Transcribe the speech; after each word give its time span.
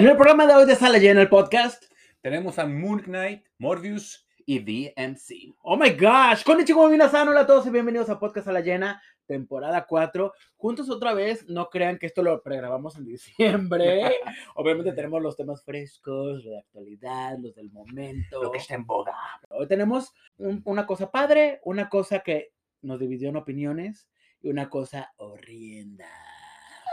En 0.00 0.06
el 0.06 0.16
programa 0.16 0.46
de 0.46 0.54
hoy 0.54 0.64
de 0.64 0.76
Sala 0.76 0.96
Llena, 0.96 1.20
el 1.20 1.28
podcast, 1.28 1.84
tenemos 2.22 2.58
a 2.58 2.64
Moon 2.64 3.00
Knight, 3.02 3.44
Morbius 3.58 4.26
y 4.46 4.60
DMC. 4.60 5.54
Oh 5.60 5.76
my 5.76 5.90
gosh, 5.90 6.42
konnichiwa 6.42 6.88
minasan, 6.88 7.28
hola 7.28 7.40
a 7.40 7.46
todos 7.46 7.66
y 7.66 7.70
bienvenidos 7.70 8.08
a 8.08 8.18
Podcast 8.18 8.46
Sala 8.46 8.60
Llena, 8.62 9.02
temporada 9.26 9.84
4. 9.86 10.32
Juntos 10.56 10.88
otra 10.88 11.12
vez, 11.12 11.46
no 11.50 11.68
crean 11.68 11.98
que 11.98 12.06
esto 12.06 12.22
lo 12.22 12.42
pregrabamos 12.42 12.96
en 12.96 13.04
diciembre. 13.04 14.10
Obviamente 14.54 14.92
tenemos 14.92 15.20
los 15.20 15.36
temas 15.36 15.62
frescos, 15.66 16.36
los 16.36 16.44
de 16.44 16.58
actualidad, 16.60 17.36
los 17.38 17.54
del 17.54 17.70
momento. 17.70 18.42
Lo 18.42 18.50
que 18.50 18.56
está 18.56 18.76
en 18.76 18.86
boga. 18.86 19.14
Hoy 19.50 19.68
tenemos 19.68 20.14
un- 20.38 20.62
una 20.64 20.86
cosa 20.86 21.10
padre, 21.10 21.60
una 21.62 21.90
cosa 21.90 22.20
que 22.20 22.54
nos 22.80 22.98
dividió 22.98 23.28
en 23.28 23.36
opiniones 23.36 24.08
y 24.40 24.48
una 24.48 24.70
cosa 24.70 25.12
horrenda. 25.18 26.08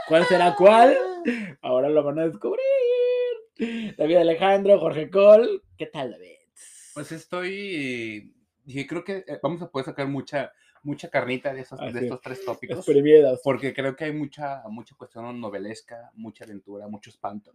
¿Cuál 0.08 0.24
será 0.26 0.54
cuál? 0.54 0.94
Ahora 1.62 1.88
lo 1.88 2.02
van 2.02 2.18
a 2.18 2.26
descubrir. 2.26 2.62
David 3.58 4.16
Alejandro, 4.16 4.78
Jorge 4.78 5.10
Col, 5.10 5.64
¿qué 5.76 5.86
tal, 5.86 6.12
David? 6.12 6.36
Pues 6.94 7.10
estoy. 7.10 8.32
Dije, 8.64 8.86
creo 8.86 9.02
que 9.02 9.24
eh, 9.26 9.40
vamos 9.42 9.60
a 9.62 9.70
poder 9.70 9.86
sacar 9.86 10.06
mucha, 10.06 10.52
mucha 10.82 11.10
carnita 11.10 11.52
de, 11.52 11.62
esos, 11.62 11.80
de 11.80 11.88
es. 11.88 11.96
estos 11.96 12.20
tres 12.20 12.44
tópicos. 12.44 12.76
Exprimidas. 12.78 13.40
Porque 13.42 13.74
creo 13.74 13.96
que 13.96 14.04
hay 14.04 14.12
mucha, 14.12 14.62
mucha 14.68 14.94
cuestión 14.94 15.40
novelesca, 15.40 16.12
mucha 16.14 16.44
aventura, 16.44 16.86
mucho 16.86 17.10
espanto. 17.10 17.52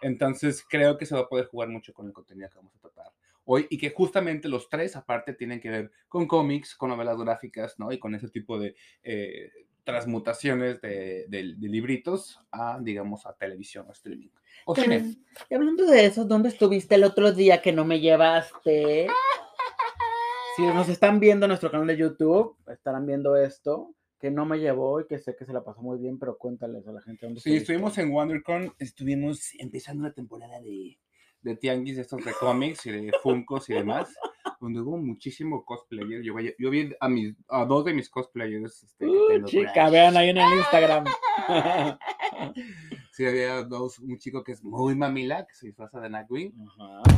Entonces 0.00 0.64
creo 0.66 0.96
que 0.96 1.04
se 1.04 1.14
va 1.14 1.22
a 1.22 1.28
poder 1.28 1.46
jugar 1.46 1.68
mucho 1.68 1.92
con 1.92 2.06
el 2.06 2.12
contenido 2.12 2.48
que 2.48 2.56
vamos 2.56 2.74
a 2.76 2.80
tratar 2.80 3.12
hoy 3.44 3.66
y 3.70 3.78
que 3.78 3.90
justamente 3.90 4.48
los 4.48 4.68
tres 4.68 4.96
aparte 4.96 5.34
tienen 5.34 5.60
que 5.60 5.68
ver 5.68 5.90
con 6.08 6.26
cómics, 6.26 6.74
con 6.74 6.90
novelas 6.90 7.18
gráficas, 7.18 7.78
¿no? 7.78 7.92
Y 7.92 7.98
con 7.98 8.14
ese 8.14 8.28
tipo 8.28 8.58
de 8.58 8.74
eh, 9.02 9.50
transmutaciones 9.84 10.80
de, 10.80 11.26
de- 11.28 11.54
de 11.56 11.68
libritos 11.68 12.38
a, 12.50 12.78
digamos, 12.80 13.26
a 13.26 13.32
televisión 13.34 13.86
o 13.88 13.92
streaming. 13.92 14.28
O 14.64 14.74
cine. 14.76 15.16
Y 15.50 15.54
hablando 15.54 15.84
de 15.86 16.04
eso, 16.06 16.24
¿dónde 16.24 16.48
estuviste 16.50 16.94
el 16.94 17.04
otro 17.04 17.32
día 17.32 17.60
que 17.62 17.72
no 17.72 17.84
me 17.84 18.00
llevaste? 18.00 19.06
Si 20.56 20.62
nos 20.66 20.86
están 20.90 21.18
viendo 21.18 21.46
en 21.46 21.48
nuestro 21.48 21.70
canal 21.70 21.86
de 21.86 21.96
YouTube, 21.96 22.56
estarán 22.70 23.06
viendo 23.06 23.36
esto, 23.36 23.94
que 24.20 24.30
no 24.30 24.44
me 24.44 24.58
llevó 24.58 25.00
y 25.00 25.06
que 25.06 25.18
sé 25.18 25.34
que 25.34 25.46
se 25.46 25.52
la 25.54 25.64
pasó 25.64 25.80
muy 25.80 25.98
bien, 25.98 26.18
pero 26.18 26.36
cuéntales 26.36 26.86
a 26.86 26.92
la 26.92 27.00
gente 27.00 27.24
dónde 27.24 27.40
Sí, 27.40 27.48
estuviste. 27.56 27.72
estuvimos 27.72 27.96
en 27.96 28.10
WonderCon, 28.12 28.74
estuvimos 28.78 29.54
empezando 29.58 30.00
una 30.02 30.12
temporada 30.12 30.60
de, 30.60 30.98
de 31.40 31.56
tianguis, 31.56 31.96
de 31.96 32.02
estos 32.02 32.22
de 32.22 32.32
cómics 32.38 32.84
y 32.84 32.90
de 32.90 33.12
Funkos 33.22 33.70
y 33.70 33.74
demás, 33.74 34.14
donde 34.60 34.80
hubo 34.80 34.96
muchísimo 34.96 35.64
cosplayer. 35.64 36.22
Yo, 36.22 36.34
yo 36.58 36.70
vi 36.70 36.92
a, 37.00 37.08
mis, 37.08 37.34
a 37.48 37.64
dos 37.64 37.84
de 37.84 37.94
mis 37.94 38.08
cosplayers. 38.08 38.82
Este, 38.82 39.06
Uh, 39.06 39.44
chica, 39.44 39.88
vean 39.90 40.16
ahí 40.16 40.30
en 40.30 40.38
el 40.38 40.58
Instagram. 40.58 41.04
Sí, 43.12 43.26
había 43.26 43.62
dos, 43.62 43.98
un 43.98 44.18
chico 44.18 44.42
que 44.42 44.52
es 44.52 44.62
muy 44.64 44.94
mamila, 44.94 45.46
que 45.46 45.54
se 45.54 45.66
disfraza 45.66 46.00
de 46.00 46.10
Nightwing, 46.10 46.52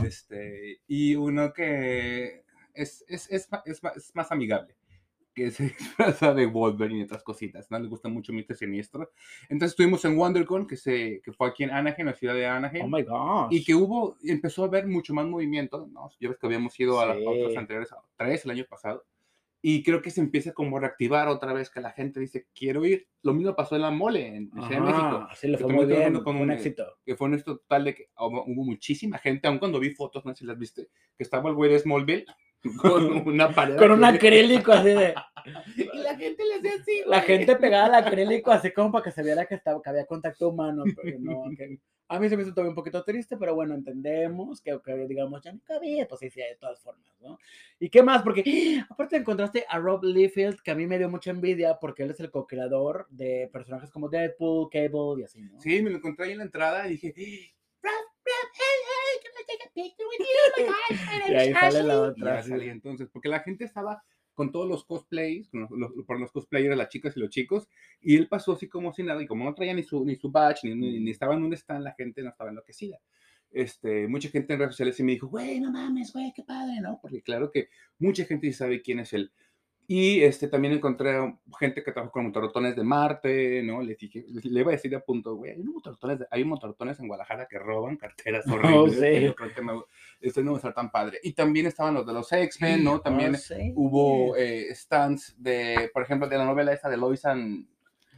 este, 0.04 0.80
y 0.86 1.14
uno 1.14 1.52
que 1.52 2.44
es, 2.74 3.04
es, 3.08 3.30
es, 3.30 3.48
es 3.64 4.14
más 4.14 4.32
amigable, 4.32 4.74
que 5.34 5.50
se 5.50 5.64
disfraza 5.78 6.32
de 6.34 6.46
Wolverine 6.46 7.00
y 7.00 7.02
otras 7.04 7.22
cositas, 7.22 7.70
¿no? 7.70 7.78
Le 7.78 7.88
gusta 7.88 8.08
mucho 8.08 8.32
Mito 8.32 8.54
Siniestro. 8.54 9.10
Entonces 9.48 9.72
estuvimos 9.72 10.04
en 10.04 10.16
WonderCon, 10.16 10.66
que, 10.66 10.76
se, 10.76 11.20
que 11.24 11.32
fue 11.32 11.48
aquí 11.48 11.64
en 11.64 11.70
Anaheim, 11.70 12.06
la 12.06 12.14
ciudad 12.14 12.34
de 12.34 12.46
Anaheim. 12.46 12.84
Oh 12.84 12.88
my 12.88 13.02
gosh. 13.02 13.48
y 13.50 13.64
que 13.64 13.74
hubo, 13.74 14.16
empezó 14.22 14.62
a 14.64 14.66
haber 14.68 14.86
mucho 14.86 15.12
más 15.14 15.26
movimiento, 15.26 15.86
¿no? 15.92 16.10
Ya 16.20 16.28
ves 16.28 16.38
que 16.38 16.46
habíamos 16.46 16.78
ido 16.78 17.00
a 17.00 17.06
las 17.06 17.18
Sí. 17.18 17.24
otras 17.26 17.56
anteriores, 17.56 17.92
a 17.92 17.96
tres 18.16 18.44
el 18.44 18.52
año 18.52 18.64
pasado, 18.68 19.04
y 19.66 19.82
creo 19.82 20.02
que 20.02 20.10
se 20.10 20.20
empieza 20.20 20.52
como 20.52 20.76
a 20.76 20.80
reactivar 20.80 21.26
otra 21.28 21.54
vez, 21.54 21.70
que 21.70 21.80
la 21.80 21.90
gente 21.90 22.20
dice, 22.20 22.46
quiero 22.54 22.84
ir. 22.84 23.08
Lo 23.22 23.32
mismo 23.32 23.56
pasó 23.56 23.76
en 23.76 23.80
la 23.82 23.90
mole, 23.90 24.26
en 24.36 24.50
Ciudad 24.50 24.68
de 24.68 24.80
México, 24.80 25.26
Sí, 25.36 25.50
que 25.52 25.56
fue 25.56 25.72
muy 25.72 25.86
bien, 25.86 26.20
con 26.20 26.36
un 26.36 26.50
éxito. 26.50 26.84
que 27.02 27.16
fue 27.16 27.28
un 27.28 27.34
esto 27.34 27.56
total 27.56 27.84
de 27.84 27.94
que 27.94 28.10
hubo, 28.18 28.44
hubo 28.44 28.62
muchísima 28.64 29.16
gente, 29.16 29.48
aun 29.48 29.58
cuando 29.58 29.80
vi 29.80 29.88
fotos, 29.90 30.22
no 30.26 30.32
sé 30.34 30.40
si 30.40 30.44
las 30.44 30.58
viste, 30.58 30.88
que 31.16 31.22
estaba 31.24 31.48
el 31.48 31.54
güey 31.56 31.70
de 31.72 31.78
Smallville 31.78 32.26
con 32.80 33.28
una 33.28 33.50
pared. 33.54 33.76
Con 33.76 33.92
un 33.92 34.04
acrílico 34.04 34.72
así 34.72 34.88
de... 34.88 35.14
Y 35.76 35.98
la 35.98 36.16
gente 36.16 36.42
le 36.44 36.54
hacía 36.54 36.80
así. 36.80 37.02
La 37.06 37.18
güey. 37.18 37.38
gente 37.38 37.56
pegada 37.56 37.86
al 37.98 38.06
acrílico 38.06 38.50
así 38.50 38.70
como 38.72 38.90
para 38.90 39.04
que 39.04 39.10
se 39.10 39.22
viera 39.22 39.44
que, 39.44 39.54
estaba, 39.56 39.82
que 39.82 39.90
había 39.90 40.06
contacto 40.06 40.48
humano. 40.48 40.84
Pero 41.02 41.18
no, 41.20 41.44
que- 41.56 41.78
a 42.08 42.20
mí 42.20 42.28
se 42.28 42.36
me 42.36 42.42
hizo 42.42 42.52
todavía 42.52 42.68
un 42.70 42.74
poquito 42.74 43.02
triste, 43.02 43.36
pero 43.38 43.54
bueno, 43.54 43.74
entendemos 43.74 44.60
que, 44.60 44.78
que 44.84 44.94
digamos, 45.08 45.42
ya 45.42 45.52
no 45.52 45.60
cabía, 45.64 46.06
pues 46.06 46.20
sí, 46.20 46.28
sí, 46.30 46.40
de 46.40 46.56
todas 46.60 46.78
formas, 46.80 47.10
¿no? 47.20 47.38
¿Y 47.80 47.88
qué 47.88 48.02
más? 48.02 48.22
Porque 48.22 48.82
aparte 48.88 49.16
encontraste 49.16 49.64
a 49.68 49.78
Rob 49.78 50.04
Liefeld, 50.04 50.60
que 50.60 50.70
a 50.70 50.74
mí 50.74 50.86
me 50.86 50.98
dio 50.98 51.08
mucha 51.08 51.30
envidia 51.30 51.78
porque 51.80 52.02
él 52.02 52.10
es 52.10 52.20
el 52.20 52.30
co-creador 52.30 53.06
de 53.08 53.48
personajes 53.52 53.90
como 53.90 54.10
Deadpool, 54.10 54.68
Cable 54.70 55.22
y 55.22 55.24
así, 55.24 55.40
¿no? 55.40 55.58
Sí, 55.60 55.82
me 55.82 55.90
lo 55.90 55.96
encontré 55.96 56.26
ahí 56.26 56.32
en 56.32 56.38
la 56.38 56.44
entrada 56.44 56.86
y 56.86 56.90
dije, 56.90 57.12
Y 61.28 61.34
ahí 61.34 61.52
sale 61.52 61.82
la 61.82 61.94
Y 61.94 61.96
otra. 61.98 62.42
salí 62.42 62.68
entonces, 62.68 63.08
porque 63.12 63.28
la 63.28 63.40
gente 63.40 63.64
estaba 63.64 64.02
con 64.34 64.50
todos 64.50 64.68
los 64.68 64.84
cosplays, 64.84 65.48
con 65.48 65.60
los, 65.62 65.70
los- 65.70 65.92
por 66.06 66.18
los 66.18 66.32
cosplayers, 66.32 66.76
las 66.76 66.88
chicas 66.88 67.16
y 67.16 67.20
los 67.20 67.30
chicos, 67.30 67.68
y 68.00 68.16
él 68.16 68.28
pasó 68.28 68.52
así 68.52 68.68
como 68.68 68.92
si 68.92 69.02
nada, 69.02 69.22
y 69.22 69.26
como 69.26 69.44
no 69.44 69.54
traía 69.54 69.74
ni 69.74 69.82
su, 69.84 70.04
ni 70.04 70.16
su 70.16 70.30
badge, 70.30 70.64
ni, 70.64 70.74
ni, 70.74 70.98
ni 71.00 71.10
estaba 71.10 71.34
en 71.34 71.44
un 71.44 71.52
stand, 71.54 71.84
la 71.84 71.92
gente 71.94 72.22
no 72.22 72.30
estaba 72.30 72.50
enloquecida. 72.50 72.98
Este, 73.50 74.08
mucha 74.08 74.28
gente 74.30 74.52
en 74.52 74.58
redes 74.58 74.72
sociales 74.72 74.96
sí 74.96 75.04
me 75.04 75.12
dijo, 75.12 75.28
güey, 75.28 75.60
no 75.60 75.70
mames, 75.70 76.12
güey, 76.12 76.32
qué 76.34 76.42
padre, 76.42 76.80
¿no? 76.80 76.98
Porque 77.00 77.22
claro 77.22 77.52
que 77.52 77.68
mucha 77.98 78.24
gente 78.24 78.52
sabe 78.52 78.82
quién 78.82 78.98
es 78.98 79.12
él. 79.12 79.30
Y 79.86 80.22
este, 80.22 80.48
también 80.48 80.72
encontré 80.72 81.36
gente 81.58 81.82
que 81.84 81.92
trabajó 81.92 82.12
con 82.12 82.24
motorrotones 82.24 82.74
de 82.74 82.82
Marte, 82.82 83.62
¿no? 83.62 83.82
Le 83.82 83.94
dije, 83.96 84.24
le 84.28 84.60
iba 84.60 84.70
a 84.70 84.76
decir 84.76 84.94
a 84.96 85.00
punto, 85.00 85.34
güey, 85.36 85.52
hay 85.52 85.62
motorrotones, 85.62 86.20
de- 86.20 86.26
hay 86.30 86.42
motorrotones 86.44 86.98
en 87.00 87.06
Guadalajara 87.08 87.46
que 87.46 87.58
roban 87.58 87.96
carteras 87.98 88.46
horribles. 88.48 88.94
sí. 88.94 89.00
pero 89.00 89.34
creo 89.34 89.54
que 89.54 89.62
no, 89.62 89.84
esto 90.22 90.42
no 90.42 90.52
va 90.52 90.56
a 90.56 90.60
estar 90.60 90.72
tan 90.74 90.90
padre. 90.90 91.18
Y 91.22 91.32
también 91.34 91.66
estaban 91.66 91.92
los 91.94 92.06
de 92.06 92.12
los 92.14 92.32
X-Men, 92.32 92.82
¿no? 92.82 93.00
También 93.00 93.34
Oh, 93.34 93.38
sí. 93.38 93.72
hubo 93.74 94.36
eh, 94.36 94.74
stands 94.74 95.34
de, 95.36 95.90
por 95.92 96.02
ejemplo, 96.02 96.28
de 96.28 96.38
la 96.38 96.46
novela 96.46 96.72
esta 96.72 96.88
de 96.88 96.96
Lois 96.96 97.24
and... 97.26 97.66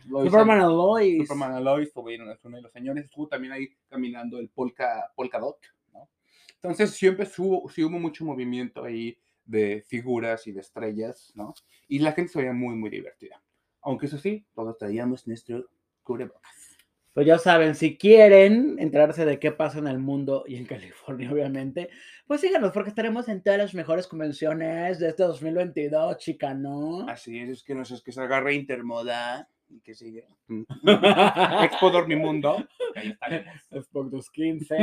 Lois 0.08 0.30
Superman 0.30 0.58
and- 0.60 0.66
and 0.68 0.76
Lois. 0.76 1.18
Superman 1.26 1.52
and 1.56 1.64
Lois, 1.64 1.90
uno 1.96 2.04
uno 2.44 2.56
de 2.58 2.62
los 2.62 2.72
señores, 2.72 3.04
estuvo 3.06 3.26
también 3.26 3.52
ahí 3.52 3.68
caminando 3.88 4.38
el 4.38 4.48
Polka, 4.50 5.10
Polka 5.16 5.40
Dot, 5.40 5.58
¿no? 5.92 6.08
Entonces 6.54 6.90
siempre 6.92 7.26
hubo, 7.38 7.68
sí 7.68 7.82
hubo 7.82 7.98
mucho 7.98 8.24
movimiento 8.24 8.84
ahí 8.84 9.18
de 9.46 9.84
figuras 9.86 10.46
y 10.46 10.52
de 10.52 10.60
estrellas, 10.60 11.32
¿no? 11.34 11.54
Y 11.88 12.00
la 12.00 12.12
gente 12.12 12.32
se 12.32 12.40
veía 12.40 12.52
muy, 12.52 12.74
muy 12.74 12.90
divertida. 12.90 13.42
Aunque 13.82 14.06
eso 14.06 14.18
sí, 14.18 14.44
todos 14.54 14.76
traíamos 14.76 15.26
nuestro 15.26 15.68
cubrebocas. 16.02 16.76
Pues 17.16 17.26
ya 17.26 17.38
saben, 17.38 17.74
si 17.74 17.96
quieren 17.96 18.76
enterarse 18.78 19.24
de 19.24 19.38
qué 19.38 19.50
pasa 19.50 19.78
en 19.78 19.86
el 19.86 19.98
mundo 19.98 20.44
y 20.46 20.56
en 20.56 20.66
California, 20.66 21.32
obviamente, 21.32 21.88
pues 22.26 22.42
síganos 22.42 22.72
porque 22.72 22.90
estaremos 22.90 23.28
en 23.28 23.42
todas 23.42 23.58
las 23.58 23.74
mejores 23.74 24.06
convenciones 24.06 24.98
de 24.98 25.08
este 25.08 25.22
2022, 25.22 26.18
chica, 26.18 26.52
¿no? 26.52 27.08
Así 27.08 27.38
es, 27.38 27.48
es 27.48 27.62
que 27.62 27.74
no 27.74 27.86
sé, 27.86 27.94
es 27.94 28.02
que 28.02 28.12
se 28.12 28.20
agarre 28.20 28.54
Intermoda 28.54 29.48
y 29.68 29.80
que 29.80 29.94
sigue. 29.94 30.28
Expo 31.62 31.90
Dormimundo. 31.90 32.66
Ahí 32.94 33.08
estaremos. 33.08 33.54
Xbox 33.70 34.10
215. 34.10 34.76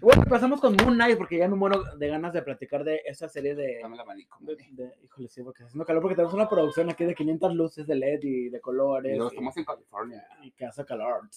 Bueno, 0.00 0.22
pasamos 0.28 0.60
con 0.60 0.76
Moon 0.76 0.94
Knight 0.94 1.16
porque 1.16 1.38
ya 1.38 1.48
me 1.48 1.56
muero 1.56 1.82
de 1.96 2.08
ganas 2.08 2.32
de 2.32 2.42
platicar 2.42 2.84
de 2.84 3.02
esa 3.06 3.28
serie 3.28 3.54
de... 3.54 3.78
Dame 3.82 3.96
de- 3.96 4.04
mami. 4.04 4.26
de- 4.72 4.92
híjole, 5.02 5.28
sí, 5.28 5.42
porque 5.42 5.58
está 5.62 5.68
haciendo 5.68 5.84
calor 5.86 6.02
porque 6.02 6.16
tenemos 6.16 6.34
una 6.34 6.48
producción 6.48 6.90
aquí 6.90 7.04
de 7.04 7.14
500 7.14 7.54
luces 7.54 7.86
de 7.86 7.94
LED 7.94 8.20
y 8.22 8.48
de 8.50 8.60
colores. 8.60 9.16
y- 9.18 9.26
estamos 9.26 9.56
en 9.56 9.64
California. 9.64 10.26
y 10.42 10.50
que 10.52 10.66
hace 10.66 10.84
calor. 10.84 11.28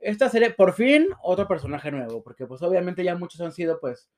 Esta 0.00 0.28
serie, 0.28 0.50
por 0.50 0.72
fin, 0.74 1.06
otro 1.22 1.46
personaje 1.48 1.90
nuevo, 1.90 2.22
porque 2.22 2.46
pues 2.46 2.60
obviamente 2.62 3.04
ya 3.04 3.14
muchos 3.16 3.40
han 3.40 3.52
sido 3.52 3.78
pues 3.80 4.10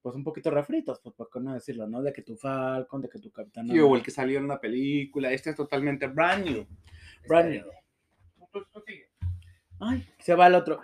pues 0.00 0.16
un 0.16 0.24
poquito 0.24 0.50
refritos, 0.50 0.98
pues 1.00 1.14
por 1.14 1.30
qué 1.30 1.38
no 1.38 1.54
decirlo, 1.54 1.86
¿no? 1.86 2.02
De 2.02 2.12
que 2.12 2.22
tu 2.22 2.36
Falcon, 2.36 3.00
de 3.02 3.08
que 3.08 3.20
tu 3.20 3.30
Capitán 3.30 3.68
Sí, 3.68 3.78
o 3.78 3.94
el 3.94 4.02
que 4.02 4.10
salió 4.10 4.38
en 4.38 4.44
una 4.46 4.58
película. 4.58 5.30
Este 5.30 5.50
es 5.50 5.56
totalmente 5.56 6.08
brand 6.08 6.44
new. 6.44 6.66
Brand 7.28 7.52
Este, 7.52 7.64
new. 7.64 7.72
Ay, 9.78 10.04
se 10.18 10.34
va 10.34 10.48
el 10.48 10.56
otro. 10.56 10.80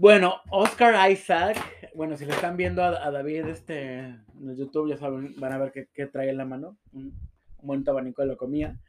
Bueno, 0.00 0.40
Oscar 0.48 1.10
Isaac, 1.10 1.58
bueno, 1.94 2.16
si 2.16 2.24
le 2.24 2.32
están 2.32 2.56
viendo 2.56 2.82
a, 2.82 3.10
David 3.10 3.44
este, 3.48 3.98
en 3.98 4.56
YouTube, 4.56 4.88
ya 4.88 4.96
saben, 4.96 5.34
van 5.38 5.52
a 5.52 5.58
ver 5.58 5.90
qué, 5.92 6.06
trae 6.06 6.30
en 6.30 6.38
la 6.38 6.46
mano. 6.46 6.78
Un, 6.94 7.12
un 7.58 7.66
bonito 7.66 7.90
abanico 7.90 8.22
de 8.22 8.28
la 8.28 8.36
comida. 8.36 8.80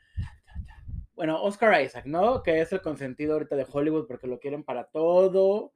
Bueno, 1.14 1.44
Oscar 1.44 1.84
Isaac, 1.84 2.06
¿no? 2.06 2.42
Que 2.44 2.62
es 2.62 2.72
el 2.72 2.80
consentido 2.80 3.34
ahorita 3.34 3.58
de 3.58 3.68
Hollywood 3.70 4.08
porque 4.08 4.26
lo 4.26 4.40
quieren 4.40 4.64
para 4.64 4.86
todo. 4.86 5.74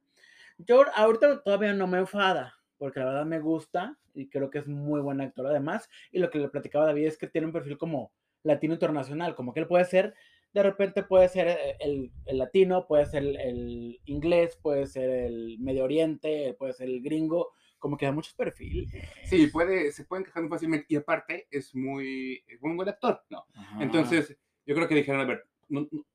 Yo 0.56 0.86
ahorita 0.94 1.42
todavía 1.42 1.74
no 1.74 1.86
me 1.86 1.98
enfada, 1.98 2.54
porque 2.78 3.00
la 3.00 3.04
verdad 3.04 3.26
me 3.26 3.38
gusta 3.38 3.98
y 4.14 4.30
creo 4.30 4.48
que 4.48 4.60
es 4.60 4.66
muy 4.66 5.02
buen 5.02 5.20
actor 5.20 5.46
además. 5.48 5.90
Y 6.12 6.18
lo 6.18 6.30
que 6.30 6.38
le 6.38 6.48
platicaba 6.48 6.84
a 6.84 6.88
David 6.88 7.08
es 7.08 7.18
que 7.18 7.26
tiene 7.26 7.46
un 7.46 7.52
perfil 7.52 7.76
como 7.76 8.10
latino 8.42 8.72
internacional, 8.72 9.34
como 9.34 9.52
que 9.52 9.60
él 9.60 9.66
puede 9.66 9.84
ser 9.84 10.14
de 10.56 10.62
repente 10.62 11.02
puede 11.02 11.28
ser 11.28 11.48
eh, 11.48 11.76
el, 11.80 12.10
el 12.24 12.38
latino, 12.38 12.86
puede 12.86 13.04
ser 13.04 13.22
el, 13.22 13.36
el 13.36 14.00
inglés, 14.06 14.58
puede 14.62 14.86
ser 14.86 15.10
el 15.10 15.58
Medio 15.58 15.84
Oriente, 15.84 16.56
puede 16.58 16.72
ser 16.72 16.88
el 16.88 17.02
gringo, 17.02 17.50
como 17.78 17.98
que 17.98 18.06
da 18.06 18.12
muchos 18.12 18.32
perfiles. 18.32 18.90
Sí, 19.24 19.48
puede, 19.48 19.92
se 19.92 20.06
puede 20.06 20.22
encajar 20.22 20.42
muy 20.42 20.48
fácilmente. 20.48 20.86
Y 20.88 20.96
aparte, 20.96 21.46
es 21.50 21.74
muy, 21.74 22.42
es 22.48 22.62
muy 22.62 22.74
buen 22.74 22.88
actor, 22.88 23.22
¿no? 23.28 23.44
Ajá. 23.54 23.82
Entonces, 23.82 24.34
yo 24.64 24.74
creo 24.74 24.88
que 24.88 24.94
dijeron, 24.94 25.20
a 25.20 25.24
ver, 25.26 25.44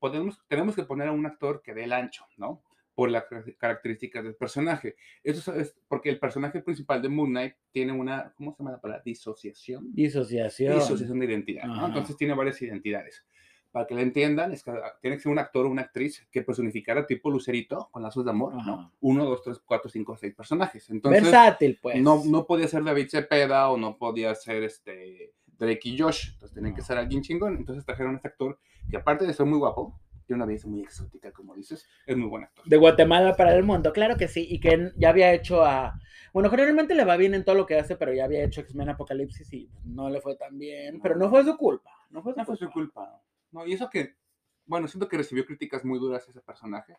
podemos, 0.00 0.42
tenemos 0.48 0.74
que 0.74 0.82
poner 0.82 1.06
a 1.06 1.12
un 1.12 1.24
actor 1.24 1.62
que 1.62 1.72
dé 1.72 1.84
el 1.84 1.92
ancho, 1.92 2.26
¿no? 2.36 2.64
por 2.94 3.10
las 3.10 3.24
características 3.58 4.22
del 4.22 4.34
personaje. 4.34 4.96
Eso 5.22 5.54
es 5.54 5.74
porque 5.88 6.10
el 6.10 6.18
personaje 6.18 6.60
principal 6.60 7.00
de 7.00 7.08
Moon 7.08 7.30
Knight 7.30 7.54
tiene 7.70 7.92
una, 7.92 8.34
¿cómo 8.36 8.52
se 8.52 8.58
llama 8.58 8.72
la 8.72 8.80
palabra? 8.82 9.02
Disociación. 9.02 9.94
Disociación. 9.94 10.74
Disociación 10.74 11.18
de 11.20 11.24
identidad, 11.24 11.64
¿no? 11.64 11.86
Entonces 11.86 12.16
tiene 12.18 12.34
varias 12.34 12.60
identidades. 12.60 13.24
Para 13.72 13.86
que 13.86 13.94
la 13.94 14.02
entiendan, 14.02 14.52
es 14.52 14.62
que 14.62 14.70
ah, 14.70 14.96
tiene 15.00 15.16
que 15.16 15.22
ser 15.22 15.32
un 15.32 15.38
actor 15.38 15.64
o 15.64 15.70
una 15.70 15.82
actriz 15.82 16.26
que 16.30 16.42
personificara 16.42 17.06
tipo 17.06 17.30
Lucerito 17.30 17.88
con 17.90 18.02
lazos 18.02 18.24
de 18.24 18.30
amor, 18.30 18.54
¿no? 18.54 18.92
Uno, 19.00 19.24
dos, 19.24 19.42
tres, 19.42 19.60
cuatro, 19.64 19.90
cinco, 19.90 20.14
seis 20.16 20.34
personajes. 20.34 20.90
Entonces, 20.90 21.22
Versátil, 21.22 21.78
pues. 21.80 22.00
No, 22.00 22.22
no 22.24 22.46
podía 22.46 22.68
ser 22.68 22.84
David 22.84 23.08
Cepeda 23.08 23.70
o 23.70 23.78
no 23.78 23.96
podía 23.96 24.34
ser 24.34 24.62
este 24.62 25.32
Drake 25.58 25.88
y 25.88 25.98
Josh. 25.98 26.32
Entonces 26.34 26.54
tenían 26.54 26.74
que 26.74 26.82
ser 26.82 26.98
alguien 26.98 27.22
chingón. 27.22 27.56
Entonces 27.56 27.84
trajeron 27.84 28.12
a 28.12 28.16
este 28.16 28.28
actor 28.28 28.58
que 28.90 28.96
aparte 28.98 29.26
de 29.26 29.32
ser 29.32 29.46
muy 29.46 29.58
guapo, 29.58 29.98
tiene 30.26 30.36
una 30.36 30.46
belleza 30.46 30.68
muy 30.68 30.80
exótica, 30.80 31.32
como 31.32 31.54
dices, 31.54 31.86
es 32.06 32.16
muy 32.16 32.28
buen 32.28 32.44
actor. 32.44 32.64
De 32.66 32.76
Guatemala 32.76 33.34
para 33.36 33.54
el 33.54 33.64
mundo, 33.64 33.92
claro 33.92 34.16
que 34.16 34.28
sí, 34.28 34.46
y 34.48 34.60
que 34.60 34.92
ya 34.96 35.10
había 35.10 35.32
hecho 35.32 35.64
a... 35.64 35.98
Bueno, 36.32 36.48
generalmente 36.50 36.94
le 36.94 37.04
va 37.04 37.16
bien 37.16 37.34
en 37.34 37.44
todo 37.44 37.56
lo 37.56 37.66
que 37.66 37.78
hace, 37.78 37.96
pero 37.96 38.12
ya 38.12 38.24
había 38.24 38.44
hecho 38.44 38.60
X-Men 38.60 38.90
Apocalipsis 38.90 39.52
y 39.52 39.70
no 39.84 40.08
le 40.08 40.20
fue 40.20 40.36
tan 40.36 40.58
bien, 40.58 41.00
pero 41.00 41.16
no 41.16 41.28
fue 41.28 41.44
su 41.44 41.56
culpa. 41.56 41.90
No 42.10 42.22
fue 42.22 42.32
su, 42.32 42.38
no 42.38 42.44
culpa. 42.44 42.56
Fue 42.56 42.66
su 42.66 42.72
culpa. 42.72 43.22
No, 43.52 43.66
y 43.66 43.74
eso 43.74 43.88
que, 43.88 44.16
bueno, 44.66 44.88
siento 44.88 45.08
que 45.08 45.18
recibió 45.18 45.44
críticas 45.44 45.84
muy 45.84 45.98
duras 45.98 46.28
ese 46.28 46.40
personaje, 46.40 46.96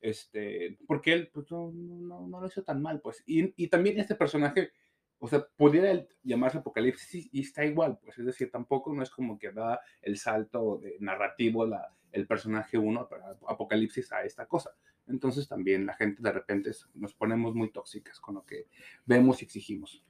este, 0.00 0.78
porque 0.86 1.12
él 1.12 1.30
pues, 1.32 1.50
no, 1.50 1.72
no, 1.72 2.26
no, 2.26 2.40
lo 2.40 2.46
hizo 2.46 2.62
tan 2.62 2.80
mal, 2.82 3.00
pues. 3.00 3.22
Y, 3.26 3.52
y 3.62 3.68
también 3.68 3.98
este 3.98 4.14
personaje, 4.14 4.72
o 5.18 5.28
sea, 5.28 5.46
pudiera 5.56 6.06
llamarse 6.22 6.58
Apocalipsis 6.58 7.28
y 7.32 7.40
está 7.40 7.64
igual, 7.64 7.98
pues, 8.02 8.18
es 8.18 8.26
decir, 8.26 8.50
tampoco 8.50 8.92
no 8.92 9.02
es 9.02 9.10
como 9.10 9.38
que 9.38 9.50
da 9.50 9.80
el 10.02 10.18
salto 10.18 10.78
de 10.78 10.96
narrativo 11.00 11.66
la, 11.66 11.94
el 12.14 12.26
personaje 12.26 12.78
1 12.78 13.08
Apocalipsis 13.48 14.12
a 14.12 14.22
esta 14.22 14.46
cosa. 14.46 14.70
Entonces 15.06 15.48
también 15.48 15.84
la 15.84 15.94
gente 15.94 16.22
de 16.22 16.32
repente 16.32 16.70
nos 16.94 17.14
ponemos 17.14 17.54
muy 17.54 17.70
tóxicas 17.70 18.20
con 18.20 18.36
lo 18.36 18.46
que 18.46 18.68
vemos 19.04 19.42
y 19.42 19.44
exigimos. 19.44 20.04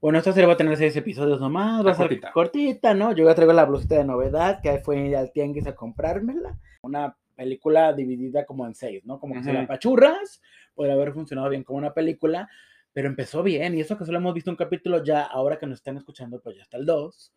Bueno, 0.00 0.16
esta 0.16 0.32
serie 0.32 0.46
va 0.46 0.54
a 0.54 0.56
tener 0.56 0.78
seis 0.78 0.96
episodios 0.96 1.38
nomás, 1.40 1.84
va 1.84 1.90
a 1.90 1.94
ser 1.94 2.06
cortita. 2.06 2.32
cortita, 2.32 2.94
¿no? 2.94 3.12
Yo 3.14 3.26
ya 3.26 3.34
traigo 3.34 3.52
la 3.52 3.66
blusita 3.66 3.96
de 3.96 4.04
novedad, 4.04 4.62
que 4.62 4.78
fue 4.78 5.14
al 5.14 5.30
tianguis 5.30 5.66
a 5.66 5.74
comprármela. 5.74 6.58
Una 6.80 7.14
película 7.36 7.92
dividida 7.92 8.46
como 8.46 8.66
en 8.66 8.74
seis, 8.74 9.04
¿no? 9.04 9.20
Como 9.20 9.34
que 9.34 9.42
se 9.42 9.52
la 9.52 9.66
pachurras, 9.66 10.40
podría 10.74 10.94
haber 10.94 11.12
funcionado 11.12 11.50
bien 11.50 11.64
como 11.64 11.78
una 11.78 11.92
película, 11.92 12.48
pero 12.94 13.08
empezó 13.08 13.42
bien, 13.42 13.76
y 13.76 13.80
eso 13.80 13.98
que 13.98 14.06
solo 14.06 14.16
hemos 14.16 14.32
visto 14.32 14.50
un 14.50 14.56
capítulo 14.56 15.04
ya, 15.04 15.22
ahora 15.22 15.58
que 15.58 15.66
nos 15.66 15.78
están 15.78 15.98
escuchando, 15.98 16.40
pues 16.40 16.56
ya 16.56 16.62
está 16.62 16.78
el 16.78 16.86
2, 16.86 17.34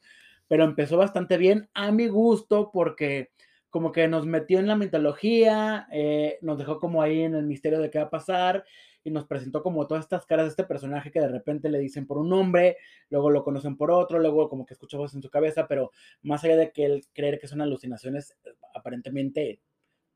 pero 0.48 0.64
empezó 0.64 0.96
bastante 0.96 1.36
bien 1.36 1.70
a 1.74 1.92
mi 1.92 2.08
gusto 2.08 2.72
porque 2.72 3.32
como 3.74 3.92
que 3.92 4.08
nos 4.08 4.28
metió 4.28 4.60
en 4.60 4.68
la 4.68 4.76
mitología, 4.76 5.88
eh, 5.92 6.38
nos 6.42 6.60
dejó 6.60 6.80
como 6.80 7.02
ahí 7.02 7.24
en 7.24 7.34
el 7.34 7.48
misterio 7.48 7.80
de 7.80 7.90
qué 7.90 7.98
va 7.98 8.06
a 8.06 8.10
pasar, 8.12 8.66
y 9.04 9.10
nos 9.10 9.26
presentó 9.26 9.64
como 9.64 9.88
todas 9.88 10.04
estas 10.04 10.28
caras 10.28 10.46
de 10.46 10.50
este 10.52 10.64
personaje 10.64 11.10
que 11.10 11.20
de 11.20 11.28
repente 11.28 11.70
le 11.70 11.80
dicen 11.80 12.06
por 12.06 12.20
un 12.20 12.30
nombre, 12.30 12.78
luego 13.10 13.32
lo 13.32 13.44
conocen 13.44 13.76
por 13.76 13.90
otro, 13.90 14.20
luego 14.20 14.48
como 14.48 14.64
que 14.68 14.76
escucha 14.76 15.00
voz 15.00 15.16
en 15.16 15.24
su 15.24 15.32
cabeza, 15.32 15.66
pero 15.68 15.90
más 16.22 16.44
allá 16.44 16.56
de 16.56 16.72
que 16.72 16.86
él 16.86 17.04
creer 17.14 17.40
que 17.40 17.48
son 17.48 17.62
alucinaciones, 17.62 18.38
aparentemente 18.76 19.60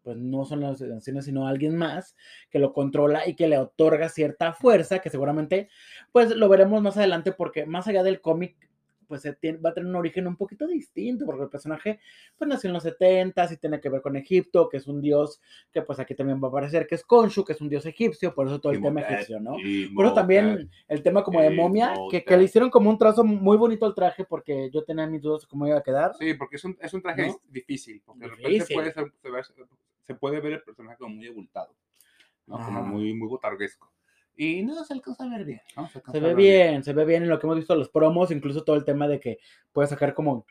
pues 0.04 0.18
no 0.18 0.46
son 0.46 0.64
alucinaciones, 0.64 1.26
sino 1.26 1.48
alguien 1.48 1.76
más 1.76 2.16
que 2.52 2.60
lo 2.60 2.74
controla 2.74 3.28
y 3.28 3.36
que 3.36 3.48
le 3.48 3.58
otorga 3.58 4.08
cierta 4.08 4.54
fuerza, 4.54 5.00
que 5.00 5.10
seguramente 5.10 5.68
pues 6.12 6.30
lo 6.30 6.48
veremos 6.48 6.80
más 6.84 6.96
adelante 6.96 7.32
porque 7.32 7.66
más 7.66 7.88
allá 7.88 8.04
del 8.04 8.22
cómic 8.22 8.70
pues 9.08 9.26
va 9.26 9.70
a 9.70 9.74
tener 9.74 9.90
un 9.90 9.96
origen 9.96 10.28
un 10.28 10.36
poquito 10.36 10.68
distinto, 10.68 11.26
porque 11.26 11.44
el 11.44 11.50
personaje 11.50 12.00
pues 12.38 12.48
nació 12.48 12.68
en 12.68 12.74
los 12.74 12.84
70 12.84 13.54
y 13.54 13.58
tiene 13.58 13.80
que 13.80 13.90
ver 13.90 14.02
con 14.02 14.16
Egipto, 14.16 14.68
que 14.70 14.78
es 14.78 14.88
un 14.88 15.02
dios 15.02 15.42
que 15.72 15.82
pues 15.82 16.00
aquí 16.00 16.16
también 16.16 16.42
va 16.42 16.48
a 16.48 16.50
aparecer, 16.50 16.88
que 16.88 16.96
es 16.96 17.04
Khonshu, 17.04 17.44
que 17.44 17.54
es 17.54 17.62
un 17.62 17.70
dios 17.70 17.86
egipcio, 17.86 18.34
por 18.34 18.48
eso 18.48 18.60
todo 18.60 18.74
el 18.74 18.82
tema 18.82 19.02
egipcio, 19.02 19.40
¿no? 19.40 19.56
Por 19.96 20.06
eso 20.06 20.14
también 20.14 20.70
el 20.88 21.04
tema 21.04 21.24
como 21.24 21.42
de 21.42 21.50
momia, 21.50 21.94
que, 22.12 22.24
que, 22.24 22.38
le 22.38 22.44
hicieron 22.44 22.70
como 22.70 22.90
un 22.90 22.98
trazo 22.98 23.24
muy 23.24 23.58
bonito 23.58 23.86
al 23.86 23.96
traje, 23.96 24.26
porque 24.26 24.70
yo 24.72 24.84
tenía 24.84 25.08
mis 25.08 25.22
dudas 25.22 25.42
de 25.42 25.48
cómo 25.48 25.68
iba 25.68 25.78
a 25.78 25.84
quedar. 25.84 26.14
Sí, 26.20 26.34
porque 26.34 26.58
es 26.58 26.64
un, 26.64 26.78
es 26.82 26.94
un 26.94 27.02
traje 27.02 27.34
difícil, 27.50 28.02
porque 28.06 28.22
de 28.22 28.28
repente 28.28 28.74
puede 28.74 28.92
ser, 28.92 29.12
se, 30.04 30.16
puede 30.16 30.40
ver 30.40 30.54
el 30.54 30.64
personaje 30.64 30.98
como 30.98 31.16
muy 31.16 31.28
abultado, 31.28 31.76
¿no? 32.46 32.58
Como 32.58 32.84
muy, 32.84 33.14
muy 33.14 33.28
botarguesco. 33.28 33.92
Y 34.38 34.64
no 34.64 34.84
se 34.86 34.94
alcanza 34.94 35.24
a 35.24 35.30
ver 35.30 35.46
bien. 35.46 35.62
Se, 36.12 36.20
ve 36.20 36.36
bien, 36.36 36.84
se 36.84 36.94
ve 36.94 37.06
bien 37.06 37.24
en 37.24 37.30
lo 37.30 37.40
que 37.40 37.48
hemos 37.48 37.58
visto 37.58 37.76
los 37.76 37.90
promos, 37.90 38.32
incluso 38.32 38.64
todo 38.64 38.76
el 38.76 38.86
tema 38.86 39.08
de 39.08 39.20
que 39.20 39.40
puede 39.72 39.88
sacar 39.88 40.14
como, 40.14 40.46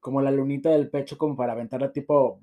como 0.00 0.20
la 0.20 0.32
lunita 0.32 0.70
del 0.70 0.90
pecho 0.90 1.16
como 1.16 1.36
para 1.36 1.52
aventarla 1.52 1.92
tipo 1.92 2.42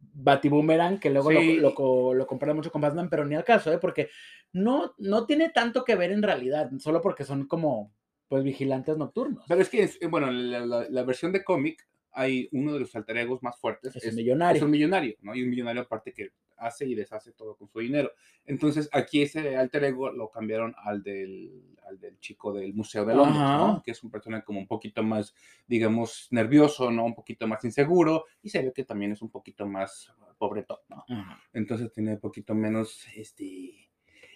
Batiboomerang, 0.00 0.98
que 0.98 1.10
luego 1.10 1.30
lo, 1.30 2.14
lo, 2.14 2.26
compara 2.26 2.54
mucho 2.54 2.72
con 2.72 2.80
Batman, 2.80 3.08
pero 3.08 3.24
ni 3.24 3.36
al 3.36 3.44
caso, 3.44 3.72
¿eh? 3.72 3.78
porque 3.78 4.10
no, 4.52 4.94
no 4.98 5.26
tiene 5.26 5.50
tanto 5.50 5.84
que 5.84 5.94
ver 5.94 6.10
en 6.10 6.22
realidad, 6.22 6.70
solo 6.78 7.00
porque 7.00 7.24
son 7.24 7.46
como 7.46 7.92
pues 8.28 8.42
vigilantes 8.42 8.96
nocturnos. 8.96 9.44
Pero 9.46 9.60
es 9.60 9.68
que, 9.68 9.88
bueno, 10.08 10.30
la, 10.30 10.86
la 10.88 11.02
versión 11.04 11.32
de 11.32 11.44
cómic 11.44 11.86
hay 12.12 12.48
uno 12.52 12.74
de 12.74 12.80
los 12.80 12.94
alter 12.94 13.16
egos 13.18 13.42
más 13.42 13.58
fuertes. 13.58 13.94
Es, 13.96 14.06
un 14.06 14.16
millonario. 14.16 14.58
Es 14.58 14.64
un 14.64 14.70
millonario, 14.70 15.16
¿no? 15.20 15.34
Y 15.34 15.42
un 15.42 15.50
millonario 15.50 15.82
aparte 15.82 16.12
que 16.12 16.30
hace 16.64 16.86
y 16.86 16.94
deshace 16.94 17.32
todo 17.32 17.56
con 17.56 17.68
su 17.68 17.80
dinero. 17.80 18.12
Entonces, 18.44 18.88
aquí 18.92 19.22
ese 19.22 19.56
alter 19.56 19.84
ego 19.84 20.10
lo 20.10 20.30
cambiaron 20.30 20.74
al 20.84 21.02
del, 21.02 21.76
al 21.86 21.98
del 21.98 22.18
chico 22.18 22.52
del 22.52 22.74
Museo 22.74 23.04
de 23.04 23.14
Londres, 23.14 23.42
¿no? 23.42 23.82
Que 23.84 23.92
es 23.92 24.02
un 24.02 24.10
personaje 24.10 24.44
como 24.44 24.60
un 24.60 24.66
poquito 24.66 25.02
más, 25.02 25.34
digamos, 25.66 26.28
nervioso, 26.30 26.90
¿no? 26.90 27.04
Un 27.04 27.14
poquito 27.14 27.46
más 27.46 27.64
inseguro 27.64 28.24
y 28.42 28.50
se 28.50 28.62
ve 28.62 28.72
que 28.72 28.84
también 28.84 29.12
es 29.12 29.22
un 29.22 29.30
poquito 29.30 29.66
más 29.66 30.12
pobretón, 30.38 30.78
¿no? 30.88 31.04
Entonces 31.52 31.92
tiene 31.92 32.14
un 32.14 32.20
poquito 32.20 32.54
menos, 32.54 33.06
este, 33.16 33.90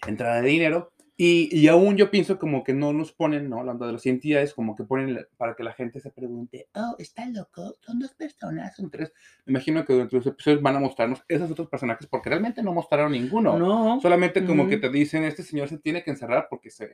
entrada 0.05 0.41
de 0.41 0.49
dinero 0.49 0.93
y, 1.19 1.49
y, 1.51 1.67
aún 1.67 1.97
yo 1.97 2.11
pienso 2.11 2.37
como 2.37 2.63
que 2.63 2.73
no 2.73 2.93
nos 2.93 3.11
ponen, 3.11 3.49
¿no? 3.49 3.59
Hablando 3.59 3.87
de 3.87 3.93
las 3.93 4.05
entidades, 4.05 4.53
como 4.53 4.75
que 4.75 4.83
ponen 4.83 5.25
para 5.35 5.55
que 5.55 5.63
la 5.63 5.73
gente 5.73 5.99
se 5.99 6.11
pregunte, 6.11 6.69
oh, 6.75 6.95
¿está 6.99 7.25
loco? 7.25 7.75
¿Son 7.79 7.97
dos 7.97 8.13
personas? 8.13 8.75
Son 8.75 8.91
tres. 8.91 9.11
Me 9.45 9.53
imagino 9.53 9.83
que 9.83 9.93
de 9.93 10.07
los 10.11 10.27
episodios 10.27 10.61
van 10.61 10.75
a 10.75 10.79
mostrarnos 10.79 11.23
esos 11.27 11.49
otros 11.49 11.69
personajes 11.69 12.05
porque 12.05 12.29
realmente 12.29 12.61
no 12.61 12.71
mostraron 12.71 13.13
ninguno. 13.13 13.57
No. 13.57 13.99
Solamente 13.99 14.45
como 14.45 14.67
que 14.67 14.77
te 14.77 14.91
dicen, 14.91 15.23
este 15.23 15.41
señor 15.41 15.69
se 15.69 15.79
tiene 15.79 16.03
que 16.03 16.11
encerrar 16.11 16.45
porque 16.51 16.69
se, 16.69 16.85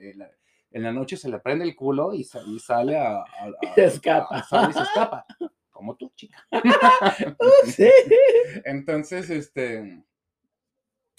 en, 0.72 0.84
la, 0.84 0.94
noche 0.94 1.18
se 1.18 1.30
le 1.30 1.40
prende 1.40 1.66
el 1.66 1.76
culo 1.76 2.14
y, 2.14 2.24
sale 2.24 2.98
a... 2.98 3.26
y 3.62 3.68
se 3.76 3.84
escapa. 3.84 4.42
sale 4.44 4.70
y 4.70 4.74
se 4.74 4.84
escapa. 4.84 5.26
Como 5.70 5.98
tú, 5.98 6.14
chica. 6.16 6.48
sí. 7.66 7.90
Entonces, 8.64 9.30
este 9.30 10.02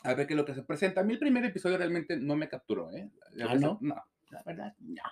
a 0.05 0.15
ver 0.15 0.27
qué 0.27 0.35
es 0.35 0.39
lo 0.39 0.45
que 0.45 0.55
se 0.55 0.63
presenta. 0.63 1.01
A 1.01 1.05
mí 1.05 1.15
el 1.15 1.19
primer 1.19 1.45
episodio 1.45 1.79
realmente 1.79 2.17
no 2.17 2.37
me 2.37 2.49
capturó, 2.49 2.93
¿eh? 2.93 3.11
¿Ah, 3.47 3.55
no? 3.55 3.79
No, 3.81 3.97
la 4.31 4.43
verdad, 4.45 4.75
no. 4.79 5.03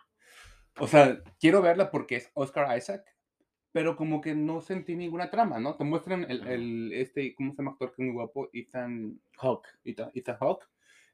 O 0.79 0.87
sea, 0.87 1.19
quiero 1.41 1.63
verla 1.63 1.91
porque 1.91 2.17
es 2.17 2.31
Oscar 2.35 2.77
Isaac, 2.77 3.05
pero 3.73 3.97
como 3.97 4.21
que 4.21 4.35
no 4.35 4.61
sentí 4.61 4.95
ninguna 4.95 5.31
trama, 5.31 5.59
¿no? 5.59 5.77
Te 5.77 5.85
muestran 5.85 6.27
el, 6.29 6.47
el 6.47 6.93
este, 6.93 7.35
¿cómo 7.35 7.53
se 7.53 7.59
llama 7.59 7.73
actor 7.73 7.95
que 7.95 8.03
es 8.03 8.07
muy 8.07 8.15
guapo? 8.15 8.51
Ethan 8.53 9.19
Hawke. 9.39 9.69
Ethan, 9.85 10.11
Ethan 10.15 10.37
Hawke. 10.37 10.67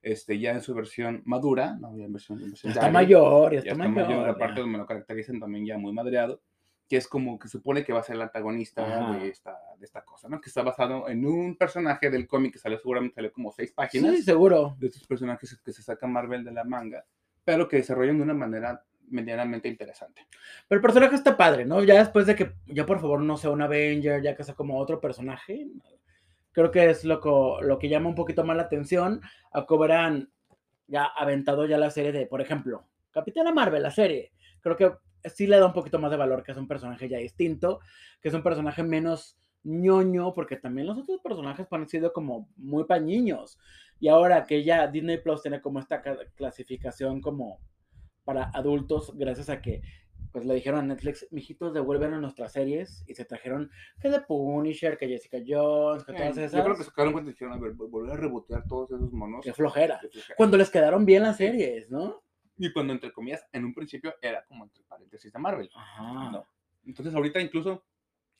Este, 0.02 0.38
ya 0.38 0.52
en 0.52 0.60
su 0.60 0.74
versión 0.74 1.22
madura, 1.24 1.76
no, 1.80 1.96
ya 1.96 2.04
en 2.04 2.12
versión, 2.12 2.40
en 2.40 2.50
versión 2.50 2.72
ya 2.72 2.80
está 2.80 2.90
mayor, 2.90 3.52
ya 3.52 3.58
está, 3.58 3.72
está 3.72 3.88
mayor. 3.88 4.08
mayor 4.08 4.28
aparte 4.28 4.64
me 4.64 4.78
lo 4.78 4.86
caracterizan 4.86 5.40
también 5.40 5.66
ya 5.66 5.76
muy 5.76 5.92
madreado 5.92 6.40
que 6.88 6.96
es 6.96 7.06
como 7.06 7.38
que 7.38 7.48
supone 7.48 7.84
que 7.84 7.92
va 7.92 8.00
a 8.00 8.02
ser 8.02 8.16
el 8.16 8.22
antagonista 8.22 9.12
de 9.12 9.28
esta, 9.28 9.58
de 9.78 9.84
esta 9.84 10.02
cosa, 10.02 10.28
¿no? 10.28 10.40
Que 10.40 10.48
está 10.48 10.62
basado 10.62 11.08
en 11.08 11.26
un 11.26 11.56
personaje 11.56 12.08
del 12.08 12.26
cómic 12.26 12.54
que 12.54 12.58
salió 12.58 12.78
seguramente 12.78 13.16
salió 13.16 13.30
como 13.30 13.52
seis 13.52 13.72
páginas. 13.72 14.16
Sí, 14.16 14.22
seguro. 14.22 14.74
De 14.78 14.86
estos 14.86 15.06
personajes 15.06 15.60
que 15.62 15.72
se 15.72 15.82
saca 15.82 16.06
Marvel 16.06 16.44
de 16.44 16.52
la 16.52 16.64
manga, 16.64 17.04
pero 17.44 17.68
que 17.68 17.76
desarrollan 17.76 18.16
de 18.16 18.22
una 18.22 18.34
manera 18.34 18.82
medianamente 19.10 19.68
interesante. 19.68 20.26
Pero 20.66 20.78
el 20.78 20.82
personaje 20.82 21.14
está 21.14 21.36
padre, 21.36 21.66
¿no? 21.66 21.82
Ya 21.82 21.98
después 21.98 22.26
de 22.26 22.34
que 22.34 22.52
ya 22.66 22.86
por 22.86 23.00
favor 23.00 23.20
no 23.20 23.36
sea 23.36 23.50
un 23.50 23.60
Avenger, 23.60 24.22
ya 24.22 24.34
que 24.34 24.44
sea 24.44 24.54
como 24.54 24.78
otro 24.78 24.98
personaje, 25.00 25.66
creo 26.52 26.70
que 26.70 26.88
es 26.88 27.04
lo 27.04 27.20
que, 27.20 27.66
lo 27.66 27.78
que 27.78 27.88
llama 27.88 28.08
un 28.08 28.14
poquito 28.14 28.44
más 28.44 28.56
la 28.56 28.64
atención. 28.64 29.20
A 29.52 29.66
Cobran 29.66 30.30
ya 30.86 31.04
aventado 31.04 31.66
ya 31.66 31.76
la 31.76 31.90
serie 31.90 32.12
de, 32.12 32.26
por 32.26 32.40
ejemplo, 32.40 32.86
Capitana 33.10 33.52
Marvel, 33.52 33.82
la 33.82 33.90
serie. 33.90 34.32
Creo 34.60 34.76
que 34.76 34.92
sí 35.24 35.46
le 35.46 35.58
da 35.58 35.66
un 35.66 35.72
poquito 35.72 35.98
más 35.98 36.10
de 36.10 36.16
valor 36.16 36.42
que 36.42 36.52
es 36.52 36.58
un 36.58 36.68
personaje 36.68 37.08
ya 37.08 37.18
distinto, 37.18 37.80
que 38.20 38.28
es 38.28 38.34
un 38.34 38.42
personaje 38.42 38.82
menos 38.82 39.38
ñoño, 39.64 40.34
porque 40.34 40.56
también 40.56 40.86
los 40.86 40.98
otros 40.98 41.20
personajes 41.20 41.66
han 41.70 41.88
sido 41.88 42.12
como 42.12 42.48
muy 42.56 42.84
pañiños. 42.84 43.58
Y 44.00 44.08
ahora 44.08 44.44
que 44.44 44.64
ya 44.64 44.86
Disney 44.86 45.18
Plus 45.18 45.42
tiene 45.42 45.60
como 45.60 45.80
esta 45.80 46.02
clasificación 46.34 47.20
como 47.20 47.60
para 48.24 48.50
adultos, 48.54 49.12
gracias 49.16 49.48
a 49.48 49.60
que 49.60 49.82
pues 50.32 50.44
le 50.44 50.54
dijeron 50.54 50.80
a 50.80 50.82
Netflix, 50.82 51.26
mijitos, 51.30 51.72
devuelven 51.72 52.12
a 52.12 52.20
nuestras 52.20 52.52
series 52.52 53.02
y 53.06 53.14
se 53.14 53.24
trajeron 53.24 53.70
que 54.00 54.10
The 54.10 54.20
Punisher, 54.20 54.98
que 54.98 55.08
Jessica 55.08 55.38
Jones, 55.38 56.04
que 56.04 56.12
todas 56.12 56.36
esas. 56.36 56.52
Yo 56.52 56.64
creo 56.64 56.76
que 56.76 56.84
se 56.84 56.90
quedaron 56.90 57.12
cuenta 57.14 57.30
y 57.30 57.32
dijeron, 57.32 57.54
a 57.54 57.58
ver, 57.58 57.72
volver 57.72 58.12
a 58.12 58.16
rebotear 58.16 58.64
todos 58.68 58.90
esos 58.90 59.12
monos. 59.12 59.42
Qué 59.42 59.52
flojera. 59.52 59.98
Qué 60.00 60.08
flojera. 60.08 60.36
Cuando 60.36 60.56
les 60.58 60.70
quedaron 60.70 61.06
bien 61.06 61.22
las 61.22 61.38
series, 61.38 61.90
¿no? 61.90 62.22
Y 62.58 62.72
cuando, 62.72 62.92
entre 62.92 63.12
comillas, 63.12 63.46
en 63.52 63.64
un 63.64 63.74
principio 63.74 64.14
era 64.20 64.44
como 64.46 64.64
entre 64.64 64.82
paréntesis 64.84 65.32
de 65.32 65.38
Marvel. 65.38 65.70
Entonces, 66.84 67.14
ahorita 67.14 67.40
incluso 67.40 67.84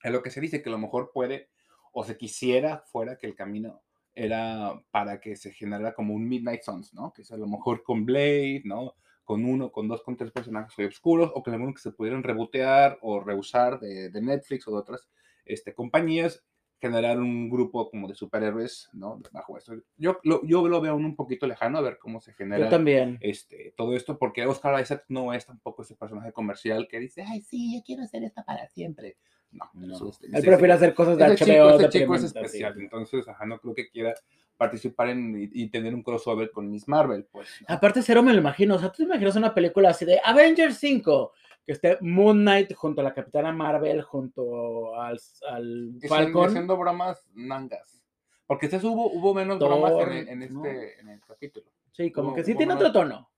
es 0.02 0.12
lo 0.12 0.22
que 0.22 0.30
se 0.30 0.40
dice 0.40 0.62
que 0.62 0.68
a 0.68 0.72
lo 0.72 0.78
mejor 0.78 1.10
puede 1.12 1.50
o 1.92 2.04
se 2.04 2.16
quisiera 2.16 2.84
fuera 2.86 3.16
que 3.16 3.26
el 3.26 3.34
camino 3.34 3.82
era 4.14 4.82
para 4.90 5.20
que 5.20 5.36
se 5.36 5.52
generara 5.52 5.94
como 5.94 6.14
un 6.14 6.28
Midnight 6.28 6.62
Suns, 6.62 6.92
¿no? 6.92 7.12
Que 7.12 7.22
es 7.22 7.30
a 7.30 7.36
lo 7.36 7.46
mejor 7.46 7.82
con 7.84 8.04
Blade, 8.04 8.62
¿no? 8.64 8.96
Con 9.24 9.44
uno, 9.44 9.70
con 9.70 9.86
dos, 9.86 10.02
con 10.02 10.16
tres 10.16 10.32
personajes 10.32 10.76
muy 10.76 10.86
oscuros, 10.86 11.30
o 11.34 11.42
que 11.42 11.50
lo 11.50 11.72
que 11.72 11.80
se 11.80 11.92
pudieran 11.92 12.22
rebotear 12.22 12.98
o 13.02 13.20
reusar 13.20 13.78
de, 13.78 14.10
de 14.10 14.20
Netflix 14.20 14.66
o 14.66 14.72
de 14.72 14.78
otras 14.78 15.08
este, 15.44 15.74
compañías, 15.74 16.44
generar 16.80 17.18
un 17.18 17.50
grupo 17.50 17.90
como 17.90 18.06
de 18.08 18.14
superhéroes, 18.14 18.88
¿no? 18.92 19.20
Bajo 19.32 19.58
esto. 19.58 19.74
Yo 19.96 20.18
lo, 20.22 20.44
yo 20.46 20.66
lo 20.68 20.80
veo 20.80 20.94
un 20.94 21.16
poquito 21.16 21.46
lejano 21.46 21.78
a 21.78 21.80
ver 21.82 21.98
cómo 21.98 22.20
se 22.20 22.32
genera 22.34 22.64
Yo 22.64 22.68
también. 22.70 23.18
este, 23.20 23.74
todo 23.76 23.96
esto, 23.96 24.16
porque 24.18 24.46
Oscar 24.46 24.80
Isaac 24.80 25.04
no 25.08 25.32
es 25.32 25.44
tampoco 25.46 25.82
ese 25.82 25.96
personaje 25.96 26.32
comercial 26.32 26.86
que 26.88 27.00
dice, 27.00 27.22
ay, 27.26 27.40
sí, 27.40 27.76
yo 27.76 27.82
quiero 27.84 28.02
hacer 28.04 28.22
esto 28.24 28.42
para 28.46 28.68
siempre. 28.68 29.16
No, 29.50 29.68
No. 29.74 29.94
eso 29.96 30.10
es- 30.10 30.20
Él 30.22 30.42
prefiere 30.44 30.72
hacer 30.74 30.94
cosas 30.94 31.16
de 31.18 31.24
ese 31.24 31.44
chico, 31.44 31.50
HBO. 31.56 31.80
ese 31.80 31.88
chico 31.88 32.14
es 32.14 32.22
deprimentes, 32.22 32.30
sí. 32.32 32.38
especial, 32.58 32.80
entonces, 32.80 33.28
ajá, 33.28 33.46
no 33.46 33.58
creo 33.58 33.74
que 33.74 33.88
quiera 33.88 34.14
participar 34.56 35.08
en, 35.08 35.40
y, 35.40 35.62
y 35.62 35.68
tener 35.70 35.94
un 35.94 36.02
crossover 36.02 36.50
con 36.50 36.70
Miss 36.70 36.86
Marvel, 36.88 37.24
pues. 37.30 37.48
¿no? 37.68 37.74
Aparte, 37.74 38.02
cero 38.02 38.22
me 38.22 38.32
lo 38.32 38.40
imagino. 38.40 38.74
O 38.74 38.78
sea, 38.78 38.90
tú 38.90 38.98
te 38.98 39.02
imaginas 39.04 39.36
una 39.36 39.54
película 39.54 39.90
así 39.90 40.04
de 40.04 40.20
Avengers 40.24 40.76
5, 40.78 41.32
que 41.68 41.72
esté 41.74 41.98
Moon 42.00 42.38
Knight 42.40 42.72
junto 42.72 43.02
a 43.02 43.04
la 43.04 43.12
Capitana 43.12 43.52
Marvel, 43.52 44.00
junto 44.00 44.94
al, 44.98 45.20
al 45.50 45.92
Falcon. 46.08 46.46
haciendo 46.48 46.78
bromas 46.78 47.22
nangas. 47.34 48.02
Porque 48.46 48.64
este 48.66 48.78
hubo, 48.86 49.12
hubo 49.12 49.34
menos 49.34 49.58
Thor, 49.58 49.68
bromas 49.68 49.92
en, 50.08 50.42
en 50.42 50.54
¿no? 50.54 50.64
este 50.64 50.98
en 51.00 51.08
el 51.10 51.20
capítulo. 51.20 51.66
Sí, 51.92 52.10
como 52.10 52.32
que 52.34 52.42
sí 52.42 52.54
tiene 52.54 52.74
menos- 52.74 52.88
otro 52.88 53.02
tono. 53.02 53.30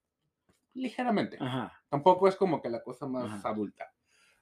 Ligeramente. 0.74 1.38
Ajá. 1.40 1.72
Tampoco 1.88 2.28
es 2.28 2.36
como 2.36 2.62
que 2.62 2.68
la 2.70 2.80
cosa 2.84 3.08
más 3.08 3.24
Ajá. 3.32 3.48
adulta. 3.48 3.92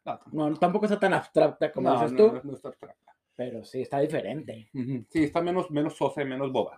No, 0.04 0.18
tampoco. 0.18 0.36
No, 0.50 0.56
tampoco 0.58 0.84
está 0.84 1.00
tan 1.00 1.14
abstracta 1.14 1.72
como 1.72 1.88
No, 1.88 1.94
dices 2.02 2.14
tú, 2.14 2.26
no, 2.32 2.40
no 2.44 2.52
está 2.52 2.68
abstracta. 2.68 3.16
pero 3.34 3.64
sí 3.64 3.80
está 3.80 4.00
diferente. 4.00 4.68
Sí, 5.08 5.24
está 5.24 5.40
menos, 5.40 5.70
menos 5.70 5.96
sosa 5.96 6.20
y 6.20 6.26
menos 6.26 6.52
boba. 6.52 6.76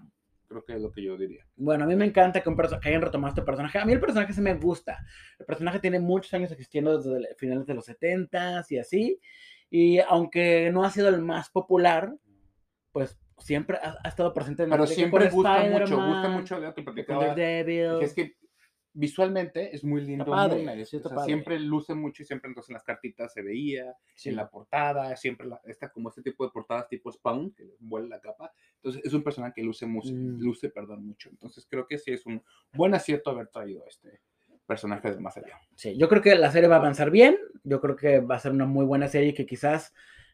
Creo 0.50 0.64
que 0.64 0.74
es 0.74 0.82
lo 0.82 0.90
que 0.90 1.00
yo 1.00 1.16
diría. 1.16 1.46
Bueno, 1.54 1.84
a 1.84 1.86
mí 1.86 1.94
me 1.94 2.04
encanta 2.04 2.40
que, 2.40 2.48
un 2.48 2.56
que 2.56 2.88
hayan 2.88 3.02
retomado 3.02 3.28
este 3.28 3.42
personaje. 3.42 3.78
A 3.78 3.84
mí 3.84 3.92
el 3.92 4.00
personaje 4.00 4.32
sí 4.32 4.40
me 4.40 4.54
gusta. 4.54 4.98
El 5.38 5.46
personaje 5.46 5.78
tiene 5.78 6.00
muchos 6.00 6.34
años 6.34 6.50
existiendo 6.50 6.98
desde 6.98 7.36
finales 7.36 7.66
de 7.66 7.74
los 7.74 7.84
70 7.84 8.64
y 8.68 8.78
así. 8.78 9.20
Y 9.70 10.00
aunque 10.00 10.72
no 10.72 10.82
ha 10.82 10.90
sido 10.90 11.08
el 11.08 11.22
más 11.22 11.50
popular, 11.50 12.16
pues 12.90 13.16
siempre 13.38 13.78
ha, 13.80 13.96
ha 14.02 14.08
estado 14.08 14.34
presente 14.34 14.64
en 14.64 14.70
Pero 14.70 14.88
siempre 14.88 15.30
gusta 15.30 15.62
mucho, 15.62 16.04
gusta 16.04 16.28
mucho 16.30 16.58
lo 16.58 16.74
que 16.74 16.82
platicaba. 16.82 17.32
Es 17.36 18.12
que 18.12 18.34
visualmente 18.92 19.74
es 19.74 19.84
muy 19.84 20.00
lindo. 20.00 20.24
padre, 20.26 20.84
sí 20.84 20.96
o 20.96 21.00
sea, 21.00 21.10
padre. 21.10 21.26
siempre 21.26 21.58
luce 21.60 21.94
mucho 21.94 22.22
y 22.22 22.26
siempre 22.26 22.48
entonces 22.48 22.70
en 22.70 22.74
las 22.74 22.84
cartitas 22.84 23.32
se 23.32 23.42
veía, 23.42 23.94
Sí. 24.14 24.30
en 24.30 24.36
la 24.36 24.48
portada, 24.50 25.14
siempre 25.16 25.46
la, 25.46 25.60
está 25.64 25.90
como 25.90 26.08
este 26.08 26.22
tipo 26.22 26.44
de 26.44 26.50
portadas 26.50 26.88
tipo 26.88 27.10
Spawn, 27.12 27.52
que 27.52 27.76
vuela 27.78 28.08
la 28.08 28.20
capa. 28.20 28.52
Entonces 28.76 29.02
es 29.04 29.12
un 29.12 29.22
personaje 29.22 29.54
que 29.56 29.62
luce, 29.62 29.86
mucho, 29.86 30.10
Mm. 30.12 30.40
luce 30.40 30.70
perdón, 30.70 31.06
mucho. 31.06 31.28
Entonces 31.30 31.66
creo 31.70 31.86
que 31.86 31.98
sí 31.98 32.12
es 32.12 32.26
un 32.26 32.42
buen 32.72 32.94
acierto 32.94 33.30
haber 33.30 33.48
traído 33.48 33.84
a 33.84 33.88
este 33.88 34.20
personaje 34.66 35.10
del 35.10 35.20
más 35.20 35.36
allá. 35.36 35.58
Sí, 35.74 35.96
yo 35.96 36.08
creo 36.08 36.22
que 36.22 36.34
la 36.36 36.50
serie 36.50 36.68
va 36.68 36.76
a 36.76 36.78
avanzar 36.80 37.10
bien. 37.10 37.36
Yo 37.64 37.80
creo 37.80 37.96
que 37.96 38.20
va 38.20 38.36
a 38.36 38.40
ser 38.40 38.52
una 38.52 38.66
muy 38.66 38.84
buena 38.84 39.08
serie 39.08 39.34
que 39.34 39.46
quizás 39.46 39.92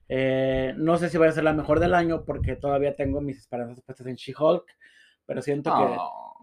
eh, 0.08 0.72
no 0.76 0.96
sé 0.98 1.08
si 1.08 1.18
va 1.18 1.26
a 1.26 1.32
ser 1.32 1.42
la 1.44 1.52
mejor 1.52 1.80
del 1.80 1.92
año 1.94 2.24
porque 2.24 2.54
todavía 2.54 2.94
tengo 2.94 3.20
mis 3.20 3.38
esperanzas 3.38 3.82
puestas 3.82 4.06
en 4.06 4.14
She-Hulk, 4.14 4.64
pero 5.24 5.42
siento 5.42 5.70
que 5.74 5.96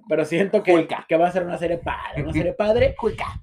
pero 0.08 0.26
siento 0.26 0.64
que, 0.64 0.88
que 1.08 1.18
va 1.18 1.28
a 1.28 1.32
ser 1.32 1.44
una 1.44 1.58
serie 1.58 1.78
padre, 1.78 2.24
una 2.24 2.34
serie 2.34 2.54
padre. 2.54 2.96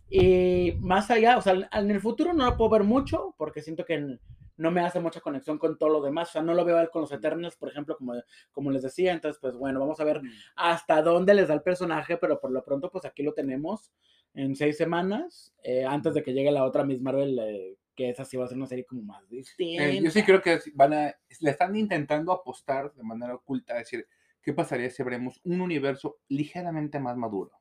Y 0.08 0.72
más 0.80 1.10
allá, 1.10 1.38
o 1.38 1.42
sea, 1.42 1.54
en 1.72 1.90
el 1.90 2.00
futuro 2.00 2.32
no 2.32 2.44
lo 2.44 2.56
puedo 2.56 2.70
ver 2.70 2.84
mucho 2.84 3.34
porque 3.38 3.62
siento 3.62 3.84
que 3.84 4.18
no 4.56 4.70
me 4.70 4.82
hace 4.82 5.00
mucha 5.00 5.20
conexión 5.20 5.58
con 5.58 5.78
todo 5.78 5.88
lo 5.88 6.02
demás. 6.02 6.28
O 6.28 6.32
sea, 6.32 6.42
no 6.42 6.52
lo 6.52 6.64
veo 6.64 6.90
con 6.90 7.02
los 7.02 7.12
Eternals, 7.12 7.56
por 7.56 7.70
ejemplo, 7.70 7.96
como, 7.96 8.12
como 8.52 8.70
les 8.70 8.82
decía. 8.82 9.12
Entonces, 9.12 9.40
pues 9.40 9.56
bueno, 9.56 9.80
vamos 9.80 10.00
a 10.00 10.04
ver 10.04 10.20
hasta 10.54 11.00
dónde 11.00 11.34
les 11.34 11.48
da 11.48 11.54
el 11.54 11.62
personaje, 11.62 12.18
pero 12.18 12.40
por 12.40 12.50
lo 12.50 12.62
pronto, 12.62 12.90
pues 12.90 13.04
aquí 13.06 13.22
lo 13.22 13.32
tenemos 13.32 13.90
en 14.34 14.54
seis 14.54 14.76
semanas, 14.76 15.54
eh, 15.62 15.84
antes 15.84 16.14
de 16.14 16.22
que 16.22 16.32
llegue 16.32 16.52
la 16.52 16.64
otra 16.64 16.84
Miss 16.84 17.00
Marvel, 17.00 17.38
eh, 17.38 17.76
que 17.96 18.10
esa 18.10 18.24
sí 18.24 18.36
va 18.36 18.44
a 18.44 18.48
ser 18.48 18.56
una 18.56 18.66
serie 18.66 18.84
como 18.84 19.02
más 19.02 19.28
distinta. 19.28 19.86
Eh, 19.86 20.00
yo 20.02 20.10
sí 20.10 20.22
creo 20.22 20.40
que 20.40 20.60
van 20.74 20.92
a, 20.92 21.14
le 21.40 21.50
están 21.50 21.74
intentando 21.74 22.32
apostar 22.32 22.92
de 22.94 23.02
manera 23.02 23.34
oculta, 23.34 23.74
decir, 23.74 24.06
¿qué 24.42 24.52
pasaría 24.52 24.90
si 24.90 25.02
abremos 25.02 25.40
un 25.44 25.60
universo 25.60 26.18
ligeramente 26.28 26.98
más 27.00 27.16
maduro? 27.16 27.52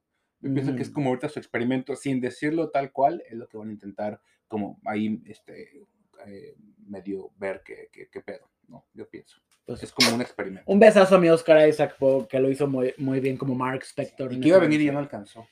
Yo 0.42 0.54
pienso 0.54 0.74
que 0.76 0.82
es 0.84 0.88
Ujú. 0.88 0.96
como 0.96 1.10
ahorita 1.10 1.28
su 1.30 1.40
experimento, 1.40 1.96
sin 1.96 2.22
decirlo 2.22 2.70
tal 2.70 2.92
cual, 2.94 3.22
es 3.30 3.36
lo 3.38 3.48
que 3.48 3.58
van 3.58 3.70
a 3.70 3.74
intentar 3.74 4.22
como 4.48 4.80
ahí 4.86 5.22
este, 5.26 5.86
eh, 6.26 6.56
medio 6.88 7.32
ver 7.38 7.62
qué, 7.66 7.90
qué, 7.92 8.08
qué 8.10 8.22
pedo, 8.22 8.50
¿no? 8.68 8.86
Yo 8.94 9.08
pienso. 9.10 9.38
Pues, 9.66 9.84
Es 9.84 9.92
como 9.92 10.16
un 10.16 10.22
experimento. 10.22 10.72
un 10.72 10.80
besazo 10.80 11.16
a 11.16 11.20
mi 11.20 11.30
Oscar 11.30 11.68
Isaac, 11.68 11.98
que 12.30 12.40
lo 12.40 12.50
hizo 12.50 12.68
muy, 12.68 12.94
muy 12.98 13.20
bien 13.20 13.38
como 13.38 13.54
Mark 13.54 13.84
Spector. 13.84 14.32
Y 14.34 14.40
que 14.40 14.48
iba 14.48 14.58
a 14.58 14.62
venir 14.62 14.80
y 14.82 14.86
ya 14.86 14.94
no 14.94 15.00
alcanzó, 15.00 15.46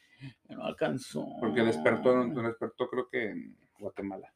No 0.49 0.63
alcanzó. 0.63 1.27
porque 1.39 1.61
despertó, 1.61 2.25
despertó 2.41 2.89
creo 2.89 3.07
que 3.09 3.29
en 3.31 3.57
Guatemala. 3.79 4.33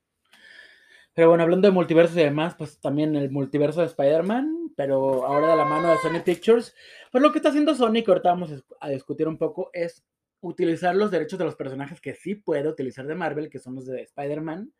Pero 1.14 1.30
bueno, 1.30 1.44
hablando 1.44 1.68
de 1.68 1.74
multiversos 1.74 2.16
y 2.18 2.22
demás, 2.22 2.56
pues 2.56 2.80
también 2.80 3.16
el 3.16 3.32
multiverso 3.32 3.82
de 3.82 3.88
Spider-Man, 3.88 4.61
pero 4.76 5.26
ahora 5.26 5.50
de 5.52 5.56
la 5.58 5.66
mano 5.66 5.90
de 5.90 5.98
Sony 5.98 6.22
Pictures. 6.24 6.76
Pues 7.12 7.22
lo 7.22 7.32
que 7.32 7.40
está 7.40 7.50
haciendo 7.50 7.76
Sony, 7.76 8.04
que 8.04 8.12
ahorita 8.12 8.30
vamos 8.30 8.52
a 8.52 8.56
dis- 8.56 8.76
a 8.80 8.90
discutir 8.90 9.28
un 9.28 9.38
poco, 9.38 9.70
es 9.74 10.04
utilizar 10.42 10.96
los 10.96 11.12
derechos 11.12 11.38
de 11.38 11.46
los 11.46 11.56
personajes 11.56 12.02
que 12.02 12.14
sí 12.16 12.36
puede 12.36 12.68
utilizar 12.68 13.06
de 13.06 13.16
Marvel, 13.16 13.50
que 13.50 13.60
son 13.60 13.76
los 13.76 13.86
de 13.86 14.02
Spider-Man, 14.02 14.74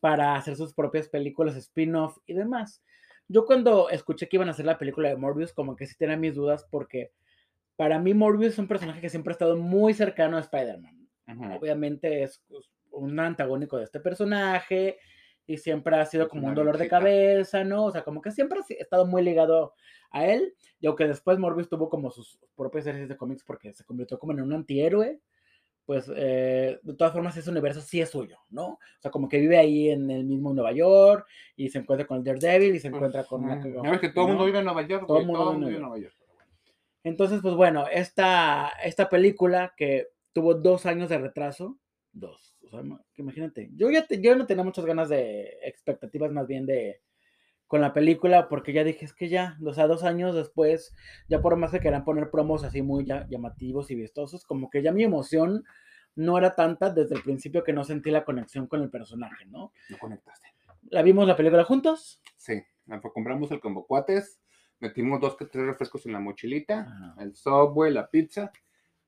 para 0.00 0.34
hacer 0.34 0.56
sus 0.56 0.74
propias 0.74 1.08
películas, 1.08 1.56
spin-off 1.56 2.18
y 2.26 2.34
demás. 2.34 2.82
Yo 3.28 3.44
cuando 3.46 3.90
escuché 3.90 4.28
que 4.28 4.36
iban 4.36 4.48
a 4.48 4.52
hacer 4.52 4.66
la 4.66 4.78
película 4.78 5.08
de 5.08 5.16
Morbius, 5.16 5.52
como 5.52 5.76
que 5.76 5.86
sí 5.86 5.96
tenía 5.96 6.16
mis 6.16 6.34
dudas, 6.34 6.66
porque 6.70 7.12
para 7.76 7.98
mí 7.98 8.14
Morbius 8.14 8.54
es 8.54 8.58
un 8.58 8.66
personaje 8.68 9.00
que 9.00 9.08
siempre 9.08 9.30
ha 9.30 9.34
estado 9.34 9.56
muy 9.56 9.94
cercano 9.94 10.36
a 10.36 10.40
Spider-Man 10.40 10.96
obviamente 11.56 12.24
es 12.24 12.42
un 12.90 13.20
antagónico 13.20 13.76
de 13.78 13.84
este 13.84 14.00
personaje 14.00 14.98
y 15.50 15.56
siempre 15.58 15.96
ha 15.96 16.06
sido 16.06 16.28
como 16.28 16.46
un 16.46 16.54
dolor 16.54 16.78
de 16.78 16.88
cabeza, 16.88 17.64
¿no? 17.64 17.86
O 17.86 17.90
sea, 17.90 18.02
como 18.02 18.20
que 18.22 18.30
siempre 18.30 18.58
ha 18.60 18.62
estado 18.82 19.04
muy 19.06 19.22
ligado 19.22 19.74
a 20.12 20.26
él, 20.26 20.54
y 20.80 20.86
aunque 20.86 21.06
después 21.08 21.38
Morbius 21.38 21.68
tuvo 21.68 21.88
como 21.88 22.10
sus 22.10 22.38
propias 22.56 22.84
series 22.84 23.08
de 23.08 23.16
cómics 23.16 23.42
porque 23.44 23.72
se 23.72 23.84
convirtió 23.84 24.18
como 24.18 24.32
en 24.32 24.42
un 24.42 24.52
antihéroe, 24.52 25.20
pues 25.86 26.10
eh, 26.14 26.78
de 26.82 26.94
todas 26.94 27.12
formas 27.12 27.36
ese 27.36 27.50
universo 27.50 27.80
sí 27.80 28.00
es 28.00 28.10
suyo, 28.10 28.38
¿no? 28.48 28.66
O 28.74 28.78
sea, 29.00 29.10
como 29.10 29.28
que 29.28 29.40
vive 29.40 29.58
ahí 29.58 29.90
en 29.90 30.08
el 30.10 30.24
mismo 30.24 30.52
Nueva 30.54 30.70
York 30.72 31.26
y 31.56 31.68
se 31.68 31.78
encuentra 31.78 32.06
con 32.06 32.18
el 32.18 32.22
Daredevil 32.24 32.76
y 32.76 32.78
se 32.78 32.88
encuentra 32.88 33.24
con... 33.24 33.48
la- 33.48 33.60
Pues, 33.60 33.74
Ya 33.74 33.90
ves 33.90 34.00
que 34.00 34.10
todo 34.10 34.24
el 34.26 34.28
mundo 34.30 34.44
vive 34.44 34.58
en 34.60 34.64
Nueva 34.66 34.82
York, 34.86 35.04
Todo 35.06 35.18
el 35.18 35.26
mundo 35.26 35.40
todo 35.40 35.50
vive 35.54 35.62
en 35.62 35.66
vive 35.66 35.76
en 35.76 35.82
Nueva 35.82 35.98
York. 35.98 36.14
bueno. 36.32 36.50
Entonces, 37.02 37.40
pues 37.42 37.54
bueno, 37.56 37.86
esta, 37.90 38.68
esta 38.84 39.08
película 39.08 39.74
que 39.76 40.08
tuvo 40.32 40.54
dos 40.54 40.86
años 40.86 41.08
de 41.08 41.18
retraso, 41.18 41.76
dos, 42.12 42.49
o 42.70 42.72
sea, 42.72 42.82
ma- 42.82 43.02
que 43.12 43.22
imagínate, 43.22 43.68
yo 43.74 43.90
ya 43.90 44.06
te- 44.06 44.20
yo 44.20 44.36
no 44.36 44.46
tenía 44.46 44.62
muchas 44.64 44.84
ganas 44.84 45.08
de 45.08 45.58
expectativas 45.64 46.30
más 46.32 46.46
bien 46.46 46.66
de 46.66 47.02
con 47.66 47.80
la 47.80 47.92
película, 47.92 48.48
porque 48.48 48.72
ya 48.72 48.82
dije, 48.82 49.04
es 49.04 49.12
que 49.12 49.28
ya, 49.28 49.56
o 49.64 49.72
sea, 49.72 49.86
dos 49.86 50.02
años 50.02 50.34
después, 50.34 50.92
ya 51.28 51.40
por 51.40 51.54
más 51.56 51.70
que 51.70 51.78
querían 51.78 52.04
poner 52.04 52.28
promos 52.30 52.64
así 52.64 52.82
muy 52.82 53.04
ya- 53.04 53.26
llamativos 53.28 53.90
y 53.92 53.94
vistosos, 53.94 54.44
como 54.44 54.70
que 54.70 54.82
ya 54.82 54.90
mi 54.90 55.04
emoción 55.04 55.64
no 56.16 56.36
era 56.36 56.56
tanta 56.56 56.90
desde 56.90 57.14
el 57.14 57.22
principio 57.22 57.62
que 57.62 57.72
no 57.72 57.84
sentí 57.84 58.10
la 58.10 58.24
conexión 58.24 58.66
con 58.66 58.82
el 58.82 58.90
personaje, 58.90 59.46
¿no? 59.46 59.72
No 59.88 59.98
conectaste. 59.98 60.48
La 60.90 61.02
vimos 61.02 61.28
la 61.28 61.36
película 61.36 61.62
juntos. 61.62 62.20
Sí, 62.36 62.60
compramos 63.14 63.52
el 63.52 63.60
combo 63.60 63.86
cuates, 63.86 64.40
metimos 64.80 65.20
dos 65.20 65.36
que 65.36 65.44
tres 65.46 65.64
refrescos 65.66 66.06
en 66.06 66.12
la 66.12 66.18
mochilita, 66.20 67.14
el 67.18 67.36
Subway, 67.36 67.92
la 67.92 68.08
pizza, 68.10 68.50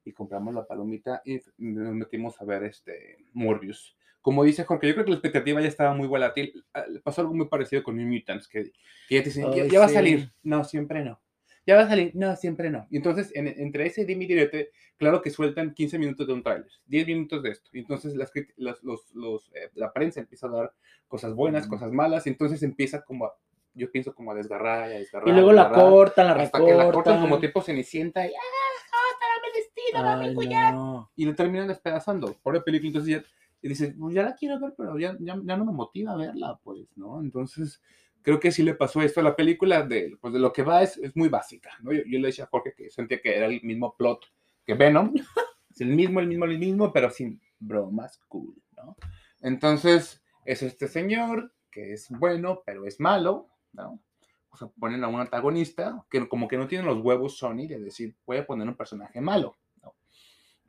y 0.05 0.13
compramos 0.13 0.55
la 0.55 0.67
palomita 0.67 1.23
y 1.25 1.41
nos 1.59 1.95
metimos 1.95 2.41
a 2.41 2.45
ver 2.45 2.65
este 2.65 3.19
Morbius. 3.33 3.97
Como 4.21 4.45
dice 4.45 4.65
Jorge, 4.65 4.87
yo 4.89 4.95
creo 4.95 5.05
que 5.05 5.11
la 5.11 5.17
expectativa 5.17 5.61
ya 5.61 5.67
estaba 5.69 5.95
muy 5.95 6.07
volátil. 6.07 6.65
Ah, 6.75 6.85
Pasó 7.03 7.23
algo 7.23 7.35
muy 7.35 7.49
parecido 7.49 7.83
con 7.83 7.97
New 7.97 8.07
Mutants, 8.07 8.47
que, 8.49 8.71
que 9.09 9.15
ya 9.17 9.23
te 9.23 9.31
dicen, 9.31 9.53
ya, 9.53 9.67
ya 9.67 9.79
va 9.81 9.87
a 9.87 9.89
sí. 9.89 9.95
salir. 9.95 10.33
No, 10.45 10.63
siempre 10.65 11.05
no. 11.05 11.21
Ya 11.67 11.77
va 11.77 11.83
a 11.83 11.89
salir. 11.89 12.13
No, 12.15 12.35
siempre 12.37 12.71
no. 12.71 12.87
Y 12.91 12.97
entonces, 12.97 13.31
en- 13.35 13.47
entre 13.49 13.87
ese 13.87 14.05
dime 14.05 14.27
direte, 14.27 14.71
claro 14.97 15.23
que 15.23 15.31
sueltan 15.31 15.75
15 15.75 15.99
minutos 15.99 16.27
de 16.27 16.33
un 16.35 16.43
tráiler, 16.43 16.71
10 16.87 17.07
minutos 17.07 17.43
de 17.43 17.51
esto. 17.51 17.71
Y 17.73 17.81
entonces 17.81 18.15
las, 18.15 18.31
las- 18.57 18.83
los, 18.83 19.13
los, 19.15 19.49
eh, 19.55 19.71
la 19.75 19.93
prensa 19.93 20.21
empieza 20.21 20.47
a 20.47 20.51
dar 20.51 20.73
cosas 21.09 21.35
buenas, 21.35 21.67
Mm. 21.67 21.71
cosas 21.71 21.93
malas, 21.93 22.27
y 22.27 22.31
entonces 22.31 22.63
empieza 22.63 23.03
como 23.05 23.27
a, 23.27 23.35
yo 23.75 23.91
pienso 23.91 24.15
como 24.15 24.33
a 24.33 24.35
desgarrar 24.35 24.91
y 24.91 24.95
a 24.95 24.99
desgarrar. 24.99 25.29
Y 25.29 25.33
luego 25.33 25.53
la 25.53 25.71
cortan, 25.73 26.27
la 26.29 26.35
hasta 26.43 26.59
que 26.59 26.65
la 26.75 26.85
cortan 26.85 26.91
recortan. 26.91 27.21
como 27.23 27.39
tipo 27.41 27.61
cenicienta 27.63 28.25
y, 28.27 28.31
¡ah, 28.31 28.82
no. 30.73 31.11
Y 31.17 31.25
lo 31.25 31.35
terminan 31.35 31.69
despedazando. 31.69 32.35
Por 32.43 32.55
la 32.55 32.63
película, 32.63 32.89
entonces 32.89 33.11
ya, 33.11 33.25
y 33.61 33.69
dices, 33.69 33.95
pues 33.99 34.15
ya 34.15 34.23
la 34.23 34.35
quiero 34.35 34.59
ver, 34.59 34.75
pero 34.77 34.99
ya, 34.99 35.17
ya, 35.21 35.41
ya 35.43 35.57
no 35.57 35.65
me 35.65 35.73
motiva 35.73 36.13
a 36.13 36.17
verla, 36.17 36.59
pues, 36.63 36.87
¿no? 36.97 37.21
Entonces, 37.21 37.81
creo 38.23 38.41
que 38.41 38.51
sí 38.51 38.63
le 38.63 38.75
pasó 38.75 39.03
esto 39.03 39.21
a 39.21 39.25
la 39.25 39.37
película, 39.37 39.83
de, 39.83 40.17
pues 40.21 40.35
de 40.35 40.41
lo 40.41 40.53
que 40.53 40.63
va 40.63 40.83
es, 40.83 40.97
es 40.99 41.17
muy 41.17 41.29
básica, 41.29 41.71
¿no? 41.81 41.93
Yo, 41.93 42.03
yo 42.07 42.19
le 42.19 42.29
decía 42.29 42.45
a 42.45 42.49
Jorge 42.49 42.75
que 42.77 42.91
sentía 42.91 43.21
que 43.21 43.37
era 43.37 43.47
el 43.47 43.63
mismo 43.63 43.95
plot 43.97 44.27
que 44.65 44.75
Venom, 44.75 45.13
es 45.71 45.81
el 45.81 45.89
mismo, 45.89 46.21
el 46.21 46.27
mismo, 46.27 46.45
el 46.45 46.59
mismo, 46.59 46.93
pero 46.93 47.11
sin 47.11 47.41
bromas 47.59 48.19
cool, 48.29 48.55
¿no? 48.77 48.97
Entonces, 49.41 50.23
es 50.45 50.63
este 50.63 50.89
señor 50.89 51.53
que 51.71 51.93
es 51.93 52.09
bueno, 52.11 52.63
pero 52.67 52.87
es 52.87 53.01
malo, 53.01 53.49
¿no? 53.73 54.01
o 54.53 54.57
sea, 54.57 54.69
ponen 54.69 55.03
a 55.03 55.09
un 55.09 55.21
antagonista 55.21 56.05
que 56.11 56.29
como 56.29 56.47
que 56.47 56.59
no 56.59 56.69
tiene 56.69 56.85
los 56.85 56.99
huevos 56.99 57.39
Sony 57.39 57.67
de 57.67 57.81
decir, 57.81 58.15
voy 58.27 58.37
a 58.37 58.47
poner 58.47 58.69
un 58.69 58.77
personaje 58.77 59.21
malo. 59.21 59.57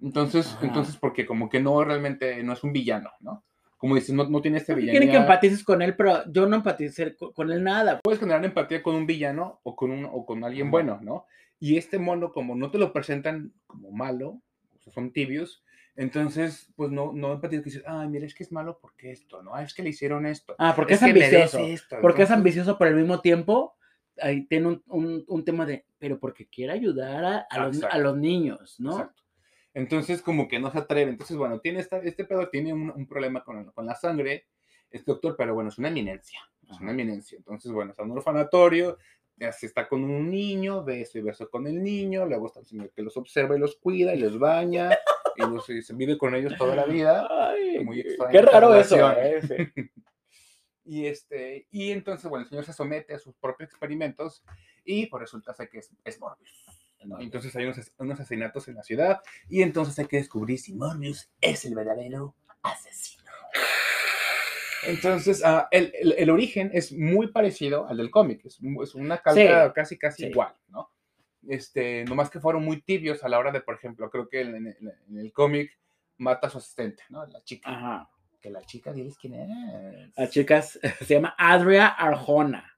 Entonces, 0.04 0.58
entonces, 0.62 0.98
porque 0.98 1.26
como 1.26 1.50
que 1.50 1.60
no 1.60 1.84
realmente, 1.84 2.44
no 2.44 2.54
es 2.54 2.64
un 2.64 2.74
villano, 2.74 3.10
¿no? 3.22 3.44
Como 3.78 3.96
dices, 3.96 4.14
no, 4.14 4.26
no 4.30 4.42
tiene 4.42 4.58
este 4.58 4.74
villano. 4.76 4.92
Quieren 4.92 5.10
que 5.10 5.18
empatices 5.18 5.64
con 5.64 5.82
él, 5.82 5.96
pero 5.96 6.24
yo 6.32 6.46
no 6.46 6.58
empaticé 6.58 7.16
co- 7.16 7.34
con 7.34 7.52
él 7.52 7.64
nada. 7.64 8.00
Puedes 8.04 8.20
generar 8.20 8.44
empatía 8.46 8.82
con 8.84 8.96
un 8.96 9.06
villano 9.06 9.60
o 9.64 9.76
con, 9.76 9.92
un, 9.92 10.06
o 10.06 10.26
con 10.26 10.44
alguien 10.44 10.72
bueno, 10.72 11.00
¿no? 11.02 11.26
Y 11.60 11.78
este 11.78 12.00
mono, 12.00 12.32
como 12.32 12.56
no 12.56 12.70
te 12.72 12.78
lo 12.78 12.92
presentan 12.94 13.54
como 13.66 13.92
malo, 13.92 14.42
o 14.76 14.80
sea, 14.82 14.92
son 14.94 15.12
tibios, 15.12 15.64
entonces, 15.96 16.72
pues 16.76 16.92
no, 16.92 17.12
no 17.14 17.34
empatizas 17.34 17.64
que 17.64 17.70
dices, 17.70 17.84
ay, 17.86 18.10
mira, 18.10 18.26
es 18.26 18.34
que 18.36 18.44
es 18.44 18.52
malo 18.52 18.80
porque 18.82 19.12
esto, 19.12 19.44
¿no? 19.44 19.54
Ah, 19.54 19.64
es 19.64 19.74
que 19.74 19.84
le 19.84 19.90
hicieron 19.90 20.26
esto. 20.26 20.56
Ah, 20.58 20.74
porque 20.76 20.96
es, 20.96 21.04
ambicioso. 21.04 21.60
esto", 21.68 21.98
Porque 22.02 22.24
es 22.24 22.32
ambicioso, 22.32 22.78
pero 22.78 22.90
al 22.92 22.98
mismo 22.98 23.22
tiempo 23.22 23.76
ahí 24.22 24.46
tiene 24.48 24.68
un, 24.68 24.84
un- 24.88 25.24
un 25.28 25.46
tema 25.46 25.66
de, 25.66 25.86
pero 26.00 26.20
porque 26.20 26.48
quiere 26.48 26.74
ayudar 26.74 27.24
a, 27.26 27.38
a 27.50 27.58
los, 27.68 27.84
a 27.84 27.98
los 28.00 28.18
niños, 28.18 28.80
¿no? 28.80 28.92
Exacto. 28.92 29.23
Entonces, 29.74 30.22
como 30.22 30.48
que 30.48 30.60
no 30.60 30.72
se 30.72 30.78
atreve. 30.80 31.12
Entonces, 31.12 31.36
bueno, 31.38 31.60
tiene 31.60 31.80
esta, 31.80 31.98
este 32.00 32.26
pedo 32.26 32.50
tiene 32.50 32.74
un, 32.74 32.92
un 32.92 33.08
problema 33.08 33.44
con, 33.44 33.72
con 33.72 33.86
la 33.86 33.96
sangre, 33.96 34.46
este 34.92 35.12
doctor, 35.12 35.36
pero 35.38 35.54
bueno, 35.56 35.70
es 35.70 35.78
una 35.78 35.88
eminencia. 35.88 36.40
Es 36.70 36.80
una 36.80 36.92
eminencia. 36.92 37.38
Entonces, 37.38 37.72
bueno, 37.72 37.92
está 37.92 38.04
en 38.04 38.12
un 38.12 38.18
orfanatorio, 38.18 38.98
se 39.52 39.66
está 39.66 39.88
con 39.90 40.04
un 40.04 40.30
niño, 40.30 40.84
beso 40.84 41.18
y 41.18 41.22
beso 41.22 41.50
con 41.50 41.66
el 41.68 41.82
niño, 41.84 42.26
luego 42.26 42.48
está 42.48 42.60
el 42.60 42.66
señor 42.68 42.92
que 42.92 43.02
los 43.02 43.18
observa 43.18 43.56
y 43.56 43.60
los 43.60 43.76
cuida 43.78 44.14
y 44.14 44.20
los 44.20 44.38
baña, 44.40 44.92
y, 45.36 45.42
los, 45.42 45.68
y 45.70 45.82
se 45.82 45.94
vive 45.96 46.18
con 46.18 46.36
ellos 46.36 46.54
toda 46.58 46.76
la 46.76 46.86
vida. 46.86 47.28
Ay, 47.30 47.84
Muy 47.84 48.04
qué- 48.32 48.42
raro 48.44 48.76
eso. 48.76 49.12
¿eh? 49.14 49.42
Sí. 49.42 49.92
Y, 50.86 51.06
este, 51.06 51.66
y 51.72 51.92
entonces, 51.92 52.30
bueno, 52.30 52.44
el 52.44 52.50
señor 52.50 52.66
se 52.66 52.74
somete 52.74 53.14
a 53.14 53.18
sus 53.18 53.34
propios 53.38 53.70
experimentos 53.70 54.44
y 54.84 55.06
pues 55.06 55.22
resulta 55.22 55.56
que 55.72 55.78
es, 55.78 55.90
es 56.04 56.20
Morbius. 56.20 56.63
Entonces 57.20 57.56
hay 57.56 57.66
unos, 57.66 57.78
as- 57.78 57.94
unos 57.98 58.20
asesinatos 58.20 58.68
en 58.68 58.76
la 58.76 58.84
ciudad 58.84 59.20
y 59.50 59.62
entonces 59.62 59.98
hay 60.00 60.06
que 60.08 60.18
descubrir 60.18 60.60
si 60.60 60.74
Morbius 60.74 61.30
es 61.42 61.66
el 61.66 61.76
verdadero 61.76 62.36
asesino. 62.62 63.24
Entonces, 64.86 65.42
ah, 65.46 65.68
el, 65.72 65.94
el- 65.98 66.14
el 66.18 66.30
origen 66.30 66.70
es 66.74 66.92
muy 66.92 67.28
parecido 67.28 67.88
al 67.88 67.98
del 67.98 68.12
cómic, 68.12 68.46
es, 68.46 68.60
una 68.96 69.18
calca 69.20 69.68
Sí, 69.68 69.72
casi 69.74 69.98
casi 69.98 70.24
sí. 70.24 70.30
igual, 70.30 70.54
¿no? 70.68 70.90
Este, 71.48 72.04
nomás 72.06 72.30
que 72.30 72.40
fueron 72.40 72.64
muy 72.64 72.82
tibios 72.82 73.24
a 73.24 73.30
la 73.30 73.40
hora 73.40 73.52
de, 73.52 73.62
por 73.62 73.76
ejemplo, 73.76 74.10
creo 74.10 74.28
que 74.28 74.42
en, 74.42 74.56
en- 74.56 74.78
en 75.10 75.18
el 75.18 75.32
cómic 75.32 75.72
mata 76.18 76.48
a 76.48 76.50
su 76.50 76.58
asistente, 76.58 77.04
¿no? 77.10 77.26
La 77.28 77.42
chica. 77.44 77.70
Ajá. 77.70 78.10
Que 78.42 78.50
la 78.50 78.62
chica, 78.62 78.92
diles 78.92 79.18
quién 79.18 79.36
es. 79.36 80.18
La 80.18 80.30
chica 80.30 80.58
es- 80.58 80.78
se 81.00 81.14
llama 81.14 81.34
Adria 81.38 81.88
Arjona. 81.88 82.73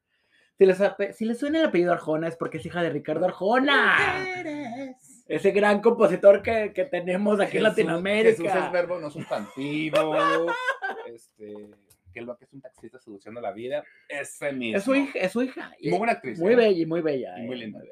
Si 0.57 0.65
les, 0.65 0.79
ape- 0.79 1.12
si 1.13 1.25
les 1.25 1.38
suena 1.38 1.59
el 1.59 1.65
apellido 1.65 1.91
Arjona 1.91 2.27
es 2.29 2.38
porque 2.38 2.57
es 2.59 2.65
hija 2.65 2.81
de 2.81 2.89
Ricardo 2.89 3.25
Arjona. 3.25 3.97
Ese 5.27 5.51
gran 5.51 5.81
compositor 5.81 6.41
que, 6.41 6.71
que 6.74 6.85
tenemos 6.85 7.39
aquí 7.39 7.57
en 7.57 7.63
Latinoamérica. 7.63 8.41
Jesús 8.53 8.63
es 8.65 8.71
verbo, 8.71 9.00
no 9.00 9.09
sustantivo. 9.09 10.15
este, 11.07 11.69
que 12.13 12.21
lo 12.21 12.38
que 12.38 12.45
es 12.45 12.53
un 12.53 12.62
taxista 12.62 13.00
seduciendo 13.00 13.41
la 13.41 13.51
vida. 13.51 13.83
Ese 14.07 14.53
mismo. 14.53 14.77
es 14.77 14.83
su 14.83 14.95
hija, 14.95 15.19
es 15.19 15.31
su 15.31 15.41
hija. 15.41 15.71
y 15.79 15.89
Muy 15.89 15.97
buena 15.97 16.13
actriz. 16.13 16.39
Muy 16.39 16.53
¿eh? 16.53 16.55
bella 16.55 16.79
y 16.81 16.85
muy 16.85 17.01
bella. 17.01 17.35
Muy 17.38 17.55
eh, 17.55 17.59
linda. 17.59 17.79
bella. 17.79 17.91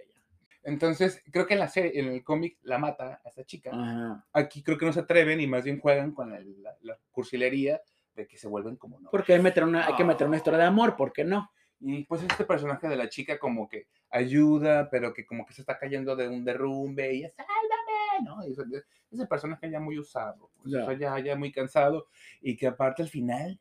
Entonces, 0.66 1.22
creo 1.32 1.46
que 1.46 1.56
en 1.56 1.60
la 1.60 1.68
serie, 1.68 2.00
en 2.00 2.08
el 2.08 2.24
cómic, 2.24 2.58
la 2.64 2.78
mata 2.78 3.20
a 3.26 3.28
esta 3.30 3.44
chica. 3.44 3.72
Ajá. 3.74 4.26
Aquí 4.32 4.64
creo 4.64 4.78
que 4.78 4.86
no 4.86 4.94
se 4.94 5.02
atreven 5.02 5.42
y 5.42 5.48
más 5.48 5.66
bien 5.66 5.80
juegan 5.80 6.14
con 6.14 6.32
la, 6.32 6.40
la- 6.40 6.78
la 6.82 6.98
cursilería 7.12 7.82
de 8.16 8.28
que 8.28 8.38
se 8.38 8.48
vuelven 8.48 8.78
como 8.78 9.00
no. 9.00 9.10
Porque 9.10 9.34
hay, 9.34 9.42
meter 9.42 9.64
una, 9.66 9.86
hay 9.88 9.96
que 9.96 10.06
meter 10.06 10.28
una 10.28 10.36
Ah. 10.36 10.38
historia 10.38 10.60
de 10.60 10.66
amor, 10.66 10.96
¿por 10.96 11.12
qué 11.12 11.26
no? 11.26 11.52
Y 11.86 12.06
pues 12.06 12.24
este 12.24 12.46
personaje 12.46 12.88
de 12.88 12.96
la 12.96 13.10
chica 13.10 13.38
como 13.38 13.68
que 13.68 13.88
ayuda, 14.10 14.90
pero 14.90 15.14
que 15.14 15.26
como 15.26 15.46
que 15.46 15.54
se 15.54 15.62
está 15.62 15.78
cayendo 15.78 16.16
de 16.16 16.30
un 16.30 16.46
derrumbe 16.46 17.14
y 17.14 17.22
sálvame, 17.24 18.24
¿no? 18.24 18.48
Y 18.48 18.52
ese, 18.52 18.64
ese 19.12 19.28
personaje 19.28 19.70
ya 19.70 19.80
muy 19.82 20.00
usado, 20.00 20.50
pues, 20.56 20.74
o 20.74 20.78
Ya. 20.78 20.86
sea, 20.86 20.98
ya, 20.98 21.20
ya 21.20 21.36
muy 21.36 21.52
cansado 21.52 22.08
y 22.42 22.56
que 22.56 22.68
aparte 22.68 23.02
al 23.02 23.10
final 23.10 23.58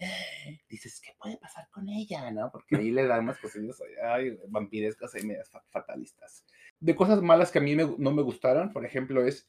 dices, 0.68 1.00
¿qué 1.00 1.10
puede 1.18 1.36
pasar 1.36 1.68
con 1.70 1.88
ella, 1.88 2.30
no? 2.30 2.50
Porque 2.52 2.76
ahí 2.76 2.90
le 2.92 3.06
dan 3.06 3.24
unas 3.24 3.38
cosillas 3.38 3.82
ay, 4.04 4.38
vampirescas 4.48 5.14
y 5.20 5.26
medias 5.26 5.50
fa- 5.50 5.64
fatalistas. 5.70 6.44
De 6.78 6.94
cosas 6.94 7.20
malas 7.22 7.50
que 7.50 7.58
a 7.58 7.62
mí 7.62 7.74
me- 7.74 7.96
no 7.98 8.12
me 8.12 8.22
gustaron, 8.22 8.72
por 8.72 8.84
ejemplo, 8.86 9.26
es 9.26 9.48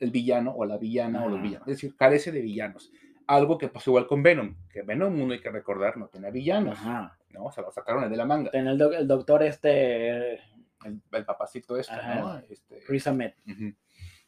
el 0.00 0.10
villano 0.10 0.52
o 0.56 0.64
la 0.64 0.78
villana 0.78 1.22
o 1.22 1.28
los 1.28 1.34
Ajá. 1.38 1.42
villanos, 1.42 1.68
es 1.68 1.76
decir, 1.76 1.94
carece 1.94 2.32
de 2.32 2.40
villanos. 2.40 2.90
Algo 3.36 3.58
que 3.58 3.68
pasó 3.68 3.90
igual 3.90 4.06
con 4.08 4.22
Venom, 4.22 4.56
que 4.72 4.82
Venom, 4.82 5.20
uno 5.20 5.32
hay 5.32 5.40
que 5.40 5.50
recordar, 5.50 5.96
no 5.96 6.08
tenía 6.08 6.30
villanos. 6.30 6.78
Ajá. 6.78 7.16
¿no? 7.30 7.50
Se 7.52 7.60
lo 7.62 7.70
sacaron 7.70 8.10
de 8.10 8.16
la 8.16 8.24
manga. 8.24 8.50
Ten 8.50 8.66
el, 8.66 8.76
doc- 8.76 8.94
el 8.94 9.06
doctor 9.06 9.42
este, 9.44 10.34
El, 10.84 11.00
el 11.12 11.24
papacito 11.24 11.76
este, 11.78 11.94
¿no? 11.94 12.38
Este, 12.48 12.80
Chris 12.86 13.06
Ahmed. 13.06 13.32
ujú. 13.46 13.72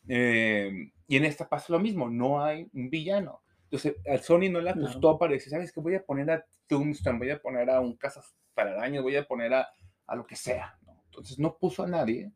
Eh, 0.08 0.90
y 1.08 1.16
en 1.16 1.24
esta 1.24 1.48
pasa 1.48 1.72
lo 1.72 1.78
mismo, 1.78 2.08
no 2.10 2.42
hay 2.44 2.68
un 2.72 2.90
villano. 2.90 3.42
Entonces, 3.64 3.96
al 4.06 4.20
Sony 4.20 4.50
no 4.50 4.60
le 4.60 4.74
No. 4.74 4.82
gustó 4.82 5.18
para 5.18 5.32
decir, 5.32 5.50
¿sabes 5.50 5.72
qué? 5.72 5.80
Voy 5.80 5.94
a 5.94 6.04
poner 6.04 6.30
a 6.30 6.44
Tombstone, 6.66 7.18
voy 7.18 7.30
a 7.30 7.40
poner 7.40 7.70
a 7.70 7.80
un 7.80 7.96
Cazaspararañas, 7.96 9.02
voy 9.02 9.16
a 9.16 9.24
poner 9.26 9.54
a, 9.54 9.68
a 10.06 10.16
lo 10.16 10.26
que 10.26 10.36
sea. 10.36 10.78
¿no? 10.86 11.02
Entonces, 11.06 11.38
no 11.38 11.56
puso 11.56 11.82
a 11.82 11.88
nadie. 11.88 12.30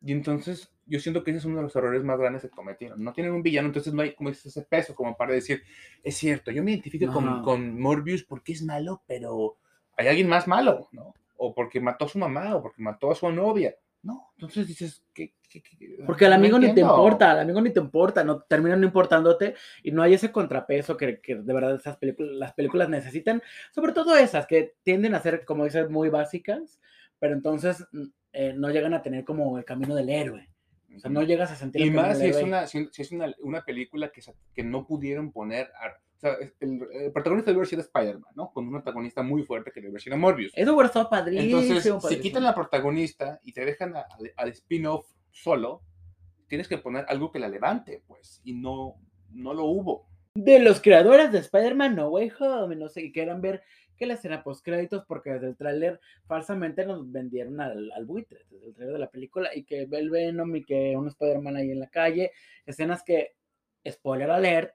Y 0.00 0.12
entonces, 0.12 0.70
yo 0.86 1.00
siento 1.00 1.24
que 1.24 1.32
ese 1.32 1.38
es 1.38 1.44
uno 1.44 1.56
de 1.56 1.64
los 1.64 1.74
errores 1.76 2.04
más 2.04 2.18
grandes 2.18 2.42
que 2.42 2.50
cometieron. 2.50 3.02
No 3.02 3.12
tienen 3.12 3.32
un 3.32 3.42
villano, 3.42 3.66
entonces 3.68 3.92
no 3.92 4.02
hay 4.02 4.14
como 4.14 4.30
ese 4.30 4.62
peso 4.62 4.94
como 4.94 5.16
para 5.16 5.32
decir, 5.32 5.62
es 6.02 6.16
cierto, 6.16 6.50
yo 6.50 6.62
me 6.62 6.70
identifico 6.72 7.06
con, 7.12 7.24
con 7.42 7.80
Morbius 7.80 8.22
porque 8.24 8.52
es 8.52 8.62
malo, 8.62 9.02
pero 9.06 9.56
hay 9.96 10.06
alguien 10.08 10.28
más 10.28 10.46
malo, 10.46 10.88
¿no? 10.92 11.14
O 11.36 11.54
porque 11.54 11.80
mató 11.80 12.04
a 12.04 12.08
su 12.08 12.18
mamá, 12.18 12.54
o 12.56 12.62
porque 12.62 12.80
mató 12.82 13.10
a 13.10 13.14
su 13.14 13.30
novia. 13.32 13.74
No, 14.02 14.30
entonces 14.36 14.66
dices, 14.68 15.02
¿qué? 15.12 15.34
qué- 15.48 15.60
qué? 15.60 15.96
Porque 16.06 16.24
al 16.26 16.32
amigo 16.32 16.56
ni 16.58 16.66
te 16.74 16.80
importa, 16.96 17.32
al 17.32 17.40
amigo 17.40 17.60
ni 17.60 17.70
te 17.72 17.80
importa, 17.80 18.22
no 18.22 18.40
termina 18.42 18.76
no 18.76 18.86
importándote 18.86 19.54
y 19.82 19.90
no 19.90 20.02
hay 20.02 20.14
ese 20.14 20.30
contrapeso 20.30 20.96
que, 20.96 21.20
que 21.20 21.34
de 21.34 21.52
verdad 21.52 21.74
esas 21.74 21.96
películas, 21.96 22.32
las 22.36 22.52
películas 22.54 22.88
necesitan, 22.88 23.42
sobre 23.74 23.92
todo 23.92 24.14
esas 24.16 24.46
que 24.46 24.76
tienden 24.84 25.16
a 25.16 25.20
ser, 25.20 25.44
como 25.44 25.64
dices, 25.64 25.90
muy 25.90 26.08
básicas, 26.10 26.78
pero 27.18 27.34
entonces 27.34 27.84
mm, 27.90 28.04
eh, 28.40 28.52
no 28.54 28.70
llegan 28.70 28.94
a 28.94 29.02
tener 29.02 29.24
como 29.24 29.58
el 29.58 29.64
camino 29.64 29.94
del 29.96 30.08
héroe. 30.10 30.48
O 30.96 31.00
sea, 31.00 31.10
no 31.10 31.22
llegas 31.22 31.50
a 31.50 31.56
sentir 31.56 31.82
Y 31.82 31.90
más 31.90 32.18
si 32.18 32.26
es 32.26 32.36
una, 32.42 32.66
si, 32.68 32.88
si 32.92 33.02
es 33.02 33.10
una, 33.12 33.34
una 33.40 33.64
película 33.64 34.10
que, 34.10 34.20
que 34.54 34.62
no 34.62 34.86
pudieron 34.86 35.32
poner. 35.32 35.66
a- 35.82 35.88
o 36.16 36.20
sea, 36.20 36.34
el, 36.60 36.80
el 36.92 37.12
protagonista 37.12 37.50
debe 37.50 37.58
haber 37.60 37.68
sido 37.68 37.82
Spider-Man, 37.82 38.32
¿no? 38.34 38.50
Con 38.52 38.66
un 38.68 38.76
antagonista 38.76 39.22
muy 39.22 39.42
fuerte 39.44 39.70
que 39.72 39.80
debe 39.80 39.90
haber 39.90 40.02
sido 40.02 40.16
Morbius. 40.16 40.52
Eso 40.54 40.72
hubiera 40.72 40.86
estado 40.86 41.08
padrísimo. 41.10 41.60
Entonces, 41.60 41.94
si 42.08 42.20
quitan 42.20 42.42
la 42.44 42.54
protagonista 42.54 43.40
y 43.44 43.52
te 43.52 43.64
dejan 43.64 43.96
a- 43.96 44.00
al- 44.02 44.32
al 44.36 44.48
spin-off 44.50 45.06
solo, 45.30 45.82
tienes 46.48 46.68
que 46.68 46.78
poner 46.78 47.04
algo 47.08 47.30
que 47.32 47.38
la 47.40 47.48
levante, 47.48 48.02
pues. 48.06 48.40
Y 48.44 48.54
no, 48.54 48.94
no 49.32 49.52
lo 49.54 49.64
hubo. 49.64 50.08
De 50.34 50.58
los 50.60 50.80
creadores 50.80 51.30
de 51.32 51.38
Spider-Man 51.38 51.96
No 51.96 52.08
Way 52.08 52.32
Home, 52.40 52.76
no 52.76 52.88
sé, 52.88 53.02
y 53.02 53.12
quieran 53.12 53.40
ver 53.40 53.62
que 53.98 54.06
la 54.06 54.14
escena 54.14 54.42
post 54.42 54.64
créditos, 54.64 55.04
porque 55.06 55.30
desde 55.30 55.48
el 55.48 55.56
tráiler 55.56 56.00
falsamente 56.26 56.86
nos 56.86 57.10
vendieron 57.10 57.60
al, 57.60 57.92
al 57.92 58.06
buitre, 58.06 58.46
desde 58.50 58.68
el 58.68 58.74
tráiler 58.74 58.94
de 58.94 59.00
la 59.00 59.10
película, 59.10 59.50
y 59.54 59.64
que 59.64 59.86
ve 59.86 59.98
el 59.98 60.10
Venom 60.10 60.54
y 60.56 60.64
que 60.64 60.96
un 60.96 61.08
Spider-Man 61.08 61.56
ahí 61.56 61.70
en 61.72 61.80
la 61.80 61.88
calle, 61.88 62.30
escenas 62.64 63.02
que, 63.02 63.34
spoiler 63.86 64.30
alert, 64.30 64.74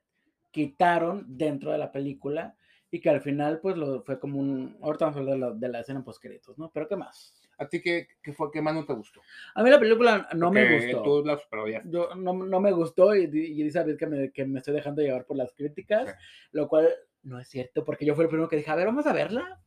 quitaron 0.51 1.25
dentro 1.27 1.71
de 1.71 1.77
la 1.79 1.91
película, 1.91 2.55
y 2.91 2.99
que 2.99 3.09
al 3.09 3.21
final, 3.21 3.59
pues, 3.59 3.75
lo, 3.75 4.03
fue 4.03 4.19
como 4.19 4.39
un, 4.39 4.77
ahorita 4.81 5.05
vamos 5.05 5.17
a 5.17 5.19
hablar 5.21 5.35
de 5.35 5.39
la, 5.39 5.51
de 5.51 5.69
la 5.69 5.79
escena 5.79 6.03
post 6.03 6.21
créditos, 6.21 6.59
¿no? 6.59 6.69
Pero, 6.71 6.87
¿qué 6.87 6.95
más? 6.95 7.33
¿A 7.57 7.67
ti 7.67 7.81
qué, 7.81 8.07
qué 8.21 8.33
fue, 8.33 8.51
qué 8.51 8.61
más 8.61 8.75
no 8.75 8.85
te 8.85 8.93
gustó? 8.93 9.21
A 9.55 9.63
mí 9.63 9.69
la 9.69 9.79
película 9.79 10.27
no 10.35 10.51
me 10.51 10.75
gustó. 10.75 11.01
Tú 11.01 11.23
la 11.25 11.39
yo 11.85 12.13
no, 12.15 12.33
no 12.33 12.59
me 12.59 12.71
gustó 12.71 13.15
y, 13.15 13.23
y 13.23 13.63
dice 13.63 13.79
David 13.79 13.97
que 13.97 14.07
me, 14.07 14.31
que 14.31 14.45
me 14.45 14.59
estoy 14.59 14.73
dejando 14.73 15.01
llevar 15.01 15.25
por 15.25 15.37
las 15.37 15.53
críticas, 15.53 16.09
Sí. 16.09 16.15
lo 16.51 16.67
cual 16.67 16.89
no 17.23 17.39
es 17.39 17.47
cierto, 17.47 17.83
porque 17.83 18.05
yo 18.05 18.15
fui 18.15 18.23
el 18.23 18.29
primero 18.29 18.49
que 18.49 18.57
dije, 18.57 18.69
a 18.71 18.75
ver, 18.75 18.85
vamos 18.87 19.05
a 19.07 19.13
verla, 19.13 19.59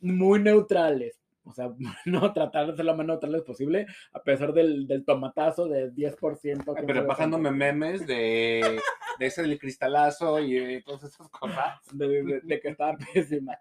muy 0.00 0.40
neutrales, 0.40 1.20
o 1.44 1.52
sea, 1.52 1.70
no 2.06 2.32
tratar 2.32 2.66
de 2.68 2.76
ser 2.76 2.84
lo 2.84 2.96
más 2.96 3.06
neutrales 3.06 3.42
posible, 3.42 3.86
a 4.12 4.22
pesar 4.22 4.52
del, 4.52 4.86
del 4.86 5.04
tomatazo 5.04 5.66
de 5.68 5.92
10%. 5.92 6.74
que 6.74 6.82
Pero 6.82 7.06
pasándome 7.06 7.50
memes 7.50 8.06
de, 8.06 8.78
de 9.18 9.26
ese 9.26 9.42
del 9.42 9.58
cristalazo 9.58 10.38
y 10.40 10.54
de 10.54 10.82
todas 10.82 11.04
esas 11.04 11.28
cosas. 11.28 11.78
De, 11.92 12.08
de- 12.22 12.40
de 12.42 12.60
que 12.60 12.68
estaba 12.68 12.96
pésima. 13.12 13.56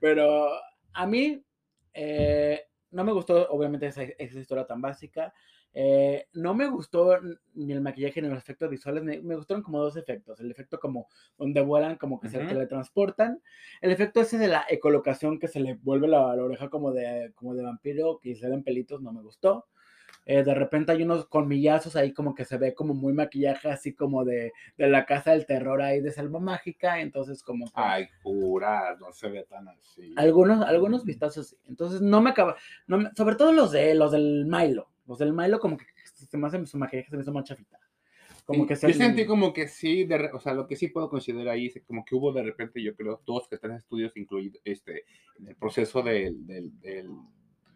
Pero 0.00 0.48
a 0.92 1.06
mí 1.06 1.42
eh, 1.92 2.62
no 2.90 3.04
me 3.04 3.12
gustó, 3.12 3.48
obviamente, 3.50 3.86
esa, 3.86 4.02
esa 4.02 4.38
historia 4.38 4.66
tan 4.66 4.80
básica. 4.80 5.32
Eh, 5.78 6.26
no 6.32 6.54
me 6.54 6.68
gustó 6.68 7.18
ni 7.52 7.70
el 7.70 7.82
maquillaje 7.82 8.22
ni 8.22 8.28
los 8.28 8.38
efectos 8.38 8.70
visuales, 8.70 9.02
me, 9.02 9.20
me 9.20 9.36
gustaron 9.36 9.62
como 9.62 9.78
dos 9.78 9.94
efectos. 9.98 10.40
El 10.40 10.50
efecto 10.50 10.80
como 10.80 11.06
donde 11.36 11.60
vuelan, 11.60 11.96
como 11.96 12.18
que 12.18 12.30
se 12.30 12.38
Ujú. 12.38 12.48
teletransportan. 12.48 13.42
El 13.82 13.90
efecto 13.90 14.22
ese 14.22 14.38
de 14.38 14.48
la 14.48 14.64
ecolocación 14.70 15.38
que 15.38 15.48
se 15.48 15.60
le 15.60 15.74
vuelve 15.74 16.08
la, 16.08 16.34
la 16.34 16.42
oreja 16.42 16.70
como 16.70 16.92
de, 16.92 17.30
como 17.34 17.54
de 17.54 17.62
vampiro, 17.62 18.18
que 18.22 18.34
se 18.36 18.48
ven 18.48 18.62
pelitos, 18.64 19.02
no 19.02 19.12
me 19.12 19.20
gustó. 19.20 19.66
Eh, 20.24 20.42
de 20.42 20.54
repente 20.54 20.92
hay 20.92 21.02
unos 21.02 21.26
colmillazos 21.26 21.94
ahí 21.94 22.14
como 22.14 22.34
que 22.34 22.46
se 22.46 22.56
ve 22.56 22.74
como 22.74 22.94
muy 22.94 23.12
maquillaje 23.12 23.68
así 23.68 23.92
como 23.92 24.24
de, 24.24 24.52
de 24.78 24.88
la 24.88 25.04
casa 25.04 25.32
del 25.32 25.44
terror 25.44 25.82
ahí 25.82 26.00
de 26.00 26.10
Selva 26.10 26.40
Mágica, 26.40 27.00
entonces 27.00 27.42
como... 27.42 27.66
que- 27.66 27.72
Ay, 27.74 28.08
jura, 28.22 28.96
no 28.98 29.12
se 29.12 29.28
ve 29.28 29.44
tan 29.44 29.68
así. 29.68 30.14
algunos, 30.16 30.64
algunos 30.66 31.04
vistazos 31.04 31.48
sí. 31.48 31.56
Entonces 31.68 32.00
no 32.00 32.22
me 32.22 32.30
acaba, 32.30 32.56
no 32.86 32.96
me- 32.98 33.10
sobre 33.14 33.36
todo 33.36 33.52
los 33.52 33.72
de 33.72 33.94
los 33.94 34.10
del 34.10 34.46
Milo. 34.46 34.88
Los 35.06 35.18
del 35.18 35.32
Milo 35.32 35.58
como 35.60 35.76
que 35.76 35.84
se 36.04 36.36
me 36.36 36.46
hace 36.46 36.64
su 36.66 36.78
maquillaje 36.78 37.10
se 37.10 37.16
me 37.16 37.22
hizo 37.22 37.32
más 37.32 37.44
chafita. 37.44 37.78
Como 38.44 38.62
Sí, 38.62 38.68
que 38.68 38.76
se 38.76 38.88
yo 38.88 38.94
sentí 38.94 39.26
como 39.26 39.52
que 39.52 39.66
sí, 39.66 40.04
de 40.04 40.30
o 40.32 40.38
sea, 40.38 40.54
lo 40.54 40.66
que 40.68 40.76
sí 40.76 40.88
puedo 40.88 41.08
considerar 41.10 41.48
ahí 41.48 41.66
es 41.66 41.82
como 41.84 42.04
que 42.04 42.14
hubo 42.14 42.32
de 42.32 42.42
repente, 42.44 42.80
yo 42.82 42.94
creo, 42.94 43.20
dos 43.26 43.48
que 43.48 43.58
tres 43.58 43.78
estudios 43.78 44.16
incluidos 44.16 44.60
este, 44.64 45.04
en 45.38 45.48
el 45.48 45.56
proceso 45.56 46.00
del, 46.02 46.46
del, 46.46 46.80
del- 46.80 47.10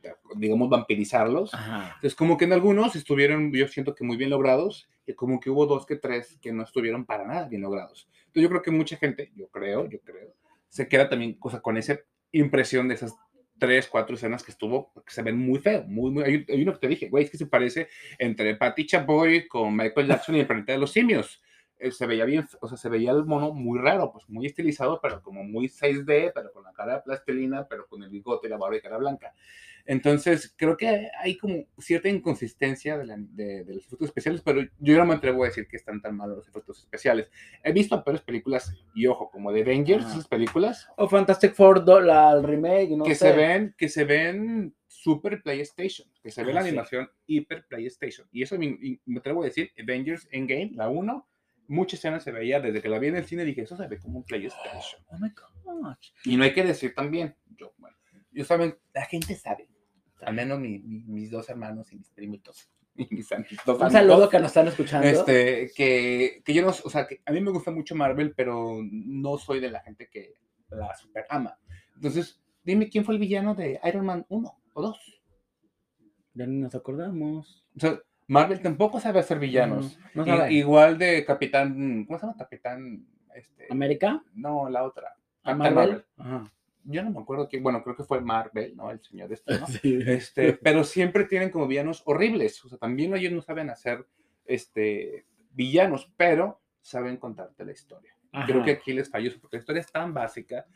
de, 0.00 0.14
digamos, 0.36 0.70
vampirizarlos. 0.70 1.52
Ajá. 1.52 1.86
Entonces, 1.96 2.14
como 2.14 2.36
que 2.38 2.44
en 2.46 2.52
algunos 2.54 2.96
estuvieron, 2.96 3.52
yo 3.52 3.68
siento 3.68 3.94
que 3.94 4.02
muy 4.04 4.16
bien 4.16 4.30
logrados, 4.30 4.88
y 5.06 5.12
como 5.14 5.40
que 5.40 5.50
hubo 5.50 5.66
dos 5.66 5.84
que 5.86 5.96
tres 5.96 6.38
que 6.40 6.52
no 6.52 6.62
estuvieron 6.62 7.04
para 7.04 7.26
nada 7.26 7.48
bien 7.48 7.62
logrados. 7.62 8.08
Entonces, 8.20 8.42
yo 8.44 8.48
creo 8.48 8.62
que 8.62 8.70
mucha 8.70 8.96
gente, 8.96 9.30
yo 9.34 9.48
creo, 9.48 9.88
yo 9.90 10.00
creo, 10.00 10.34
se 10.68 10.88
queda 10.88 11.08
también 11.08 11.34
cosa, 11.34 11.60
con 11.60 11.76
esa 11.76 11.98
impresión 12.32 12.86
de 12.88 12.94
esas 12.94 13.14
tres, 13.60 13.86
cuatro 13.86 14.16
escenas 14.16 14.42
que 14.42 14.50
estuvo, 14.50 14.92
que 15.06 15.14
se 15.14 15.22
ven 15.22 15.38
muy 15.38 15.60
feo, 15.60 15.84
muy, 15.86 16.10
muy, 16.10 16.24
hay, 16.24 16.44
hay 16.48 16.62
uno 16.62 16.72
que 16.72 16.80
te 16.80 16.88
dije, 16.88 17.08
güey, 17.08 17.24
es 17.24 17.30
que 17.30 17.38
se 17.38 17.46
parece 17.46 17.88
entre 18.18 18.56
Patty 18.56 18.86
Chapoy 18.86 19.46
con 19.46 19.76
Michael 19.76 20.08
Jackson 20.08 20.34
y 20.34 20.40
el 20.40 20.46
planeta 20.48 20.72
de 20.72 20.78
los 20.78 20.90
simios. 20.90 21.40
Eh, 21.80 21.90
se 21.92 22.06
veía 22.06 22.24
bien, 22.26 22.46
o 22.60 22.68
sea, 22.68 22.76
se 22.76 22.88
veía 22.90 23.10
el 23.12 23.24
mono 23.24 23.52
muy 23.52 23.78
raro, 23.78 24.12
pues 24.12 24.28
muy 24.28 24.46
estilizado, 24.46 25.00
pero 25.02 25.22
como 25.22 25.42
muy 25.44 25.68
6D, 25.68 26.30
pero 26.34 26.52
con 26.52 26.62
la 26.64 26.72
cara 26.72 26.96
de 26.96 27.02
plastilina, 27.02 27.66
pero 27.66 27.86
con 27.88 28.02
el 28.02 28.10
bigote 28.10 28.48
la 28.50 28.58
barba 28.58 28.76
y 28.76 28.80
cara 28.82 28.98
blanca. 28.98 29.32
Entonces, 29.86 30.52
creo 30.56 30.76
que 30.76 31.08
hay 31.18 31.36
como 31.38 31.64
cierta 31.78 32.08
inconsistencia 32.08 32.98
de, 32.98 33.06
la- 33.06 33.16
de- 33.18 33.64
de 33.64 33.74
los 33.74 33.86
efectos 33.86 34.08
especiales, 34.08 34.42
pero 34.44 34.60
yo 34.78 34.96
no 34.98 35.06
me 35.06 35.14
atrevo 35.14 35.42
a 35.42 35.46
decir 35.46 35.66
que 35.66 35.76
están 35.76 36.00
tan 36.02 36.16
malos 36.16 36.36
los 36.36 36.48
efectos 36.48 36.78
especiales. 36.80 37.30
He 37.64 37.72
visto 37.72 38.04
peores 38.04 38.22
películas, 38.22 38.74
y 38.94 39.06
ojo, 39.06 39.30
como 39.30 39.50
de 39.52 39.62
Avengers, 39.62 40.04
Ajá. 40.04 40.12
esas 40.14 40.28
películas, 40.28 40.88
O 40.96 41.08
Fantastic 41.08 41.54
Four, 41.54 41.82
la, 42.04 42.32
el 42.32 42.42
remake, 42.44 42.90
no 42.90 43.04
que 43.04 43.14
sé. 43.14 43.30
se 43.30 43.32
ven, 43.36 43.74
que 43.76 43.88
se 43.88 44.04
ven 44.04 44.74
super 44.86 45.42
PlayStation, 45.42 46.06
que 46.22 46.30
se 46.30 46.44
ve 46.44 46.52
Ah, 46.52 46.56
la 46.56 46.62
sí. 46.62 46.68
animación 46.68 47.08
hiper 47.26 47.64
PlayStation. 47.66 48.28
Y 48.32 48.42
eso 48.42 48.58
me, 48.58 49.00
me 49.06 49.18
atrevo 49.18 49.42
a 49.42 49.46
decir, 49.46 49.70
Avengers 49.82 50.28
Endgame, 50.30 50.72
la 50.74 50.88
1, 50.90 51.26
muchas 51.70 52.00
escenas 52.00 52.22
se 52.24 52.32
veía, 52.32 52.60
desde 52.60 52.82
que 52.82 52.88
la 52.88 52.98
vi 52.98 53.08
en 53.08 53.16
el 53.16 53.24
cine 53.26 53.44
dije, 53.44 53.62
eso 53.62 53.76
se 53.76 53.86
ve 53.86 53.98
como 53.98 54.18
un 54.18 54.24
PlayStation. 54.24 55.02
Oh 55.06 55.18
my 55.18 55.30
gosh. 55.30 56.12
Y 56.24 56.36
no 56.36 56.44
hay 56.44 56.52
que 56.52 56.64
decir 56.64 56.94
también, 56.94 57.34
yo, 57.56 57.72
bueno, 57.78 57.96
yo 58.32 58.44
saben, 58.44 58.76
la 58.92 59.04
gente 59.06 59.34
sabe, 59.36 59.68
al 60.22 60.34
menos 60.34 60.58
mi- 60.60 60.78
mi- 60.80 61.04
mis 61.04 61.30
dos 61.30 61.48
hermanos 61.48 61.92
y 61.92 61.96
mis 61.96 62.10
primitos, 62.10 62.70
y 62.96 63.06
mis 63.14 63.30
am- 63.32 63.44
dos 63.64 63.76
Un 63.76 63.82
amigos, 63.84 63.92
saludo 63.92 64.28
que 64.28 64.38
nos 64.38 64.48
están 64.48 64.68
escuchando. 64.68 65.06
este, 65.08 65.70
que, 65.74 66.42
que 66.44 66.54
yo 66.54 66.62
no, 66.62 66.68
o 66.68 66.90
sea, 66.90 67.06
que 67.06 67.20
a 67.24 67.32
mí 67.32 67.40
me 67.40 67.50
gusta 67.52 67.70
mucho 67.70 67.94
Marvel, 67.94 68.34
pero 68.34 68.80
no 68.90 69.38
soy 69.38 69.60
de 69.60 69.70
la 69.70 69.80
gente 69.80 70.08
que 70.10 70.34
la 70.70 70.94
super 70.96 71.24
ama. 71.30 71.58
Entonces, 71.94 72.40
dime 72.64 72.88
quién 72.88 73.04
fue 73.04 73.14
el 73.14 73.20
villano 73.20 73.54
de 73.54 73.80
Iron 73.84 74.06
Man 74.06 74.26
1 74.28 74.62
o 74.74 74.82
2. 74.82 75.20
Ya 76.34 76.46
ni 76.46 76.58
nos 76.60 76.74
acordamos. 76.74 77.66
O 77.76 77.80
sea, 77.80 77.98
Marvel 78.30 78.60
tampoco 78.60 79.00
sabe 79.00 79.18
hacer 79.18 79.40
villanos. 79.40 79.98
No, 80.14 80.24
no 80.24 80.36
sabe. 80.36 80.52
igual 80.52 80.98
de 80.98 81.24
Capitán, 81.24 82.04
¿cómo 82.06 82.16
se 82.16 82.26
llama? 82.26 82.38
Capitán, 82.38 83.04
este, 83.34 83.66
¿América? 83.70 84.22
no, 84.34 84.70
la 84.70 84.84
otra. 84.84 85.16
¿A 85.42 85.50
Capitán 85.50 85.74
Marvel? 85.74 86.04
Ajá. 86.16 86.52
Yo 86.84 87.02
no 87.02 87.10
me 87.10 87.18
acuerdo 87.18 87.48
que, 87.48 87.58
bueno, 87.58 87.82
creo 87.82 87.96
que 87.96 88.04
fue 88.04 88.20
Marvel, 88.20 88.76
¿no? 88.76 88.92
El 88.92 89.00
señor 89.02 89.32
este, 89.32 89.58
¿no? 89.58 89.66
Sí. 89.82 89.98
Este, 90.06 90.52
pero 90.52 90.84
siempre 90.84 91.24
tienen 91.24 91.50
como 91.50 91.66
villanos 91.66 92.04
horribles. 92.06 92.64
O 92.64 92.68
sea, 92.68 92.78
también 92.78 93.16
ellos 93.16 93.32
no 93.32 93.42
saben 93.42 93.68
hacer 93.68 94.06
este, 94.44 95.26
villanos, 95.50 96.12
pero 96.16 96.60
saben 96.80 97.16
contarte 97.16 97.64
la 97.64 97.72
historia. 97.72 98.14
Creo 98.46 98.62
que 98.62 98.70
aquí 98.70 98.92
les 98.92 99.10
falló, 99.10 99.32
porque 99.40 99.56
la 99.56 99.60
historia 99.62 99.80
es 99.80 99.90
tan 99.90 100.14
básica 100.14 100.66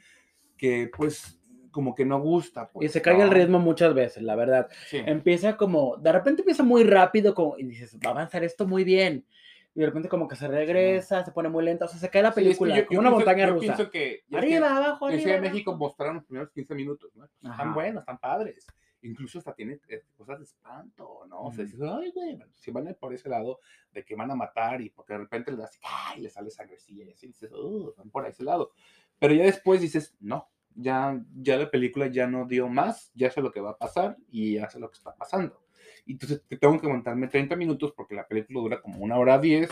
que, 0.56 0.90
pues, 0.94 1.38
como 1.74 1.94
que 1.94 2.04
no 2.06 2.20
gusta. 2.20 2.70
Y 2.70 2.72
pues, 2.72 2.92
se 2.92 3.02
cae 3.02 3.20
el 3.20 3.30
ritmo 3.30 3.58
muchas 3.58 3.92
veces, 3.92 4.22
la 4.22 4.34
verdad. 4.36 4.68
Sí. 4.86 4.98
Empieza 5.04 5.56
como, 5.56 5.96
de 5.98 6.12
repente 6.12 6.42
empieza 6.42 6.62
muy 6.62 6.84
rápido 6.84 7.34
como, 7.34 7.58
y 7.58 7.64
dices, 7.64 7.96
va 7.98 8.08
a 8.08 8.12
avanzar 8.12 8.44
esto 8.44 8.66
muy 8.66 8.84
bien. 8.84 9.26
Y 9.74 9.80
de 9.80 9.86
repente 9.86 10.08
como 10.08 10.28
que 10.28 10.36
se 10.36 10.46
regresa, 10.46 11.24
se 11.24 11.32
pone 11.32 11.48
muy 11.48 11.64
lenta, 11.64 11.84
o 11.86 11.88
sea, 11.88 11.98
se 11.98 12.08
cae 12.08 12.22
la 12.22 12.28
Sí, 12.32 12.40
es 12.40 12.44
que 12.44 12.44
película, 12.44 12.76
yo- 12.78 12.86
como 12.86 13.00
una 13.00 13.08
pienso- 13.10 13.16
montaña 13.26 13.46
yo 13.48 13.52
rusa. 13.54 13.74
pienso 13.74 13.90
que 13.90 14.14
es 14.14 14.22
que 14.30 14.36
Arriba, 14.36 14.76
abajo, 14.76 15.08
en 15.08 15.14
arriba. 15.14 15.22
Ciudad 15.28 15.42
de. 15.42 15.48
México 15.50 15.76
mostraron 15.76 16.14
los 16.16 16.24
primeros 16.24 16.50
15 16.52 16.74
minutos, 16.76 17.10
¿no? 17.16 17.26
Pues. 17.40 17.50
Están 17.52 17.74
buenos, 17.74 18.00
están 18.02 18.18
padres. 18.18 18.66
Incluso 19.02 19.38
hasta 19.38 19.52
tiene 19.52 19.80
eh, 19.88 20.02
cosas 20.16 20.38
de 20.38 20.44
espanto, 20.44 21.26
¿no? 21.28 21.40
O 21.42 21.52
sea, 21.52 21.64
dices, 21.64 21.78
ay, 21.82 22.10
güey, 22.14 22.38
si 22.54 22.70
van 22.70 22.96
por 22.98 23.12
ese 23.12 23.28
lado 23.28 23.58
de 23.92 24.02
que 24.02 24.14
van 24.14 24.30
a 24.30 24.34
matar 24.34 24.80
y 24.80 24.88
porque 24.90 25.12
de 25.12 25.18
repente 25.18 25.50
le 25.50 25.58
das, 25.58 25.78
¡ay! 25.82 26.22
le 26.22 26.30
sale 26.30 26.50
sangrecilla 26.50 27.04
y 27.04 27.10
así, 27.10 27.26
dices, 27.26 27.52
uh, 27.52 27.92
van 27.98 28.08
por 28.10 28.26
ese 28.26 28.44
lado. 28.44 28.70
Pero 29.18 29.34
ya 29.34 29.42
después 29.44 29.80
dices, 29.82 30.14
no, 30.20 30.48
ya, 30.74 31.20
ya 31.36 31.56
la 31.56 31.70
película 31.70 32.06
ya 32.06 32.26
no 32.26 32.46
dio 32.46 32.68
más, 32.68 33.12
ya 33.14 33.30
sé 33.30 33.40
lo 33.40 33.52
que 33.52 33.60
va 33.60 33.70
a 33.70 33.78
pasar 33.78 34.16
y 34.30 34.54
ya 34.54 34.68
sé 34.68 34.78
lo 34.78 34.90
que 34.90 34.98
está 34.98 35.14
pasando. 35.14 35.64
Y 36.06 36.12
entonces 36.12 36.42
te 36.46 36.56
tengo 36.56 36.80
que 36.80 36.88
montarme 36.88 37.28
30 37.28 37.56
minutos 37.56 37.92
porque 37.96 38.14
la 38.14 38.26
película 38.26 38.60
dura 38.60 38.80
como 38.80 38.98
una 38.98 39.16
hora 39.16 39.38
10, 39.38 39.70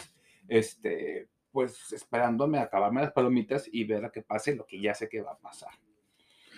este, 0.49 1.29
pues 1.51 1.93
esperándome 1.93 2.59
a 2.59 2.63
acabarme 2.63 3.03
las 3.03 3.13
palomitas 3.13 3.69
y 3.71 3.85
ver 3.85 4.05
a 4.05 4.11
que 4.11 4.23
pase 4.23 4.55
lo 4.55 4.67
que 4.67 4.81
ya 4.81 4.95
sé 4.95 5.09
que 5.09 5.23
va 5.23 5.33
a 5.33 5.39
pasar. 5.39 5.71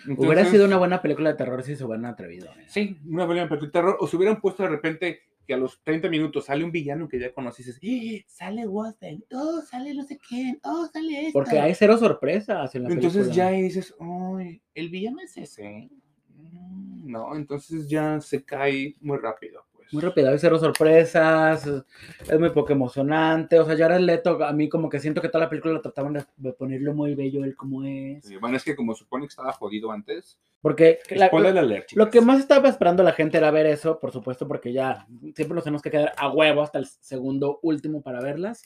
Hubiera 0.05 0.41
Entonces, 0.41 0.51
sido 0.51 0.65
una 0.65 0.77
buena 0.77 1.01
película 1.01 1.31
de 1.31 1.37
terror 1.37 1.63
si 1.63 1.75
se 1.75 1.83
hubieran 1.83 2.05
atrevido. 2.05 2.47
¿eh? 2.59 2.65
Sí, 2.67 2.99
una 3.07 3.25
buena 3.25 3.49
película 3.49 3.67
de 3.67 3.71
terror. 3.71 3.97
O 3.99 4.07
si 4.07 4.15
hubieran 4.15 4.39
puesto 4.39 4.61
de 4.63 4.69
repente 4.69 5.21
que 5.45 5.53
a 5.53 5.57
los 5.57 5.81
30 5.83 6.09
minutos 6.09 6.45
sale 6.45 6.63
un 6.63 6.71
villano 6.71 7.07
que 7.07 7.19
ya 7.19 7.33
conoces, 7.33 7.65
dices, 7.65 7.79
¡Eh! 7.83 8.25
sale 8.27 8.67
Watson, 8.67 9.23
oh, 9.33 9.61
sale 9.61 9.93
no 9.93 10.03
sé 10.03 10.17
quién, 10.17 10.59
oh, 10.63 10.87
sale 10.91 11.27
esto. 11.27 11.33
Porque 11.33 11.59
hay 11.59 11.73
cero 11.75 11.97
sorpresas 11.97 12.73
en 12.75 12.83
la 12.83 12.89
Entonces 12.89 13.27
película. 13.27 13.35
ya 13.35 13.47
ahí 13.47 13.61
dices, 13.61 13.95
ay, 13.99 14.61
el 14.73 14.89
villano 14.89 15.19
es 15.21 15.37
ese. 15.37 15.89
Mm, 16.29 17.11
No, 17.11 17.35
entonces 17.35 17.87
ya 17.87 18.19
se 18.21 18.43
cae 18.43 18.95
muy 19.01 19.17
rápido. 19.17 19.63
Pues. 19.85 19.93
Muy 19.93 20.01
rápido, 20.01 20.29
hay 20.29 20.39
cero 20.39 20.57
sorpresas, 20.59 21.65
es- 21.67 22.39
muy 22.39 22.49
poco 22.49 22.71
emocionante. 22.73 23.59
O 23.59 23.65
sea, 23.65 23.75
ya 23.75 23.87
Leto, 23.99 24.43
a 24.43 24.51
mí 24.53 24.67
como 24.69 24.89
que 24.89 24.99
siento 24.99 25.21
que 25.21 25.29
toda 25.29 25.45
la 25.45 25.49
película 25.49 25.73
lo 25.73 25.81
trataban 25.81 26.13
de, 26.37 26.53
ponerlo 26.53 26.93
muy 26.93 27.15
bello 27.15 27.43
él 27.43 27.55
como 27.55 27.83
es. 27.83 28.25
Sí, 28.25 28.35
Bueno, 28.37 28.57
es 28.57 28.63
que 28.63 28.75
como 28.75 28.95
supone 28.95 29.25
que 29.25 29.29
estaba 29.29 29.53
jodido 29.53 29.91
antes, 29.91 30.39
Porque 30.61 30.99
la- 31.11 31.27
spoiler 31.27 31.57
alert, 31.57 31.91
lo 31.93 32.09
que 32.09 32.21
más 32.21 32.39
estaba 32.39 32.67
esperando 32.69 33.03
la 33.03 33.13
gente 33.13 33.37
era 33.37 33.51
ver 33.51 33.67
eso, 33.67 33.99
por 33.99 34.11
supuesto, 34.11 34.47
porque 34.47 34.73
ya 34.73 35.05
siempre 35.35 35.53
nos 35.55 35.63
tenemos 35.63 35.81
que 35.81 35.91
quedar 35.91 36.13
a 36.17 36.29
huevo 36.29 36.61
hasta 36.63 36.79
el 36.79 36.87
segundo 36.87 37.59
último 37.61 38.01
para 38.01 38.21
verlas. 38.21 38.63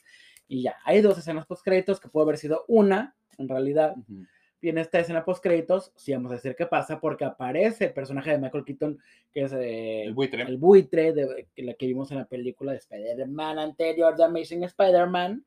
Y 0.48 0.64
ya, 0.64 0.78
hay 0.86 1.02
dos 1.02 1.18
escenas 1.18 1.46
post 1.46 1.64
créditos 1.64 2.00
que 2.00 2.08
puede 2.10 2.24
haber 2.24 2.38
sido 2.38 2.64
una, 2.68 3.16
en 3.38 3.48
realidad. 3.50 3.94
Y 4.08 4.26
en 4.62 4.78
esta 4.78 5.00
escena 5.00 5.24
post 5.24 5.42
créditos, 5.42 5.94
sí 5.96 6.12
vamos 6.14 6.32
a 6.32 6.36
decir 6.36 6.56
qué 6.58 6.66
pasa, 6.66 7.00
porque 7.00 7.24
aparece 7.26 7.86
el 7.86 7.94
personaje 7.94 8.32
de 8.32 8.40
Michael 8.40 8.66
Keaton, 8.66 9.00
que 9.32 9.44
es 9.44 9.54
eh, 9.54 10.04
El 10.04 10.14
buitre. 10.14 10.42
el 10.44 10.58
buitre 10.58 11.14
de 11.14 11.48
que 11.56 11.64
la 11.64 11.74
que 11.76 11.88
vimos 11.88 12.12
en 12.12 12.18
la 12.18 12.26
película 12.26 12.72
de 12.74 12.80
Spider-Man 12.80 13.58
anterior, 13.60 14.16
The 14.16 14.24
Amazing 14.24 14.64
Spider-Man. 14.66 15.46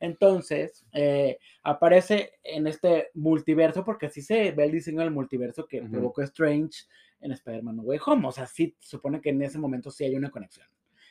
Entonces, 0.00 0.84
eh, 0.92 1.38
aparece 1.62 2.32
en 2.42 2.66
este 2.66 3.08
multiverso, 3.14 3.84
porque 3.84 4.06
así 4.06 4.20
se 4.22 4.52
ve 4.52 4.64
el 4.64 4.72
diseño 4.72 5.00
del 5.00 5.10
multiverso 5.10 5.66
que 5.66 5.80
Ujú. 5.80 5.90
provocó 5.90 6.22
Strange 6.22 6.84
en 7.20 7.32
Spider-Man 7.32 7.76
No 7.76 7.82
Way 7.82 7.98
Home. 8.06 8.28
O 8.28 8.32
sea, 8.32 8.46
sí 8.46 8.76
supone 8.80 9.20
que 9.20 9.30
en 9.30 9.42
ese 9.42 9.58
momento 9.58 9.90
sí 9.90 10.04
hay 10.04 10.14
una 10.14 10.30
conexión. 10.30 10.66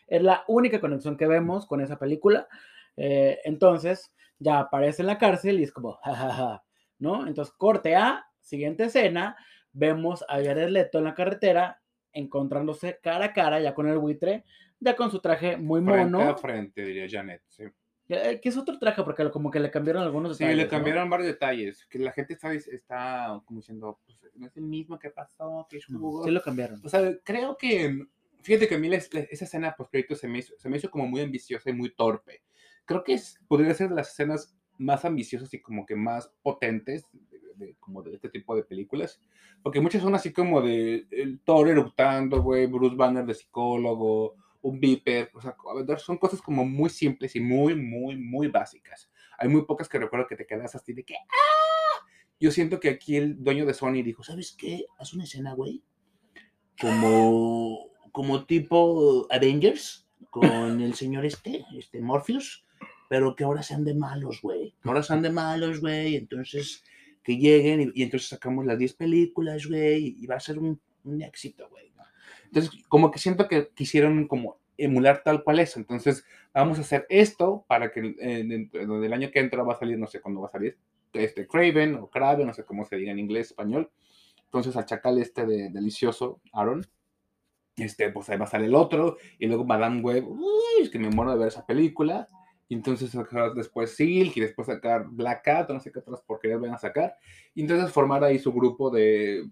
Es 0.08 0.22
la 0.22 0.44
única 0.48 0.80
conexión 0.80 1.18
que 1.18 1.26
vemos 1.28 1.66
con 1.66 1.82
esa 1.82 1.98
película. 1.98 2.48
Eh, 2.96 3.40
entonces, 3.44 4.14
ya 4.38 4.60
aparece 4.60 5.02
en 5.02 5.08
la 5.08 5.18
cárcel 5.18 5.60
y 5.60 5.64
es 5.64 5.72
como, 5.72 5.94
jajaja, 6.04 6.64
¿no? 7.00 7.28
Entonces, 7.28 7.54
corte 7.58 7.96
A, 7.96 8.26
siguiente 8.40 8.86
escena, 8.86 9.36
vemos 9.74 10.24
a 10.30 10.36
Jared 10.36 10.70
Leto 10.70 11.00
en 11.00 11.04
la 11.06 11.14
carretera 11.16 11.82
encontrándose 12.14 13.00
cara 13.04 13.26
a 13.26 13.34
cara 13.34 13.60
ya 13.60 13.74
con 13.74 13.88
el 13.88 13.98
buitre, 13.98 14.46
ya 14.80 14.96
con 14.96 15.12
su 15.12 15.20
traje 15.20 15.58
muy 15.58 15.82
Frente 15.82 16.04
mono. 16.12 16.22
a 16.30 16.38
frente, 16.38 16.84
diría 16.86 17.08
Janet. 17.10 17.42
Sí, 17.50 17.64
Eh, 18.08 18.40
¿Qué 18.42 18.50
es 18.50 18.58
otro 18.58 18.78
traje? 18.80 19.04
Porque 19.04 19.30
como 19.32 19.50
que 19.52 19.60
le 19.60 19.72
cambiaron 19.72 20.04
algunos 20.04 20.38
Sí, 20.38 20.44
detalles. 20.44 20.58
le 20.58 20.64
¿no? 20.66 20.70
cambiaron 20.70 21.10
varios 21.10 21.28
detalles. 21.28 21.86
Que 21.88 22.00
la 22.00 22.12
gente 22.12 22.34
está, 22.34 22.54
está 22.54 23.42
como 23.46 23.60
diciendo, 23.60 24.00
pues, 24.06 24.18
no 24.36 24.46
es 24.48 24.56
el 24.58 24.64
mismo 24.64 24.98
que 25.00 25.10
pasó, 25.10 25.66
que 25.70 25.78
No, 25.78 25.98
estuvo. 25.98 26.24
sí 26.24 26.32
lo 26.32 26.42
cambiaron. 26.42 26.82
O 26.86 26.90
sea, 26.90 27.02
creo 27.24 27.58
que, 27.58 28.06
fíjate 28.44 28.68
que 28.68 28.76
a 28.76 28.78
mí 28.78 28.94
esa 28.94 29.20
escena 29.46 29.76
post 29.76 29.94
se 30.16 30.28
me, 30.28 30.38
hizo, 30.40 30.54
se 30.58 30.70
me 30.70 30.78
hizo 30.78 30.90
como 30.92 31.08
muy 31.08 31.22
ambiciosa 31.22 31.70
y 31.70 31.74
muy 31.74 31.90
torpe. 31.96 32.44
Creo 32.86 33.04
que 33.04 33.14
es, 33.14 33.40
podría 33.48 33.74
ser 33.74 33.90
de 33.90 33.96
las 33.96 34.12
escenas 34.12 34.56
más 34.78 35.06
ambiciosas 35.06 35.54
y 35.54 35.62
como 35.62 35.86
que 35.86 35.96
más 35.96 36.32
potentes 36.42 37.08
de, 37.56 37.76
como 37.80 38.02
de 38.04 38.16
este 38.16 38.30
tipo 38.30 38.56
de 38.56 38.64
películas. 38.64 39.20
Porque 39.64 39.82
muchas 39.82 40.02
son 40.02 40.16
así 40.16 40.34
como 40.34 40.62
de 40.62 41.08
el 41.12 41.40
Thor 41.40 41.70
eructando, 41.70 42.42
güey, 42.42 42.68
Bruce 42.68 42.96
Banner 42.96 43.26
de 43.26 43.34
psicólogo, 43.34 44.36
un 44.62 44.80
Viper. 44.80 45.32
O 45.34 45.42
sea, 45.42 45.56
son 45.98 46.18
cosas 46.18 46.42
como 46.42 46.66
muy 46.66 46.90
simples 46.90 47.36
y 47.36 47.40
muy, 47.40 47.76
muy, 47.76 48.16
muy 48.18 48.48
básicas. 48.48 49.10
Hay 49.38 49.50
muy 49.50 49.64
pocas 49.66 49.90
que 49.90 50.00
recuerdo 50.00 50.28
que 50.28 50.36
te 50.36 50.46
quedas 50.46 50.76
así 50.76 50.94
de 50.94 51.04
que 51.04 51.16
¡ah! 51.16 52.06
Yo 52.40 52.52
siento 52.52 52.80
que 52.80 52.90
aquí 52.90 53.16
el 53.16 53.42
dueño 53.42 53.66
de 53.66 53.74
Sony 53.74 54.04
dijo, 54.04 54.24
¿sabes 54.24 54.56
qué? 54.58 54.86
Haz 55.00 55.14
una 55.14 55.24
escena, 55.24 55.54
güey 55.54 55.82
como 56.80 57.90
como 58.12 58.46
tipo 58.46 59.28
Avengers, 59.30 60.08
con 60.30 60.82
el 60.82 60.94
señor 60.94 61.26
este, 61.26 61.66
este 61.78 62.00
Morpheus, 62.02 62.64
pero 63.10 63.36
que 63.36 63.44
ahora 63.44 63.63
sean 63.63 63.84
de 63.84 63.94
malos, 63.94 64.41
güey. 64.41 64.74
Ahora 64.84 65.04
sean 65.04 65.22
de 65.22 65.32
malos, 65.32 65.82
güey. 65.82 66.15
Entonces, 66.15 66.84
que 67.24 67.38
lleguen 67.38 67.82
y, 67.82 68.00
y 68.00 68.04
entonces 68.04 68.30
sacamos 68.30 68.65
las 68.65 68.78
10 68.78 68.94
películas, 68.94 69.68
güey, 69.68 70.15
y 70.18 70.28
va 70.28 70.36
a 70.36 70.39
ser 70.39 70.60
un, 70.60 70.80
un 71.06 71.22
éxito, 71.22 71.70
güey. 71.70 71.91
¿no? 71.96 72.04
Entonces, 72.46 72.72
como 72.88 73.12
que 73.12 73.20
siento 73.20 73.48
que 73.48 73.70
quisieron 73.74 74.28
como 74.28 74.58
emular 74.78 75.24
tal 75.24 75.44
cual 75.44 75.60
eso. 75.60 75.80
Entonces, 75.80 76.26
vamos 76.54 76.78
a 76.78 76.82
hacer 76.82 77.06
esto 77.10 77.65
para 77.68 77.91
que 77.91 78.15
eh, 78.20 78.44
dentro 78.46 79.00
del 79.00 79.13
año 79.13 79.32
que 79.32 79.39
entra 79.39 79.63
va 79.63 79.74
a 79.74 79.80
salir, 79.80 79.98
no 79.98 80.08
sé 80.08 80.22
cuándo 80.22 80.41
va 80.41 80.48
a 80.48 80.52
salir, 80.52 80.78
este 81.13 81.48
Craven 81.48 81.96
o 81.96 82.10
Craven, 82.10 82.48
no 82.48 82.54
sé 82.54 82.65
cómo 82.65 82.86
se 82.86 82.98
diga 82.98 83.12
en 83.12 83.20
inglés, 83.20 83.48
español. 83.48 83.89
Entonces, 84.46 84.76
al 84.76 84.86
chacal 84.86 85.18
este 85.20 85.46
de 85.46 85.70
delicioso, 85.70 86.41
Aaron, 86.54 86.86
este, 87.78 88.10
pues 88.12 88.30
ahí 88.30 88.38
va 88.38 88.46
a 88.46 88.50
salir 88.50 88.68
el 88.68 88.76
otro, 88.76 89.18
y 89.38 89.48
luego 89.48 89.65
Madame 89.65 90.02
Web, 90.02 90.28
uy, 90.28 90.82
es 90.82 90.89
que 90.89 91.00
me 91.00 91.10
muero 91.10 91.32
de 91.32 91.39
ver 91.39 91.48
esa 91.50 91.65
película. 91.65 92.28
Y 92.67 92.75
entonces 92.75 93.12
sacar 93.12 93.54
después 93.54 93.95
Silk 93.95 94.36
y 94.36 94.41
después 94.41 94.67
sacar 94.67 95.06
Black 95.08 95.43
Cat, 95.43 95.69
no 95.69 95.80
sé 95.80 95.91
qué 95.91 95.99
otras 95.99 96.21
porquerías 96.21 96.60
van 96.60 96.73
a 96.73 96.80
sacar. 96.80 97.15
Y 97.54 97.62
entonces 97.62 97.91
formar 97.91 98.23
ahí 98.23 98.39
su 98.39 98.51
grupo 98.51 98.89
de 98.89 99.47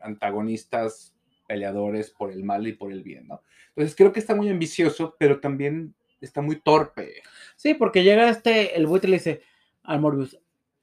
antagonistas, 0.00 1.14
peleadores 1.48 2.10
por 2.10 2.30
el 2.30 2.44
mal 2.44 2.66
y 2.66 2.74
por 2.74 2.92
el 2.92 3.02
bien, 3.02 3.26
¿no? 3.26 3.42
Entonces 3.70 3.96
creo 3.96 4.12
que 4.12 4.20
está 4.20 4.34
muy 4.34 4.48
ambicioso, 4.48 5.16
pero 5.18 5.40
también 5.40 5.94
está 6.20 6.40
muy 6.40 6.60
torpe. 6.60 7.22
Sí, 7.56 7.74
porque 7.74 8.04
llega 8.04 8.28
este, 8.28 8.76
el 8.76 8.86
buitre 8.86 9.08
y 9.08 9.10
le 9.12 9.16
dice 9.18 9.42
al 9.82 10.00
Morbius, 10.00 10.38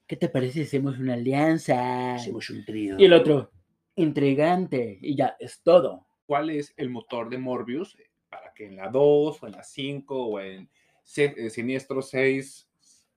¿qué 0.07 0.15
te 0.15 0.29
parece 0.29 0.53
si 0.53 0.61
hacemos 0.61 0.97
una 0.97 1.13
alianza? 1.13 2.15
Hacemos 2.15 2.49
un 2.49 2.65
trío. 2.65 2.95
Y 2.97 3.05
el 3.05 3.13
otro, 3.13 3.51
intrigante, 3.95 4.97
y 5.01 5.15
ya, 5.15 5.35
es 5.39 5.61
todo. 5.61 6.07
¿Cuál 6.25 6.49
es 6.49 6.73
el 6.77 6.89
motor 6.89 7.29
de 7.29 7.37
Morbius 7.37 7.97
para 8.29 8.53
que 8.53 8.65
en 8.65 8.77
la 8.77 8.89
2 8.89 9.43
o 9.43 9.47
en 9.47 9.51
la 9.53 9.63
5 9.63 10.25
o 10.25 10.39
en 10.39 10.69
Siniestro 11.05 12.01
6 12.01 12.67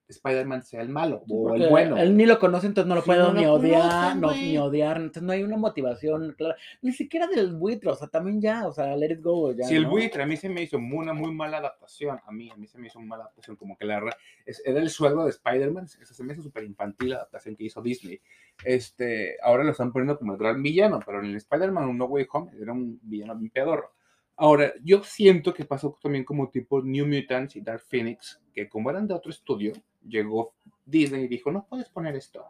Spider-Man 0.08 0.62
sea 0.62 0.80
el 0.80 0.88
malo 0.88 1.22
o 1.28 1.54
el 1.54 1.68
bueno? 1.68 1.96
Él 1.98 2.16
ni 2.16 2.24
lo 2.24 2.38
conoce, 2.38 2.66
entonces 2.66 2.88
no 2.88 2.94
lo 2.94 3.02
Sí, 3.02 3.06
puedo 3.08 3.28
no 3.28 3.34
lo 3.34 3.40
ni 3.40 3.46
odiar, 3.46 3.82
conocen, 4.14 4.20
no, 4.22 4.32
ni 4.32 4.56
odiar, 4.58 4.96
entonces 4.96 5.22
no 5.22 5.32
hay 5.32 5.42
una 5.42 5.58
motivación 5.58 6.32
clara, 6.32 6.56
ni 6.80 6.92
siquiera 6.92 7.26
del 7.26 7.54
buitre, 7.54 7.90
o 7.90 7.94
sea, 7.94 8.08
también 8.08 8.40
ya, 8.40 8.66
o 8.66 8.72
sea, 8.72 8.96
let 8.96 9.12
it 9.12 9.20
go, 9.20 9.52
ya. 9.52 9.64
Si 9.66 9.74
el 9.76 9.82
¿no? 9.82 9.90
buitre 9.90 10.22
a 10.22 10.26
mí 10.26 10.36
se 10.38 10.48
me 10.48 10.62
hizo 10.62 10.78
una 10.78 11.12
muy 11.12 11.34
mala 11.34 11.58
adaptación, 11.58 12.18
a 12.24 12.32
mí, 12.32 12.50
a 12.50 12.56
mí 12.56 12.66
se 12.66 12.78
me 12.78 12.86
hizo 12.86 12.98
una 12.98 13.08
mala 13.08 13.24
adaptación, 13.24 13.56
como 13.56 13.76
que 13.76 13.84
la 13.84 14.02
es- 14.46 14.62
era 14.64 14.80
el 14.80 14.88
suegro 14.88 15.24
de 15.24 15.30
Spider-Man, 15.30 15.84
esa 15.84 16.14
se 16.14 16.24
me 16.24 16.32
hizo 16.32 16.42
súper 16.42 16.64
infantil 16.64 17.10
la 17.10 17.16
adaptación 17.16 17.54
que 17.54 17.64
hizo 17.64 17.82
Disney. 17.82 18.18
Este, 18.64 19.36
ahora 19.42 19.62
lo 19.62 19.72
están 19.72 19.92
poniendo 19.92 20.18
como 20.18 20.32
el 20.32 20.38
gran 20.38 20.62
villano, 20.62 21.00
pero 21.04 21.18
en 21.20 21.26
el 21.26 21.36
Spider-Man 21.36 21.98
No 21.98 22.06
Way 22.06 22.26
Home 22.32 22.52
era 22.58 22.72
un 22.72 22.98
villano 23.02 23.36
bien 23.36 23.50
pedorro. 23.50 23.92
Ahora, 24.40 24.72
yo 24.84 25.02
siento 25.02 25.52
que 25.52 25.64
pasó 25.64 25.98
también 26.00 26.24
como 26.24 26.48
tipo 26.48 26.80
New 26.80 27.06
Mutants 27.06 27.56
y 27.56 27.60
Dark 27.60 27.82
Phoenix, 27.88 28.40
que 28.54 28.68
como 28.68 28.88
eran 28.88 29.08
de 29.08 29.14
otro 29.14 29.32
estudio, 29.32 29.72
llegó 30.06 30.54
Disney 30.86 31.24
y 31.24 31.28
dijo, 31.28 31.50
no 31.50 31.66
puedes 31.68 31.88
poner 31.88 32.14
esto, 32.14 32.46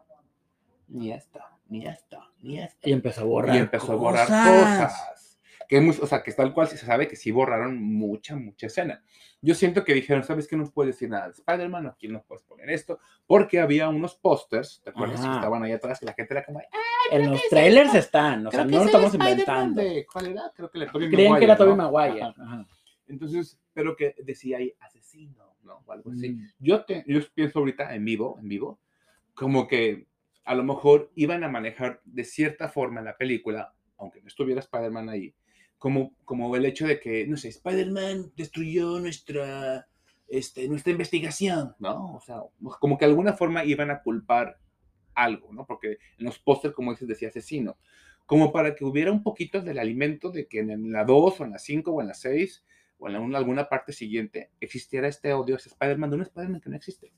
ni 0.88 1.12
esto, 1.12 1.40
ni 1.68 1.86
esto, 1.86 2.18
ni 2.42 2.58
esto 2.60 2.88
Y 2.88 2.92
empezó 2.92 3.22
a 3.22 3.24
borrar. 3.24 3.56
y 3.56 3.58
empezó 3.60 3.92
a 3.92 3.96
borrar 3.96 4.26
cosas. 4.26 5.27
Que 5.68 5.76
es 5.76 5.82
muy- 5.82 5.96
o 6.00 6.06
sea, 6.06 6.22
que 6.22 6.32
tal 6.32 6.52
cual 6.54 6.66
se 6.66 6.78
sabe 6.78 7.06
que 7.06 7.14
sí 7.14 7.30
borraron 7.30 7.80
mucha, 7.82 8.34
mucha 8.36 8.66
escena. 8.68 9.02
Yo 9.42 9.54
siento 9.54 9.84
que 9.84 9.92
dijeron, 9.94 10.24
¿sabes 10.24 10.48
qué? 10.48 10.56
No 10.56 10.64
puedes 10.70 10.94
decir 10.94 11.10
nada 11.10 11.26
de 11.26 11.32
Spider-Man, 11.32 11.86
aquí 11.86 12.08
no 12.08 12.22
puedes 12.26 12.42
poner 12.44 12.70
esto, 12.70 12.98
porque 13.26 13.60
había 13.60 13.88
unos 13.90 14.16
pósters, 14.16 14.80
¿te 14.82 14.90
acuerdas? 14.90 15.20
Que 15.20 15.26
Ajá. 15.26 15.36
estaban 15.36 15.62
ahí 15.62 15.72
atrás, 15.72 16.00
que 16.00 16.06
la 16.06 16.14
gente 16.14 16.32
era 16.34 16.44
como, 16.44 16.58
"Ah, 16.60 17.14
En 17.14 17.30
los 17.30 17.38
que 17.38 17.44
es 17.44 17.50
trailers 17.50 17.94
están, 17.94 18.46
o 18.46 18.50
sea, 18.50 18.60
creo 18.60 18.70
que 18.70 18.72
no 18.76 18.80
lo 18.80 18.86
estamos 18.86 19.14
inventando. 19.14 19.82
de- 19.82 20.06
¿Cuál 20.12 20.26
era? 20.28 20.52
Creo 20.56 20.70
que 20.70 20.78
Creían 20.86 21.38
que 21.38 21.44
era 21.44 21.54
Maguire, 21.54 21.56
Tobey 21.56 21.76
¿no? 21.76 21.76
Maguire. 21.92 22.22
Ajá. 22.22 22.34
ajá. 22.42 22.66
Entonces, 23.06 23.58
pero 23.72 23.94
que 23.94 24.14
decía 24.22 24.58
ahí 24.58 24.74
asesino, 24.80 25.54
¿no? 25.62 25.82
O 25.86 25.92
algo 25.92 26.10
así. 26.10 26.30
Mm. 26.30 26.48
Yo, 26.58 26.84
te, 26.84 27.04
yo 27.06 27.20
pienso 27.34 27.58
ahorita 27.58 27.94
en 27.94 28.04
vivo, 28.04 28.38
en 28.40 28.48
vivo, 28.48 28.80
como 29.34 29.68
que 29.68 30.06
a 30.44 30.54
lo 30.54 30.64
mejor 30.64 31.10
iban 31.14 31.44
a 31.44 31.48
manejar 31.48 32.00
de 32.04 32.24
cierta 32.24 32.68
forma 32.68 33.00
en 33.00 33.04
la 33.06 33.16
película, 33.16 33.72
aunque 33.98 34.20
no 34.20 34.28
estuviera 34.28 34.60
Spider-Man 34.60 35.08
ahí, 35.10 35.34
como, 35.78 36.14
como 36.24 36.54
el 36.56 36.66
hecho 36.66 36.86
de 36.86 37.00
que, 37.00 37.26
no 37.26 37.36
sé, 37.36 37.48
Spider-Man 37.48 38.32
destruyó 38.36 38.98
nuestra, 38.98 39.88
este, 40.28 40.68
nuestra 40.68 40.92
investigación, 40.92 41.74
¿no? 41.78 42.14
O 42.16 42.20
sea, 42.20 42.42
como 42.80 42.98
que 42.98 43.04
de 43.04 43.10
alguna 43.10 43.32
forma 43.32 43.64
iban 43.64 43.90
a 43.90 44.02
culpar 44.02 44.58
algo, 45.14 45.52
¿no? 45.52 45.66
Porque 45.66 45.98
en 46.18 46.24
los 46.24 46.38
pósters, 46.38 46.74
como 46.74 46.92
dices, 46.92 47.08
decía 47.08 47.28
asesino. 47.28 47.78
Como 48.26 48.52
para 48.52 48.74
que 48.74 48.84
hubiera 48.84 49.10
un 49.10 49.22
poquito 49.22 49.62
del 49.62 49.78
alimento 49.78 50.30
de 50.30 50.46
que 50.48 50.60
en 50.60 50.92
la 50.92 51.04
2 51.04 51.40
o 51.40 51.44
en 51.44 51.52
la 51.52 51.58
5 51.58 51.90
o 51.90 52.00
en 52.00 52.08
la 52.08 52.14
6 52.14 52.64
o 52.98 53.08
en 53.08 53.34
alguna 53.34 53.68
parte 53.68 53.92
siguiente 53.92 54.50
existiera 54.60 55.08
este 55.08 55.32
odio 55.32 55.54
a 55.54 55.58
Spider-Man 55.58 56.10
de 56.10 56.16
un 56.16 56.22
Spider-Man 56.22 56.60
que 56.60 56.70
no 56.70 56.76
existe. 56.76 57.12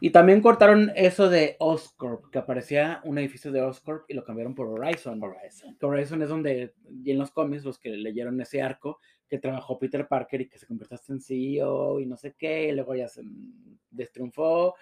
Y 0.00 0.10
también 0.10 0.42
cortaron 0.42 0.92
eso 0.94 1.28
de 1.28 1.56
Oscorp, 1.58 2.30
que 2.30 2.38
aparecía 2.38 3.00
un 3.04 3.18
edificio 3.18 3.50
de 3.50 3.62
Oscorp 3.62 4.04
y 4.08 4.14
lo 4.14 4.24
cambiaron 4.24 4.54
por 4.54 4.68
Horizon. 4.68 5.22
Horizon. 5.22 5.76
Horizon 5.80 6.22
es 6.22 6.28
donde, 6.28 6.74
y 7.04 7.10
en 7.10 7.18
los 7.18 7.30
cómics, 7.30 7.64
los 7.64 7.78
que 7.78 7.90
leyeron 7.90 8.40
ese 8.40 8.62
arco, 8.62 9.00
que 9.28 9.38
trabajó 9.38 9.78
Peter 9.78 10.06
Parker 10.06 10.42
y 10.42 10.48
que 10.48 10.58
se 10.58 10.66
convirtió 10.66 10.98
en 11.08 11.20
CEO 11.20 12.00
y 12.00 12.06
no 12.06 12.16
sé 12.16 12.34
qué, 12.38 12.68
y 12.68 12.72
luego 12.72 12.94
ya 12.94 13.08
se 13.08 13.22
destriunfó 13.90 14.74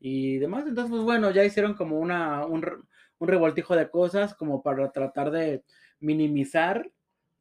y 0.00 0.38
demás. 0.38 0.66
Entonces, 0.66 0.90
pues 0.90 1.02
bueno, 1.02 1.30
ya 1.30 1.44
hicieron 1.44 1.74
como 1.74 1.98
una, 1.98 2.46
un, 2.46 2.64
un 3.18 3.28
revoltijo 3.28 3.74
de 3.74 3.90
cosas 3.90 4.34
como 4.34 4.62
para 4.62 4.92
tratar 4.92 5.30
de 5.30 5.64
minimizar 6.00 6.90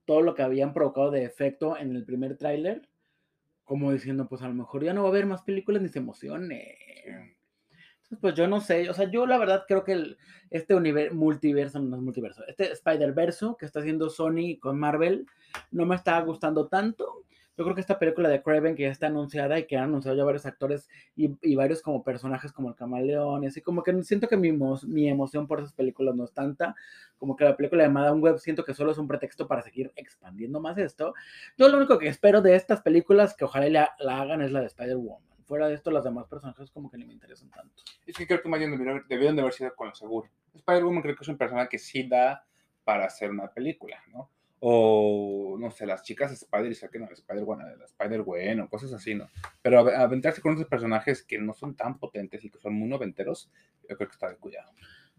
todo 0.05 0.21
lo 0.21 0.33
que 0.33 0.41
habían 0.41 0.73
provocado 0.73 1.11
de 1.11 1.25
efecto 1.25 1.77
en 1.77 1.95
el 1.95 2.05
primer 2.05 2.37
tráiler, 2.37 2.87
como 3.67 3.91
diciendo, 3.91 4.27
pues 4.29 4.41
a 4.41 4.47
lo 4.47 4.53
mejor 4.53 4.83
ya 4.83 4.93
no 4.93 5.01
va 5.03 5.09
a 5.09 5.11
haber 5.11 5.25
más 5.25 5.41
películas 5.43 5.81
ni 5.81 5.89
se 5.89 5.99
emocione. 5.99 6.77
Entonces, 7.05 8.17
pues 8.21 8.33
yo 8.33 8.47
no 8.47 8.61
sé, 8.61 8.89
o 8.89 8.93
sea, 8.93 9.11
yo 9.11 9.25
la 9.27 9.37
verdad 9.37 9.65
creo 9.67 9.83
que 9.83 9.91
el- 9.91 10.17
este 10.49 10.73
univer- 10.73 11.11
multiverso, 11.11 11.77
no 11.79 11.97
es 11.97 12.01
multiverso, 12.01 12.47
este 12.47 12.71
Spider-Verse 12.71 13.47
que 13.59 13.65
está 13.65 13.81
haciendo 13.81 14.09
Sony 14.09 14.57
con 14.61 14.79
Marvel, 14.79 15.27
no 15.71 15.85
me 15.85 15.95
está 15.95 16.19
gustando 16.21 16.69
tanto. 16.69 17.25
Yo 17.57 17.63
creo 17.63 17.73
que 17.73 17.81
esta 17.81 17.97
película 17.97 18.29
de 18.29 18.43
Craven 18.43 18.75
que 18.75 18.83
ya 18.83 18.91
está 18.91 19.07
anunciada 19.07 19.57
y 19.57 19.65
que 19.65 19.77
han 19.77 19.85
anunciado 19.85 20.15
ya 20.15 20.23
varios 20.23 20.45
actores 20.45 20.87
y, 21.15 21.35
y 21.41 21.55
varios 21.55 21.81
como 21.81 22.03
personajes 22.03 22.51
como 22.51 22.69
el 22.69 22.75
camaleón 22.75 23.43
y 23.43 23.47
así 23.47 23.61
como 23.61 23.81
que 23.81 24.03
siento 24.03 24.27
que 24.27 24.37
mi, 24.37 24.51
mi 24.51 25.09
emoción 25.09 25.47
por 25.47 25.59
esas 25.59 25.73
películas 25.73 26.15
no 26.15 26.25
es 26.25 26.33
tanta, 26.33 26.75
como 27.17 27.35
que 27.35 27.45
la 27.45 27.57
película 27.57 27.81
de 27.81 27.89
Madame 27.89 28.21
Web 28.21 28.37
siento 28.37 28.63
que 28.63 28.75
solo 28.75 28.91
es 28.91 28.99
un 28.99 29.07
pretexto 29.07 29.47
para 29.47 29.63
seguir 29.63 29.91
expandiendo 29.95 30.59
más 30.59 30.77
esto. 30.77 31.15
Yo 31.57 31.67
lo 31.67 31.77
único 31.77 31.97
que 31.97 32.07
espero 32.07 32.41
de 32.43 32.55
estas 32.55 32.81
películas 32.81 33.35
que 33.35 33.45
ojalá 33.45 33.67
la, 33.69 33.95
la 33.97 34.21
hagan 34.21 34.41
es 34.43 34.51
la 34.51 34.61
de 34.61 34.67
Spider-Woman. 34.67 35.27
Fuera 35.45 35.67
de 35.67 35.75
esto, 35.75 35.89
las 35.89 36.03
demás 36.03 36.27
personajes 36.27 36.69
como 36.69 36.91
que 36.91 36.97
ni 36.97 37.05
me 37.05 37.13
interesan 37.13 37.49
tanto. 37.49 37.81
Es 38.05 38.15
que 38.15 38.27
creo 38.27 38.41
que 38.41 38.49
más 38.49 38.59
bien 38.59 38.69
debieron, 38.69 39.03
debieron 39.09 39.35
de 39.35 39.41
haber 39.41 39.53
sido 39.53 39.73
con 39.75 39.87
lo 39.87 39.95
seguro. 39.95 40.29
Spider-Woman 40.53 41.01
creo 41.01 41.15
que 41.15 41.23
es 41.23 41.29
un 41.29 41.37
personaje 41.37 41.69
que 41.69 41.79
sí 41.79 42.07
da 42.07 42.45
para 42.83 43.05
hacer 43.05 43.31
una 43.31 43.47
película, 43.47 43.97
¿no? 44.11 44.29
O, 44.59 45.55
no 45.59 45.69
sé, 45.69 45.85
las 45.85 46.01
chicas 46.03 46.31
Spider 46.31 46.71
y 46.71 46.75
saquen 46.75 47.03
a 47.03 47.07
la 47.07 47.13
Spider-Gwen, 47.13 47.61
a 47.61 47.75
la 47.75 47.85
Spider-Gwen 47.85 48.59
o 48.61 48.69
cosas 48.69 48.91
así, 48.93 49.13
¿no? 49.13 49.27
Pero 49.61 49.79
av- 49.79 49.89
aventarse 49.95 50.41
con 50.41 50.53
esos 50.53 50.65
personajes 50.67 51.21
que 51.23 51.37
no 51.37 51.53
son 51.53 51.75
tan 51.75 51.99
potentes 51.99 52.43
y 52.43 52.49
que 52.49 52.57
son 52.59 52.73
muy 52.73 52.87
noventeros, 52.89 53.51
yo 53.87 53.95
creo 53.95 54.09
que 54.09 54.13
está 54.13 54.29
de 54.29 54.37
cuidado. 54.37 54.71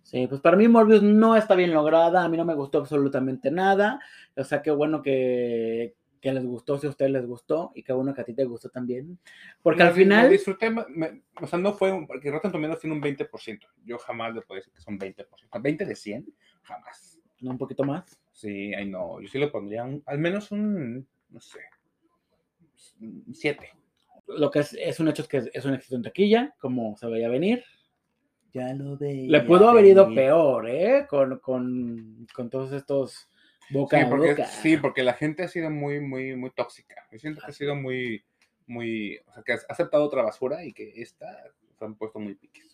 Sí, 0.03 0.27
pues 0.27 0.40
para 0.40 0.57
mí 0.57 0.66
Morbius 0.68 1.03
no 1.03 1.37
está 1.37 1.55
bien 1.55 1.72
lograda, 1.72 2.24
a 2.24 2.29
mí 2.29 2.37
no 2.37 2.44
me 2.44 2.55
gustó 2.55 2.79
absolutamente 2.79 3.51
nada, 3.51 4.01
o 4.37 4.42
sea, 4.42 4.62
qué 4.62 4.70
bueno 4.70 5.03
que, 5.03 5.94
que 6.20 6.33
les 6.33 6.44
gustó, 6.44 6.79
si 6.79 6.87
a 6.87 6.90
ustedes 6.90 7.11
les 7.12 7.27
gustó, 7.27 7.72
y 7.74 7.83
qué 7.83 7.92
bueno 7.92 8.14
que 8.14 8.22
a 8.22 8.24
ti 8.24 8.33
te 8.35 8.44
gustó 8.44 8.70
también, 8.70 9.18
porque 9.62 9.83
al 9.83 9.90
Me- 9.90 9.94
me 9.94 10.03
final, 10.03 10.31
disfruté, 10.31 10.70
me- 10.70 11.22
o 11.40 11.46
sea, 11.46 11.59
no 11.59 11.74
fue, 11.74 11.92
un, 11.92 12.07
porque 12.07 12.31
Rotten 12.31 12.51
Tomatoes 12.51 12.81
tiene 12.81 12.96
un 12.96 13.03
20%. 13.03 13.68
Yo 13.85 13.98
jamás 13.98 14.35
le 14.35 14.40
puedo 14.42 14.59
decir 14.59 14.72
que 14.72 14.81
son 14.81 14.98
20%. 14.98 15.61
¿20 15.61 15.85
de 15.87 15.94
100? 15.94 16.27
Jamás. 16.62 17.18
¿No? 17.40 17.51
un 17.51 17.59
poquito 17.59 17.85
más, 17.85 18.18
Sí, 18.33 18.72
ay 18.74 18.88
no, 18.88 19.20
yo 19.20 19.29
sí 19.29 19.38
le 19.38 19.48
pondría 19.48 19.85
un- 19.85 20.03
al 20.07 20.18
menos 20.18 20.51
un, 20.53 21.07
no 21.31 21.40
sé, 21.40 21.61
7. 23.33 23.70
lo 24.29 24.51
que 24.51 24.61
es, 24.61 24.74
es 24.74 25.01
un 25.01 25.09
hecho 25.09 25.22
es 25.22 25.29
que 25.29 25.37
es, 25.38 25.51
es 25.53 25.64
un 25.64 25.74
éxito 25.74 25.96
en 25.96 26.03
taquilla, 26.03 26.55
como 26.61 26.96
se 26.96 27.07
veía 27.07 27.29
venir, 27.29 27.64
Ya 28.53 28.72
lo 28.74 28.96
veía. 28.96 29.29
le 29.31 29.40
pudo 29.42 29.68
haber 29.70 29.85
ido 29.87 30.05
venir. 30.05 30.18
peor, 30.20 30.68
¿eh? 30.68 31.07
Con, 31.09 31.38
con, 31.38 32.27
con 32.35 32.51
todos 32.51 32.72
estos 32.72 33.29
boca 33.70 33.98
Sí 33.98 34.05
a 34.05 34.11
porque, 34.11 34.29
boca. 34.31 34.46
sí, 34.46 34.77
porque 34.77 35.03
la 35.03 35.14
gente 35.14 35.42
ha 35.44 35.48
sido 35.48 35.70
muy, 35.70 36.01
muy, 36.01 36.35
muy 36.37 36.51
tóxica. 36.51 37.07
Yo 37.12 37.18
siento 37.18 37.40
que 37.40 37.46
ha 37.46 37.53
sido 37.53 37.74
muy, 37.74 38.22
muy, 38.66 39.18
o 39.27 39.33
sea, 39.33 39.42
que 39.42 39.53
ha 39.53 39.59
aceptado 39.68 40.05
otra 40.05 40.22
basura 40.22 40.64
y 40.64 40.72
que 40.72 40.92
esta 40.96 41.27
se 41.79 41.85
han 41.85 41.94
puesto 41.94 42.18
muy 42.18 42.35
piques. 42.35 42.68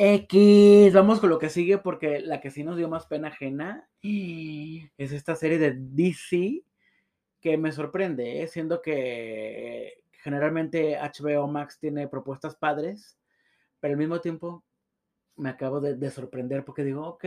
X, 0.00 0.92
vamos 0.94 1.18
con 1.18 1.28
lo 1.28 1.40
que 1.40 1.50
sigue 1.50 1.78
porque 1.78 2.20
la 2.20 2.40
que 2.40 2.52
sí 2.52 2.62
nos 2.62 2.76
dio 2.76 2.88
más 2.88 3.06
pena 3.06 3.28
ajena 3.28 3.88
es 4.02 5.12
esta 5.12 5.34
serie 5.34 5.58
de 5.58 5.74
DC 5.76 6.62
que 7.40 7.56
me 7.58 7.72
sorprende, 7.72 8.42
¿eh? 8.42 8.46
siendo 8.46 8.80
que 8.80 10.02
generalmente 10.12 10.96
HBO 10.96 11.48
Max 11.48 11.78
tiene 11.80 12.06
propuestas 12.06 12.54
padres, 12.54 13.18
pero 13.80 13.92
al 13.92 13.98
mismo 13.98 14.20
tiempo 14.20 14.64
me 15.36 15.50
acabo 15.50 15.80
de, 15.80 15.96
de 15.96 16.10
sorprender 16.12 16.64
porque 16.64 16.84
digo, 16.84 17.04
ok, 17.04 17.24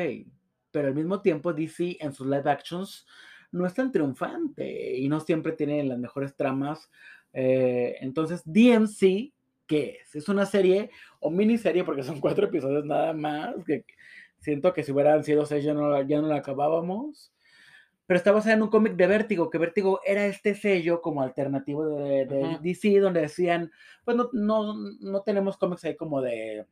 pero 0.71 0.87
al 0.87 0.95
mismo 0.95 1.21
tiempo 1.21 1.53
DC 1.53 1.97
en 1.99 2.13
sus 2.13 2.27
live 2.27 2.49
actions 2.49 3.05
no 3.51 3.65
es 3.65 3.73
tan 3.73 3.91
triunfante 3.91 4.97
y 4.97 5.09
no 5.09 5.19
siempre 5.19 5.51
tiene 5.51 5.83
las 5.83 5.99
mejores 5.99 6.35
tramas. 6.35 6.89
Eh, 7.33 7.97
entonces, 7.99 8.41
DMC, 8.45 9.33
¿qué 9.71 9.99
es? 10.01 10.15
Es 10.15 10.27
una 10.27 10.45
serie 10.45 10.89
o 11.21 11.31
miniserie, 11.31 11.83
porque 11.85 12.03
son 12.03 12.19
cuatro 12.19 12.47
episodios 12.47 12.83
nada 12.85 13.13
más, 13.13 13.55
que 13.65 13.85
siento 14.37 14.73
que 14.73 14.83
si 14.83 14.91
hubieran 14.91 15.23
sido 15.23 15.45
seis 15.45 15.63
ya 15.63 15.73
no, 15.73 15.89
la- 15.89 16.01
ya 16.05 16.19
no 16.21 16.27
la 16.27 16.35
acabábamos. 16.37 17.33
Pero 18.05 18.17
está 18.17 18.33
basada 18.33 18.55
en 18.55 18.61
un 18.63 18.69
cómic 18.69 18.95
de 18.95 19.07
Vértigo, 19.07 19.49
que 19.49 19.57
Vértigo 19.57 20.01
era 20.05 20.25
este 20.25 20.53
sello 20.53 21.01
como 21.01 21.21
alternativo 21.21 21.85
de. 21.85 22.25
DC, 22.61 22.99
donde 22.99 23.21
decían, 23.21 23.71
pues 24.03 24.17
no, 24.17 24.29
no, 24.33 24.73
no 24.99 25.21
tenemos 25.21 25.57
cómics 25.57 25.85
ahí 25.85 25.95
como 25.95 26.21
de 26.21 26.65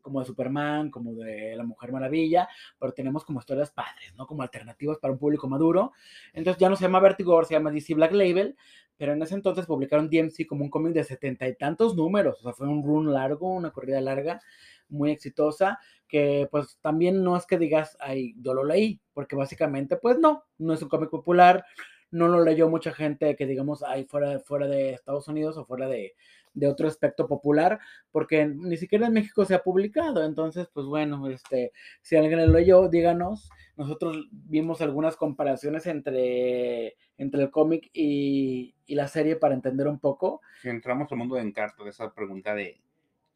como 0.00 0.20
de 0.20 0.26
Superman, 0.26 0.90
como 0.90 1.14
de 1.14 1.54
La 1.56 1.64
Mujer 1.64 1.92
Maravilla, 1.92 2.48
pero 2.78 2.92
tenemos 2.92 3.24
como 3.24 3.40
historias 3.40 3.70
padres, 3.70 4.14
¿no? 4.16 4.26
Como 4.26 4.42
alternativas 4.42 4.98
para 4.98 5.12
un 5.12 5.18
público 5.18 5.48
maduro. 5.48 5.92
Entonces 6.32 6.60
ya 6.60 6.68
no 6.68 6.76
se 6.76 6.82
llama 6.82 7.00
Vertigo, 7.00 7.42
se 7.44 7.54
llama 7.54 7.70
DC 7.70 7.94
Black 7.94 8.12
Label, 8.12 8.56
pero 8.96 9.14
en 9.14 9.22
ese 9.22 9.34
entonces 9.34 9.64
publicaron 9.64 10.10
DMC 10.10 10.46
como 10.46 10.62
un 10.62 10.70
cómic 10.70 10.92
de 10.92 11.04
setenta 11.04 11.48
y 11.48 11.56
tantos 11.56 11.96
números, 11.96 12.38
o 12.40 12.42
sea, 12.42 12.52
fue 12.52 12.68
un 12.68 12.84
run 12.84 13.12
largo, 13.14 13.48
una 13.48 13.70
corrida 13.70 13.98
larga, 14.00 14.42
muy 14.90 15.10
exitosa, 15.10 15.78
que 16.06 16.48
pues 16.50 16.78
también 16.82 17.24
no 17.24 17.36
es 17.36 17.46
que 17.46 17.56
digas, 17.56 17.96
ay, 18.00 18.34
yo 18.38 18.52
lo 18.52 18.62
leí, 18.62 19.00
porque 19.14 19.36
básicamente 19.36 19.96
pues 19.96 20.18
no, 20.18 20.44
no 20.58 20.74
es 20.74 20.82
un 20.82 20.90
cómic 20.90 21.08
popular, 21.08 21.64
no 22.10 22.28
lo 22.28 22.44
leyó 22.44 22.68
mucha 22.68 22.92
gente 22.92 23.36
que 23.36 23.46
digamos, 23.46 23.82
ay, 23.82 24.04
fuera, 24.04 24.38
fuera 24.40 24.66
de 24.66 24.90
Estados 24.90 25.28
Unidos 25.28 25.56
o 25.56 25.64
fuera 25.64 25.88
de, 25.88 26.14
de 26.52 26.66
otro 26.66 26.88
aspecto 26.88 27.26
popular, 27.26 27.78
porque 28.10 28.46
ni 28.46 28.76
siquiera 28.76 29.06
en 29.06 29.12
México 29.12 29.44
se 29.44 29.54
ha 29.54 29.62
publicado. 29.62 30.24
Entonces, 30.24 30.68
pues 30.72 30.86
bueno, 30.86 31.28
este, 31.28 31.72
si 32.02 32.16
alguien 32.16 32.46
lo 32.46 32.58
leyó, 32.58 32.88
díganos. 32.88 33.50
Nosotros 33.76 34.28
vimos 34.30 34.80
algunas 34.80 35.16
comparaciones 35.16 35.86
entre, 35.86 36.96
entre 37.16 37.42
el 37.42 37.50
cómic 37.50 37.90
y, 37.92 38.74
y 38.86 38.94
la 38.94 39.08
serie 39.08 39.36
para 39.36 39.54
entender 39.54 39.88
un 39.88 39.98
poco. 39.98 40.42
Si 40.60 40.68
entramos 40.68 41.10
al 41.12 41.18
mundo 41.18 41.36
de 41.36 41.42
Encarto, 41.42 41.84
de 41.84 41.90
esa 41.90 42.12
pregunta 42.12 42.54
de 42.54 42.80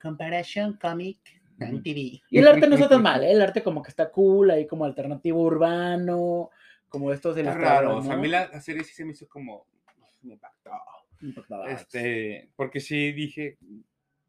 comparación 0.04 0.74
comic 0.74 1.18
and 1.60 1.82
TV. 1.82 2.20
Y 2.28 2.38
el 2.38 2.46
arte 2.46 2.66
no 2.68 2.74
está 2.74 2.88
tan 2.88 3.02
mal, 3.02 3.24
¿eh? 3.24 3.32
El 3.32 3.40
arte 3.40 3.62
como 3.62 3.82
que 3.82 3.88
está 3.88 4.10
cool, 4.10 4.50
ahí 4.50 4.66
como 4.66 4.84
alternativo 4.84 5.40
urbano, 5.40 6.50
como 6.88 7.10
estos 7.10 7.36
de 7.36 7.42
las 7.42 7.56
raro, 7.56 7.96
o 7.96 8.02
sea, 8.02 8.14
a 8.14 8.16
mí 8.16 8.28
la, 8.28 8.48
la 8.48 8.60
serie 8.60 8.84
sí 8.84 8.92
se 8.92 9.04
me 9.04 9.12
hizo 9.12 9.26
como, 9.28 9.66
me 10.22 10.34
impactó. 10.34 10.70
Este, 11.68 12.48
porque 12.56 12.80
sí 12.80 13.12
dije, 13.12 13.56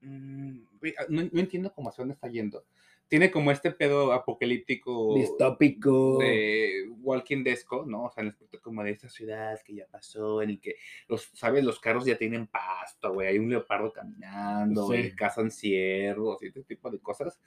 mm, 0.02 0.58
ah, 0.98 1.06
no, 1.10 1.24
no 1.32 1.40
entiendo 1.40 1.74
cómo 1.74 1.90
hacia 1.90 2.02
dónde 2.04 2.14
está 2.16 2.28
yendo. 2.30 2.66
Tiene 3.08 3.30
como 3.30 3.52
este 3.52 3.70
pedo 3.72 4.14
apocalíptico 4.14 5.14
Distópico. 5.16 6.18
de 6.18 6.90
Walking 7.02 7.44
Desco, 7.44 7.86
¿no? 7.86 8.06
O 8.06 8.12
sea, 8.12 8.22
en 8.22 8.28
el 8.30 8.34
aspecto 8.34 8.60
como 8.62 8.84
de 8.84 8.92
esta 8.92 9.10
ciudad 9.10 9.62
que 9.62 9.76
ya 9.76 9.86
pasó, 9.86 10.42
en 10.42 10.50
el 10.50 10.60
que, 10.60 10.76
los, 11.08 11.30
¿sabes? 11.36 11.64
Los 11.64 11.80
carros 11.80 12.06
ya 12.06 12.18
tienen 12.18 12.48
pasto, 12.48 13.14
güey, 13.14 13.28
hay 13.28 13.38
un 13.38 13.50
leopardo 13.50 13.94
caminando, 13.94 14.92
Sí. 14.92 15.12
cazan 15.16 15.52
ciervos 15.52 16.42
y 16.42 16.48
este 16.48 16.64
tipo 16.64 16.90
de 16.90 16.98
cosas. 17.00 17.40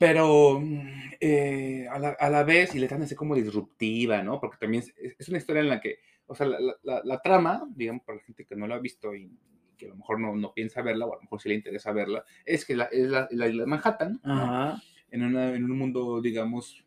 Pero 0.00 0.58
mm, 0.60 0.80
eh, 1.20 1.86
a, 1.90 1.98
la, 1.98 2.08
a 2.18 2.30
la 2.30 2.42
vez, 2.42 2.74
y 2.74 2.78
le 2.78 2.88
dan 2.88 3.02
así 3.02 3.14
como 3.14 3.34
disruptiva, 3.34 4.22
¿no? 4.22 4.40
Porque 4.40 4.56
también 4.58 4.82
es, 4.82 4.94
es 5.18 5.28
una 5.28 5.36
historia 5.36 5.60
en 5.60 5.68
la 5.68 5.78
que, 5.78 5.98
o 6.26 6.34
sea, 6.34 6.46
la, 6.46 6.58
la- 6.82 7.02
la- 7.04 7.20
trama, 7.20 7.68
digamos, 7.76 8.02
para 8.04 8.16
la 8.16 8.24
gente 8.24 8.46
que 8.46 8.56
no 8.56 8.66
la 8.66 8.76
ha 8.76 8.78
visto 8.80 9.14
y 9.14 9.30
que 9.76 9.86
a 9.86 9.88
lo 9.90 9.96
mejor 9.96 10.18
no, 10.18 10.34
no 10.34 10.54
piensa 10.54 10.80
verla, 10.80 11.04
o 11.04 11.12
a 11.12 11.16
lo 11.16 11.22
mejor 11.22 11.42
sí 11.42 11.50
le 11.50 11.56
interesa 11.56 11.92
verla, 11.92 12.24
es 12.46 12.64
que 12.64 12.76
la, 12.76 12.84
es 12.86 13.10
la, 13.10 13.28
la 13.30 13.48
isla 13.48 13.64
de 13.64 13.66
Manhattan, 13.68 14.22
¿no? 14.32 14.56
En, 15.10 15.22
una- 15.22 15.54
en 15.54 15.64
un 15.64 15.76
mundo, 15.78 16.22
digamos, 16.22 16.82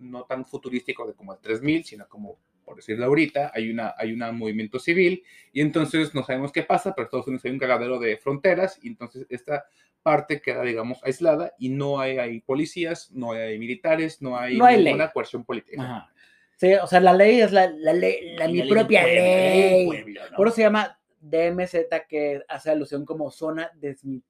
no 0.00 0.24
tan 0.24 0.44
futurístico 0.44 1.06
de 1.06 1.14
como 1.14 1.32
el 1.34 1.38
3000, 1.40 1.84
sino 1.84 2.08
como, 2.08 2.38
por 2.64 2.76
decirlo 2.76 3.04
ahorita, 3.04 3.52
hay 3.54 3.70
una 3.70 3.94
hay 3.96 4.12
un 4.12 4.18
movimiento 4.38 4.78
civil 4.80 5.22
y 5.52 5.60
entonces 5.60 6.14
no 6.14 6.24
sabemos 6.24 6.50
qué 6.52 6.62
pasa, 6.64 6.94
pero 6.94 7.04
Estados 7.04 7.26
Unidos 7.28 7.44
hay 7.44 7.52
un 7.52 7.58
cagadero 7.58 7.98
de 8.00 8.16
fronteras 8.16 8.78
y 8.82 8.88
entonces 8.88 9.26
esta 9.28 9.66
parte 10.04 10.40
queda, 10.40 10.62
digamos, 10.62 11.02
aislada 11.02 11.52
y 11.58 11.70
no 11.70 11.98
hay, 11.98 12.18
hay 12.18 12.40
policías, 12.42 13.10
no 13.10 13.32
hay 13.32 13.58
militares, 13.58 14.22
no 14.22 14.38
hay, 14.38 14.56
No 14.56 14.66
hay 14.66 14.76
ley. 14.76 14.84
ninguna 14.84 15.10
coerción 15.10 15.44
política. 15.44 15.82
Ajá. 15.82 16.10
Sí, 16.56 16.72
o 16.74 16.86
sea, 16.86 17.00
la 17.00 17.12
ley 17.12 17.40
es 17.40 17.50
la, 17.50 17.66
la 17.68 17.92
ley, 17.92 18.36
la, 18.36 18.46
mi 18.46 18.58
ley 18.58 18.68
propia 18.70 19.00
pueblo, 19.02 19.20
ley 19.20 19.24
del 19.24 19.72
ley. 19.72 19.86
pueblo, 19.86 20.20
¿no? 20.30 20.36
Por 20.36 20.46
eso 20.46 20.54
se 20.56 20.62
llama 20.62 21.00
DMZ, 21.20 21.74
que 22.08 22.42
hace 22.48 22.70
alusión 22.70 23.04
como 23.04 23.30
zona 23.32 23.70
desmi, 23.74 24.22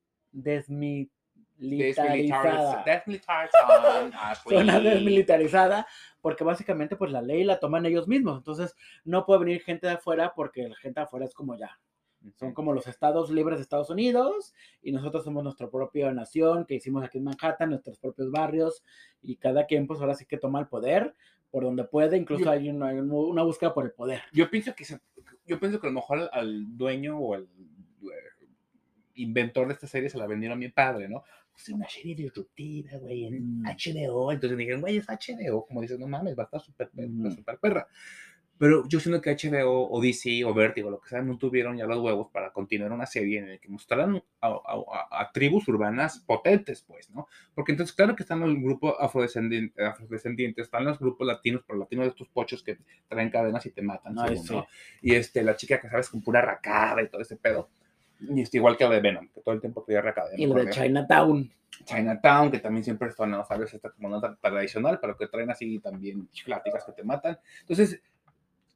desmilitarizada. 1.59 2.83
Desmilitarization, 2.87 4.13
Ashley. 4.19 4.57
Zona 4.59 4.81
desmilitarizada, 4.81 5.87
porque 6.21 6.45
básicamente 6.45 6.97
pues 6.97 7.11
la 7.11 7.21
ley 7.23 7.45
la 7.45 7.59
toman 7.61 7.85
ellos 7.87 8.09
mismos. 8.09 8.39
Entonces 8.39 8.75
no 9.05 9.27
puede 9.27 9.41
venir 9.41 9.63
gente 9.63 9.87
de 9.87 9.95
afuera 9.95 10.33
porque 10.35 10.69
la 10.69 10.77
gente 10.77 11.01
de 11.01 11.05
afuera 11.05 11.27
es 11.27 11.35
como 11.35 11.57
ya. 11.59 11.79
Son 12.39 12.53
como 12.55 12.73
los 12.73 12.87
estados 12.87 13.31
libres 13.31 13.59
de 13.59 13.63
Estados 13.63 13.91
Unidos 13.91 14.55
y 14.83 14.93
nosotros 14.93 15.25
somos 15.25 15.45
nuestra 15.45 15.69
propia 15.71 16.11
nación 16.13 16.65
que 16.65 16.75
hicimos 16.75 17.05
aquí 17.05 17.19
en 17.19 17.25
Manhattan, 17.25 17.71
nuestros 17.71 17.99
propios 17.99 18.31
barrios 18.31 18.83
y 19.23 19.37
cada 19.37 19.67
quien 19.67 19.87
pues 19.87 20.01
ahora 20.01 20.15
sí 20.15 20.25
que 20.25 20.39
toma 20.39 20.61
el 20.61 20.67
poder 20.69 21.15
por 21.51 21.65
donde 21.65 21.85
puede, 21.85 22.17
incluso 22.17 22.45
Yo- 22.45 22.51
hay 22.51 22.69
una, 22.71 22.87
una 22.93 23.43
búsqueda 23.43 23.73
por 23.75 23.85
el 23.85 23.93
poder. 23.93 24.23
Yo 24.33 24.51
pienso 24.51 24.75
que 24.75 24.85
se- 24.85 25.01
yo 25.47 25.61
pienso 25.61 25.79
que 25.81 25.87
a 25.87 25.91
lo 25.91 25.95
mejor 25.95 26.19
al, 26.19 26.31
al 26.33 26.77
dueño 26.77 27.19
o 27.19 27.35
al 27.35 27.45
eh, 27.45 28.47
inventor 29.15 29.69
de 29.69 29.75
esta 29.75 29.87
serie 29.87 30.09
se 30.11 30.19
la 30.19 30.27
vendieron 30.27 30.57
a 30.57 30.59
mi 30.61 30.69
padre, 30.69 31.09
¿no? 31.09 31.23
Pues 31.53 31.69
es 31.69 31.75
una 31.75 31.89
serie 31.89 32.17
disruptiva, 32.17 32.97
güey, 32.99 33.27
en 33.27 33.61
Mm. 33.61 33.67
HBO. 33.67 34.33
Entonces 34.33 34.59
dijeron, 34.59 34.81
güey, 34.81 34.97
es 34.97 35.07
HBO. 35.09 35.65
Como 35.67 35.83
dices, 35.83 35.99
no 36.01 36.09
mames, 36.09 36.37
va 36.37 36.43
a 36.43 36.47
estar 36.47 36.61
súper 36.61 36.91
súper 37.37 37.59
perra. 37.59 37.87
Pero 38.57 38.87
yo 38.89 39.01
siento 39.01 39.21
que 39.21 39.31
HBO 39.35 39.91
o 39.91 40.01
DC 40.01 40.45
o 40.45 40.55
Vertigo, 40.55 40.89
lo 40.91 41.01
que 41.01 41.09
sea, 41.09 41.23
no 41.23 41.37
tuvieron 41.39 41.77
ya 41.77 41.87
los 41.87 41.99
huevos 41.99 42.29
para 42.31 42.53
continuar 42.53 42.93
una 42.93 43.05
serie 43.05 43.41
en 43.41 43.51
la 43.51 43.59
que 43.59 43.69
mostraran 43.69 44.23
a, 44.41 44.47
a- 44.49 45.09
a- 45.23 45.33
tribus 45.33 45.67
urbanas 45.69 46.21
potentes, 46.21 46.83
pues, 46.87 47.11
¿no? 47.11 47.27
Porque 47.55 47.73
entonces, 47.73 47.95
claro 47.97 48.15
que 48.15 48.23
están 48.23 48.41
los 48.41 48.55
grupos 48.55 48.95
afrodescendientes, 49.01 49.85
afrodescendientes 49.85 50.67
están 50.67 50.85
los 50.85 50.99
grupos 51.01 51.27
latinos, 51.27 51.63
pero 51.67 51.79
latinos 51.81 52.05
de 52.05 52.11
estos 52.11 52.29
pochos 52.29 52.63
que 52.63 52.79
traen 53.09 53.31
cadenas 53.31 53.67
y 53.67 53.71
te 53.71 53.83
matan, 53.83 54.17
Ay, 54.19 54.29
según, 54.37 54.47
sí. 54.47 54.55
¿no? 54.55 54.67
Y 55.03 55.15
este, 55.17 55.43
la 55.43 55.57
chica 55.57 55.81
que 55.81 55.89
sabes 55.89 56.09
con 56.09 56.23
pura 56.23 56.41
racada 56.41 57.03
y 57.03 57.09
todo 57.09 57.21
ese 57.23 57.37
pedo. 57.37 57.69
Y 58.21 58.41
este, 58.43 58.59
igual 58.59 58.77
que 58.77 58.85
la 58.85 58.91
de 58.91 59.01
Venom, 59.01 59.29
que 59.35 59.41
todo 59.41 59.55
el 59.55 59.61
tiempo 59.61 59.83
traía 59.83 60.01
racada. 60.01 60.31
Y 60.37 60.47
lo 60.47 60.55
de 60.55 60.71
Chinatown. 60.71 61.51
Chinatown, 61.85 62.53
que 62.53 62.61
también 62.61 62.85
siempre 62.85 63.09
están, 63.09 63.33
¿no? 63.33 63.45
¿sabes? 63.45 63.75
Esta 63.75 63.91
como 63.91 64.09
nota 64.09 64.39
tradicional, 64.41 64.99
pero 65.01 65.17
que 65.17 65.27
traen 65.27 65.51
así 65.51 65.81
también 65.81 66.29
pláticas 66.45 66.85
que 66.85 66.93
te 66.93 67.03
matan. 67.03 67.37
Entonces, 67.63 68.01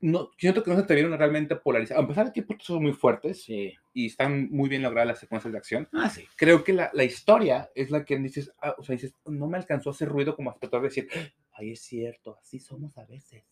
no, 0.01 0.31
siento 0.39 0.63
que 0.63 0.71
no 0.71 0.77
se 0.77 0.83
atrevieron 0.83 1.17
realmente 1.19 1.55
a 1.55 1.61
polarizar. 1.61 1.99
A 1.99 2.07
pesar 2.07 2.33
de 2.33 2.33
que 2.33 2.45
son 2.61 2.83
muy 2.83 2.93
fuertes 2.93 3.43
Sí. 3.43 3.75
y 3.93 4.07
están 4.07 4.49
muy 4.51 4.69
bien 4.69 4.83
logradas 4.83 5.09
las 5.09 5.19
secuencias 5.21 5.53
de 5.53 5.59
acción, 5.59 5.89
Ah, 5.93 6.09
sí. 6.09 6.25
creo 6.37 6.63
que 6.65 6.73
la, 6.73 6.91
la 6.95 7.05
historia 7.05 7.71
es 7.75 7.91
la 7.91 8.05
que 8.05 8.17
dices, 8.19 8.53
ah, 8.63 8.75
o 8.79 8.83
sea, 8.83 8.95
dices, 8.95 9.15
no 9.27 9.47
me 9.49 9.57
alcanzó 9.59 9.91
a 9.91 9.93
hacer 9.93 10.09
ruido 10.09 10.37
como 10.37 10.51
espectador 10.51 10.85
decir, 10.85 11.09
ay, 11.53 11.73
es 11.73 11.81
cierto, 11.81 12.37
así 12.41 12.61
somos 12.61 12.97
a 12.99 13.05
veces. 13.07 13.45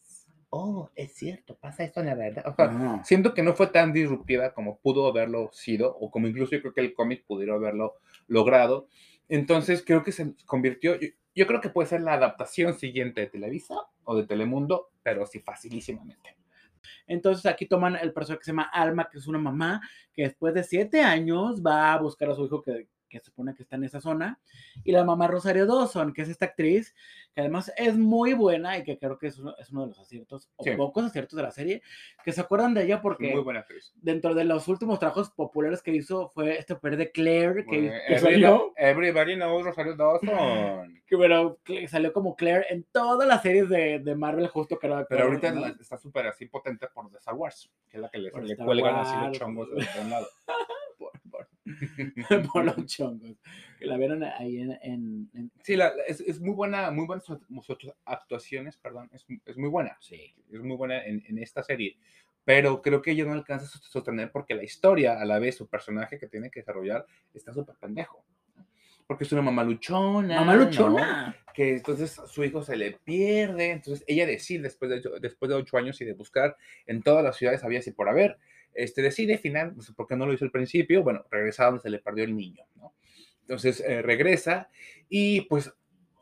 Oh, 0.51 0.89
es 0.95 1.13
cierto, 1.13 1.57
pasa 1.59 1.83
esto 1.83 2.01
en 2.01 2.07
la 2.07 2.15
verdad. 2.15 2.45
O 2.47 2.55
sea, 2.55 3.03
siento 3.05 3.35
que 3.35 3.43
no 3.43 3.53
fue 3.55 3.67
tan 3.67 3.93
disruptiva 3.93 4.55
como 4.55 4.79
pudo 4.79 5.09
haberlo 5.09 5.51
sido, 5.53 5.97
o 5.99 6.11
como 6.11 6.29
incluso 6.29 6.53
yo 6.53 6.61
creo 6.63 6.73
que 6.73 6.81
el 6.81 6.95
cómic 6.95 7.25
pudiera 7.27 7.55
haberlo 7.55 7.97
logrado. 8.29 8.87
Entonces 9.29 9.83
creo 9.85 10.05
que 10.05 10.13
se 10.13 10.35
convirtió, 10.47 10.95
yo, 11.01 11.09
yo 11.35 11.47
creo 11.49 11.61
que 11.61 11.69
puede 11.69 11.89
ser 11.89 12.01
la 12.03 12.15
adaptación 12.15 12.75
siguiente 12.79 13.23
de 13.23 13.27
Televisa 13.27 13.75
o 14.05 14.17
de 14.17 14.25
Telemundo, 14.25 14.89
pero 15.07 15.25
sí 15.25 15.39
facilísimamente. 15.39 16.37
Entonces 17.07 17.47
aquí 17.47 17.67
toman 17.67 17.95
el 17.95 18.13
personaje 18.13 18.41
que 18.41 18.45
se 18.47 18.51
llama 18.51 18.71
Alma, 18.73 19.09
que 19.09 19.19
es 19.19 19.29
una 19.29 19.39
mamá 19.39 19.81
que 20.13 20.23
después 20.23 20.53
de 20.53 20.65
siete 20.65 21.01
años 21.01 21.63
va 21.65 21.93
a 21.93 21.99
buscar 21.99 22.29
a 22.29 22.35
su 22.35 22.45
hijo 22.45 22.61
que, 22.61 22.89
que 23.09 23.19
se 23.21 23.27
supone 23.27 23.55
que 23.55 23.63
está 23.63 23.77
en 23.77 23.85
esa 23.85 24.01
zona. 24.01 24.39
Y 24.85 24.93
la 24.93 25.05
mamá 25.05 25.27
Rosario 25.29 25.67
Dawson, 25.67 26.13
que 26.13 26.23
es 26.23 26.29
esta 26.29 26.47
actriz, 26.47 26.95
que 27.35 27.41
además 27.41 27.73
es 27.77 27.97
muy 27.97 28.33
buena 28.33 28.79
y 28.79 28.83
que 28.85 28.99
creo 28.99 29.19
que 29.19 29.29
es 29.29 29.39
uno, 29.39 29.55
es 29.59 29.71
uno 29.71 29.83
de 29.83 29.89
los 29.89 29.99
aciertos, 29.99 30.51
o 30.57 30.65
Sí. 30.65 30.71
pocos 30.77 31.05
aciertos 31.05 31.37
de 31.37 31.43
la 31.43 31.51
serie, 31.51 31.83
que 32.25 32.33
se 32.33 32.41
acuerdan 32.41 32.75
de 32.75 32.85
ella 32.85 33.01
porque 33.03 33.33
Muy 33.33 33.43
buena 33.43 33.61
actriz. 33.61 33.93
dentro 33.97 34.35
de 34.35 34.45
los 34.45 34.67
últimos 34.69 34.99
trabajos 34.99 35.31
populares 35.31 35.83
que 35.83 35.95
hizo 35.95 36.29
fue 36.31 36.59
este 36.59 36.75
papel 36.75 36.97
de 36.99 37.11
Claire, 37.13 37.65
que, 37.65 37.79
Muy- 37.81 37.89
que 37.91 37.97
everybody, 38.15 38.21
salió, 38.33 38.73
everybody 38.77 39.35
knows 39.37 39.65
Rosario 39.65 39.95
Dawson. 39.97 41.01
que, 41.07 41.17
bueno, 41.17 41.59
que 41.63 41.87
salió 41.89 42.13
como 42.13 42.35
Claire 42.37 42.67
en 42.71 42.85
todas 42.85 43.29
las 43.29 43.43
series 43.43 43.69
de, 43.69 43.99
de 44.01 44.15
Marvel, 44.15 44.49
justo 44.49 44.79
que 44.79 44.87
era 44.87 45.05
Pero 45.09 45.25
ahorita 45.25 45.53
¿no? 45.53 45.67
está 45.67 45.97
súper 45.99 46.27
así 46.27 46.47
potente 46.47 46.87
por 46.89 47.11
The 47.11 47.19
Star 47.19 47.35
Wars, 47.35 47.71
que 47.89 47.99
es 47.99 48.01
la 48.03 48.09
que 48.09 48.19
le, 48.19 48.31
le 48.31 48.57
cuelgan 48.57 48.97
así 48.97 49.15
los 49.27 49.39
chongos 49.39 49.69
de 49.71 49.87
un 50.01 50.11
lado. 50.11 50.27
por, 50.99 51.13
por- 51.31 51.49
por 52.53 52.65
los 52.65 52.87
chongos. 52.87 53.37
Que 53.79 53.87
la 53.87 53.97
vieron 53.97 54.23
ahí 54.25 54.59
en. 54.61 54.73
en- 54.83 55.31
en- 55.35 55.51
Sí, 55.63 55.77
la- 55.77 55.93
es, 56.07 56.21
es 56.21 56.41
muy 56.41 56.55
buena, 56.55 56.91
muy 56.91 57.07
buenas 57.07 57.27
actuaciones, 58.05 58.77
perdón, 58.77 59.09
es, 59.13 59.27
es 59.45 59.57
muy 59.57 59.69
buena. 59.69 59.97
Sí. 60.01 60.35
es 60.53 60.61
muy 60.61 60.77
buena 60.77 61.05
en, 61.05 61.23
en 61.27 61.39
esta 61.39 61.63
serie, 61.63 61.99
pero 62.45 62.81
creo 62.83 63.03
que 63.03 63.11
ella 63.11 63.25
no 63.25 63.33
alcanza 63.33 63.67
a 63.67 63.69
sostener 63.83 64.31
porque 64.31 64.55
la 64.55 64.65
historia, 64.65 65.21
a 65.21 65.25
la 65.25 65.39
vez 65.39 65.57
su 65.57 65.67
personaje 65.69 66.19
que 66.19 66.29
tiene 66.29 66.51
que 66.51 66.61
desarrollar, 66.61 67.05
está 67.35 67.53
súper 67.53 67.75
pendejo. 67.77 68.25
porque 69.07 69.25
es 69.25 69.33
una 69.33 69.43
mamá 69.43 69.63
luchona. 69.65 70.37
Mamá 70.41 70.55
¿no? 70.57 70.65
que 71.55 71.75
entonces 71.77 72.21
su 72.27 72.45
hijo 72.45 72.63
se 72.63 72.77
le 72.77 72.93
pierde, 72.93 73.71
entonces 73.71 74.05
ella 74.07 74.27
decide 74.27 74.63
después 74.65 74.91
de, 74.91 74.99
ocho- 74.99 75.19
después 75.21 75.49
de 75.49 75.55
ocho 75.55 75.77
años 75.79 76.01
y 76.01 76.05
de 76.05 76.13
buscar 76.13 76.57
en 76.87 77.03
todas 77.03 77.25
las 77.25 77.37
ciudades 77.37 77.65
había 77.65 77.81
si 77.83 77.93
por 77.93 78.09
haber, 78.09 78.37
este, 78.77 79.03
decide 79.03 79.39
final, 79.39 79.75
no 79.77 79.83
sé 79.83 79.93
por 79.93 80.07
qué 80.07 80.17
no 80.17 80.27
lo 80.27 80.33
hizo 80.33 80.45
al 80.45 80.51
principio, 80.51 81.03
bueno, 81.03 81.25
regresa 81.31 81.67
donde 81.67 81.81
se 81.81 81.91
le 81.91 81.99
perdió 81.99 82.25
el 82.25 82.37
niño, 82.37 82.65
¿no? 82.77 82.95
Entonces 83.43 83.81
eh, 83.81 84.03
regresa 84.03 84.69
y 85.09 85.43
pues 85.43 85.73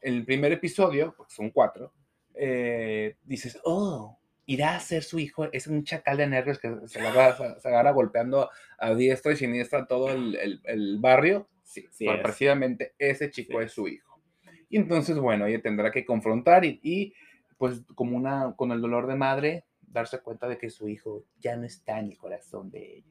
en 0.02 0.14
el 0.14 0.24
primer 0.24 0.52
episodio, 0.52 1.14
porque 1.16 1.34
son 1.34 1.50
cuatro, 1.50 1.92
eh, 2.34 3.16
dices, 3.24 3.58
oh, 3.64 4.18
irá 4.46 4.76
a 4.76 4.80
ser 4.80 5.02
su 5.02 5.18
hijo, 5.18 5.48
es 5.52 5.66
un 5.66 5.84
chacal 5.84 6.18
de 6.18 6.26
nervios 6.26 6.58
que 6.58 6.70
se, 6.86 7.00
agarra, 7.00 7.58
se- 7.58 7.68
agarra 7.68 7.92
golpeando 7.92 8.50
a 8.78 8.94
diestra 8.94 9.32
y 9.32 9.36
siniestra 9.36 9.86
todo 9.86 10.10
el, 10.10 10.34
el- 10.36 10.60
el 10.64 10.98
barrio. 10.98 11.48
Sí, 11.62 11.86
Sí 11.90 12.04
pues, 12.04 12.18
es. 12.18 12.22
precisamente 12.22 12.94
ese 12.98 13.30
chico 13.30 13.58
Sí 13.60 13.64
es 13.64 13.72
su 13.72 13.88
hijo. 13.88 14.20
Y 14.68 14.76
entonces, 14.76 15.16
bueno, 15.18 15.46
ella 15.46 15.62
tendrá 15.62 15.90
que 15.90 16.04
confrontar 16.04 16.64
y, 16.66 16.78
y, 16.82 17.14
pues 17.56 17.82
como 17.94 18.16
una, 18.16 18.54
con 18.56 18.70
el 18.72 18.80
dolor 18.82 19.06
de 19.06 19.14
madre, 19.14 19.64
darse 19.94 20.20
cuenta 20.20 20.48
de 20.48 20.58
que 20.58 20.68
su 20.68 20.88
hijo 20.88 21.24
ya 21.38 21.56
no 21.56 21.64
está 21.64 22.00
en 22.00 22.10
el 22.10 22.18
corazón 22.18 22.68
de 22.68 22.96
ella. 22.96 23.06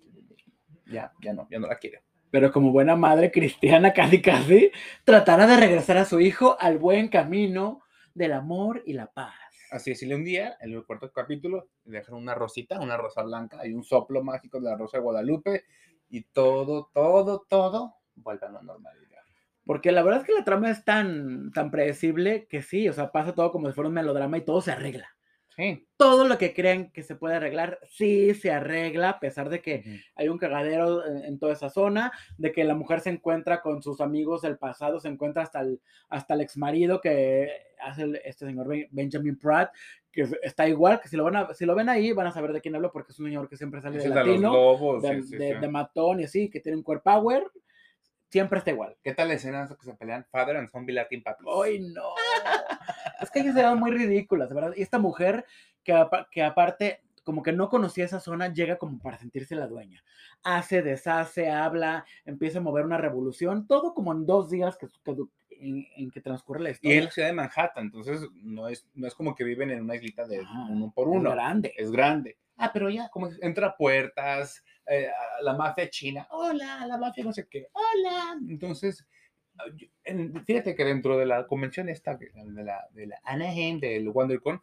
Ya, 0.86 1.13
ya 1.21 1.34
no, 1.34 1.47
ya 1.49 1.57
no 1.57 1.67
la 1.67 1.77
quiere. 1.77 2.03
Pero 2.29 2.51
como 2.51 2.71
buena 2.71 2.95
madre 2.95 3.31
cristiana, 3.31 3.93
casi 3.93 4.21
casi, 4.21 4.71
tratará 5.05 5.47
de 5.47 5.57
regresar 5.57 5.97
a 5.97 6.05
su 6.05 6.19
hijo 6.19 6.57
al 6.59 6.77
buen 6.77 7.07
camino 7.07 7.81
del 8.13 8.34
amor 8.34 8.84
y 8.86 8.93
la 8.93 9.07
paz. 9.07 9.34
Así 9.71 9.91
es, 9.91 10.03
y 10.03 10.13
un 10.13 10.23
día, 10.23 10.57
en 10.59 10.73
el 10.73 10.86
cuarto 10.86 11.11
capítulo, 11.11 11.69
le 11.86 11.99
dejan 11.99 12.15
una 12.15 12.36
rosita, 12.36 12.79
una 12.79 12.97
rosa 12.97 13.23
blanca, 13.23 13.65
y 13.65 13.73
un 13.73 13.84
soplo 13.84 14.21
mágico 14.21 14.59
de 14.59 14.69
la 14.69 14.77
rosa 14.77 14.97
de 14.97 15.03
Guadalupe, 15.03 15.63
y 16.09 16.21
todo, 16.25 16.91
todo, 16.93 17.45
todo 17.49 17.95
vuelve 18.13 18.45
a 18.45 18.51
la 18.51 18.61
normalidad. 18.61 19.21
Porque 19.65 19.91
la 19.91 20.03
verdad 20.03 20.21
es 20.21 20.27
que 20.27 20.34
la 20.34 20.43
trama 20.43 20.69
es 20.69 20.84
tan, 20.84 21.51
tan 21.53 21.71
predecible 21.71 22.45
que 22.47 22.61
sí, 22.61 22.88
o 22.89 22.93
sea, 22.93 23.11
pasa 23.11 23.34
todo 23.34 23.51
como 23.51 23.67
si 23.67 23.73
fuera 23.73 23.88
un 23.88 23.95
melodrama 23.95 24.38
y 24.38 24.41
todo 24.41 24.61
se 24.61 24.71
arregla. 24.71 25.15
Sí. 25.56 25.88
Todo 25.97 26.28
lo 26.28 26.38
que 26.38 26.54
creen 26.54 26.91
que 26.91 27.04
se 27.04 27.16
puede 27.16 27.36
arreglar, 27.36 27.80
sí 27.88 28.34
se 28.34 28.51
arregla, 28.51 29.10
a 29.10 29.20
pesar 29.20 29.49
de 29.49 29.62
que 29.62 30.01
hay 30.16 30.28
un 30.30 30.38
cagadero 30.39 31.06
en, 31.06 31.24
en 31.26 31.39
toda 31.39 31.54
esa 31.54 31.70
zona, 31.70 32.12
de 32.38 32.51
que 32.51 32.64
la 32.64 32.74
mujer 32.76 33.01
se 33.01 33.12
encuentra 33.12 33.62
con 33.62 33.84
sus 33.84 34.01
amigos 34.01 34.41
del 34.41 34.58
pasado, 34.58 34.99
se 34.99 35.10
encuentra 35.10 35.43
hasta 35.43 35.62
el, 35.62 35.80
hasta 36.10 36.34
el 36.34 36.41
ex 36.41 36.58
marido 36.58 36.99
que 37.01 37.49
hace 37.80 38.04
el- 38.04 38.16
este 38.26 38.45
señor 38.45 38.68
Ben- 38.68 38.88
Benjamin 38.91 39.38
Pratt, 39.38 39.72
que 40.12 40.22
es- 40.22 40.36
está 40.41 40.68
igual, 40.68 40.99
que 40.99 41.08
si 41.08 41.16
lo, 41.18 41.24
van 41.24 41.36
a, 41.36 41.54
si 41.54 41.66
lo 41.66 41.76
ven 41.76 41.89
ahí 41.89 42.12
van 42.14 42.28
a 42.28 42.32
saber 42.32 42.51
de 42.54 42.62
quién 42.62 42.76
hablo, 42.76 42.91
porque 42.91 43.12
es 43.12 43.20
un 43.20 43.26
señor 43.28 43.47
que 43.47 43.58
siempre 43.58 43.82
sale 43.82 43.97
de 43.97 44.04
de 44.10 44.10
latino, 44.16 44.54
lobos. 44.54 45.04
de, 45.04 45.22
sí, 45.22 45.38
de- 45.38 45.60
de 45.60 45.68
matón 45.68 46.20
y 46.20 46.24
así, 46.24 46.49
que 46.49 46.60
tiene 46.62 46.78
un 46.78 46.84
core 46.84 47.01
power, 47.01 47.43
siempre 48.30 48.58
está 48.58 48.72
igual. 48.72 48.95
¿Qué 49.04 49.14
tal 49.14 49.28
la 49.28 49.36
escena 49.36 49.68
que 49.80 49.86
se 49.86 49.93
pelean 49.93 50.26
Father 50.32 50.58
and 50.58 50.70
Zombie 50.70 50.93
Latin 50.93 51.22
Puppies? 51.24 51.47
¡Ay, 51.64 51.80
no! 51.93 52.16
Es 53.24 53.32
que 53.32 53.39
ellas 53.41 53.55
eran 53.55 53.80
muy 53.80 53.91
ridículas, 53.91 54.53
verdad. 54.53 54.74
Y 54.76 54.82
esta 54.82 54.99
mujer, 54.99 55.45
que, 55.84 55.93
que 56.32 56.43
aparte, 56.43 57.01
como 57.24 57.41
que 57.41 57.51
no 57.53 57.69
conocía 57.69 58.05
esa 58.05 58.19
zona, 58.19 58.51
llega 58.53 58.78
como 58.78 58.99
para 58.99 59.17
sentirse 59.17 59.55
la 59.55 59.67
dueña. 59.67 60.03
Hace, 60.43 60.82
deshace, 60.82 61.49
habla, 61.49 62.05
empieza 62.26 62.59
a 62.59 62.61
mover 62.61 62.86
una 62.86 62.97
revolución, 62.97 63.65
todo 63.67 63.93
como 63.93 64.11
en 64.11 64.26
dos 64.26 64.49
días 64.49 64.78
que, 64.78 64.88
que 65.03 65.15
en, 65.51 65.86
en 65.95 66.11
que 66.11 66.19
transcurre 66.21 66.59
la 66.59 66.69
Y 66.69 66.71
historia. 66.74 66.97
en 66.97 67.05
la 67.05 67.11
ciudad 67.11 67.28
de 67.30 67.34
Manhattan, 67.34 67.86
entonces 67.86 68.28
no 68.34 68.67
es, 68.67 68.86
no 68.93 69.07
es 69.07 69.15
como 69.15 69.34
que 69.36 69.45
viven 69.45 69.71
en 69.71 69.82
una 69.84 69.95
islita 69.95 70.28
de 70.28 70.41
Ah, 70.45 70.67
uno 70.69 70.91
por 70.93 71.07
Es 71.07 71.13
uno. 71.15 71.32
grande. 71.32 71.74
es 71.78 71.91
grande. 71.91 72.38
Ah, 72.57 72.71
pero 72.74 72.89
ya, 72.89 73.09
como 73.09 73.30
entra 73.41 73.67
a 73.67 73.76
puertas, 73.78 74.63
eh, 74.86 75.07
a 75.07 75.41
la 75.41 75.53
mafia 75.55 75.89
china, 75.89 76.28
hola, 76.30 76.86
la 76.86 76.97
mafia 76.97 77.24
no 77.24 77.32
sé 77.34 77.47
qué, 77.49 77.67
hola. 77.71 78.38
Entonces, 78.49 79.07
en- 80.04 80.43
fíjate 80.45 80.76
que 80.76 80.86
dentro 80.86 81.18
de 81.18 81.26
la 81.26 81.47
convención 81.47 81.89
esta, 81.89 82.16
de 82.16 82.32
la, 82.64 82.88
de 82.93 83.08
la, 83.08 83.20
Anaheim, 83.24 83.80
del 83.80 84.10
WonderCon, 84.10 84.62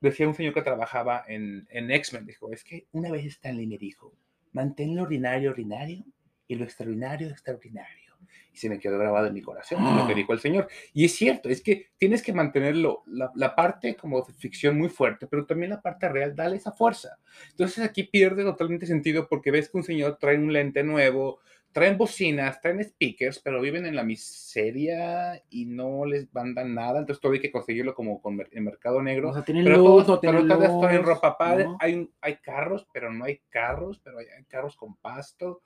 decía 0.00 0.28
un 0.28 0.34
señor 0.34 0.54
que 0.54 0.62
trabajaba 0.62 1.24
en, 1.26 1.66
en 1.70 1.90
X-Men, 1.90 2.26
dijo, 2.26 2.50
es 2.52 2.62
que 2.64 2.86
una 2.92 3.10
vez 3.10 3.24
Stanley 3.26 3.66
me 3.66 3.78
dijo, 3.78 4.14
mantén 4.52 4.94
lo 4.96 5.02
ordinario 5.02 5.50
ordinario 5.50 6.04
y 6.46 6.54
lo 6.56 6.64
extraordinario 6.64 7.28
extraordinario. 7.28 8.04
Y 8.52 8.56
se 8.56 8.68
me 8.68 8.78
quedó 8.78 8.98
grabado 8.98 9.26
en 9.26 9.34
mi 9.34 9.42
corazón 9.42 9.82
lo 9.96 10.06
que 10.06 10.12
Ah. 10.12 10.16
dijo 10.16 10.32
el 10.32 10.38
señor. 10.40 10.68
Y 10.92 11.04
es 11.06 11.12
cierto, 11.14 11.48
es 11.48 11.60
que 11.62 11.88
tienes 11.98 12.22
que 12.22 12.32
mantenerlo, 12.32 13.02
la, 13.06 13.30
la 13.34 13.54
parte 13.54 13.96
como 13.96 14.22
de 14.22 14.32
ficción 14.34 14.78
muy 14.78 14.88
fuerte, 14.88 15.26
pero 15.26 15.44
también 15.46 15.70
la 15.70 15.80
parte 15.82 16.08
real, 16.08 16.34
dale 16.36 16.56
esa 16.56 16.70
fuerza. 16.72 17.18
Entonces 17.50 17.84
aquí 17.84 18.04
pierde 18.04 18.44
totalmente 18.44 18.86
sentido 18.86 19.26
porque 19.28 19.50
ves 19.50 19.68
que 19.68 19.76
un 19.78 19.82
señor 19.84 20.18
trae 20.18 20.36
un 20.38 20.52
lente 20.52 20.84
nuevo, 20.84 21.40
traen 21.74 21.98
bocinas, 21.98 22.60
traen 22.60 22.84
speakers, 22.84 23.40
pero 23.40 23.60
viven 23.60 23.84
en 23.84 23.96
la 23.96 24.04
miseria 24.04 25.42
y 25.50 25.66
no 25.66 26.06
les 26.06 26.32
mandan 26.32 26.72
nada, 26.72 27.00
entonces 27.00 27.20
todo 27.20 27.32
hay 27.32 27.40
que 27.40 27.50
conseguirlo 27.50 27.96
como 27.96 28.22
con 28.22 28.40
en 28.48 28.64
mercado 28.64 29.02
negro. 29.02 29.30
O 29.30 29.34
sea, 29.34 29.42
tienen 29.42 29.64
Pero, 29.64 29.78
luz, 29.78 29.86
todos, 29.86 30.06
no 30.06 30.20
pero 30.20 30.46
tienen 30.46 30.98
luz, 30.98 31.04
ropa 31.04 31.36
padre, 31.36 31.64
¿no? 31.64 31.76
hay, 31.80 32.08
hay 32.20 32.36
carros, 32.36 32.86
pero 32.92 33.12
no 33.12 33.24
hay 33.24 33.40
carros, 33.50 34.00
pero 34.04 34.20
hay, 34.20 34.26
hay 34.26 34.44
carros 34.44 34.76
con 34.76 34.94
pasto. 34.94 35.62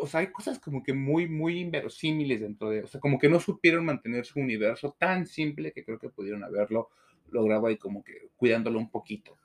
O 0.00 0.08
sea, 0.08 0.20
hay 0.20 0.32
cosas 0.32 0.58
como 0.58 0.82
que 0.82 0.92
muy, 0.92 1.28
muy 1.28 1.60
inverosímiles 1.60 2.40
dentro 2.40 2.70
de, 2.70 2.82
o 2.82 2.88
sea, 2.88 3.00
como 3.00 3.16
que 3.16 3.28
no 3.28 3.38
supieron 3.38 3.84
mantener 3.84 4.26
su 4.26 4.40
universo 4.40 4.96
tan 4.98 5.24
simple 5.24 5.72
que 5.72 5.84
creo 5.84 6.00
que 6.00 6.10
pudieron 6.10 6.42
haberlo 6.42 6.90
logrado 7.30 7.68
ahí 7.68 7.76
como 7.76 8.02
que 8.02 8.30
cuidándolo 8.36 8.80
un 8.80 8.90
poquito. 8.90 9.38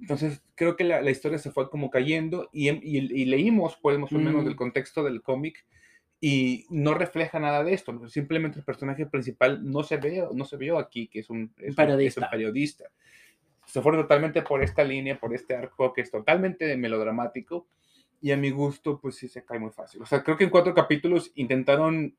Entonces, 0.00 0.42
creo 0.54 0.76
que 0.76 0.84
la, 0.84 1.00
la 1.02 1.10
historia 1.10 1.38
se 1.38 1.50
fue 1.50 1.70
como 1.70 1.90
cayendo 1.90 2.50
y, 2.52 2.68
em- 2.68 2.80
y- 2.82 2.98
y 3.22 3.24
leímos, 3.26 3.78
pues, 3.80 3.98
más 3.98 4.12
o 4.12 4.18
menos 4.18 4.42
Mm. 4.42 4.46
del 4.46 4.56
contexto 4.56 5.04
del 5.04 5.22
cómic 5.22 5.64
y 6.20 6.64
no 6.70 6.94
refleja 6.94 7.38
nada 7.38 7.62
de 7.64 7.74
esto. 7.74 8.08
Simplemente 8.08 8.58
el 8.58 8.64
personaje 8.64 9.06
principal 9.06 9.60
no 9.70 9.82
se 9.82 9.96
ve, 9.98 10.26
no 10.32 10.44
se 10.44 10.56
vio 10.56 10.78
aquí, 10.78 11.08
que 11.08 11.20
es 11.20 11.30
un, 11.30 11.52
es 11.56 11.58
un- 11.58 11.64
es 11.64 11.70
un 11.70 11.76
periodista. 11.76 12.30
periodista. 12.30 12.84
Se 13.66 13.80
fueron 13.82 14.02
totalmente 14.02 14.42
por 14.42 14.62
esta 14.62 14.84
línea, 14.84 15.18
por 15.18 15.34
este 15.34 15.54
arco 15.54 15.92
que 15.92 16.00
es 16.02 16.10
totalmente 16.10 16.76
melodramático 16.76 17.66
y 18.20 18.30
a 18.32 18.36
mi 18.36 18.50
gusto, 18.50 18.98
pues 19.00 19.16
sí 19.16 19.28
se 19.28 19.44
cae 19.44 19.58
muy 19.58 19.70
fácil. 19.70 20.02
O 20.02 20.06
sea, 20.06 20.22
creo 20.22 20.36
que 20.36 20.44
en 20.44 20.50
cuatro 20.50 20.74
capítulos 20.74 21.30
intentaron 21.34 22.14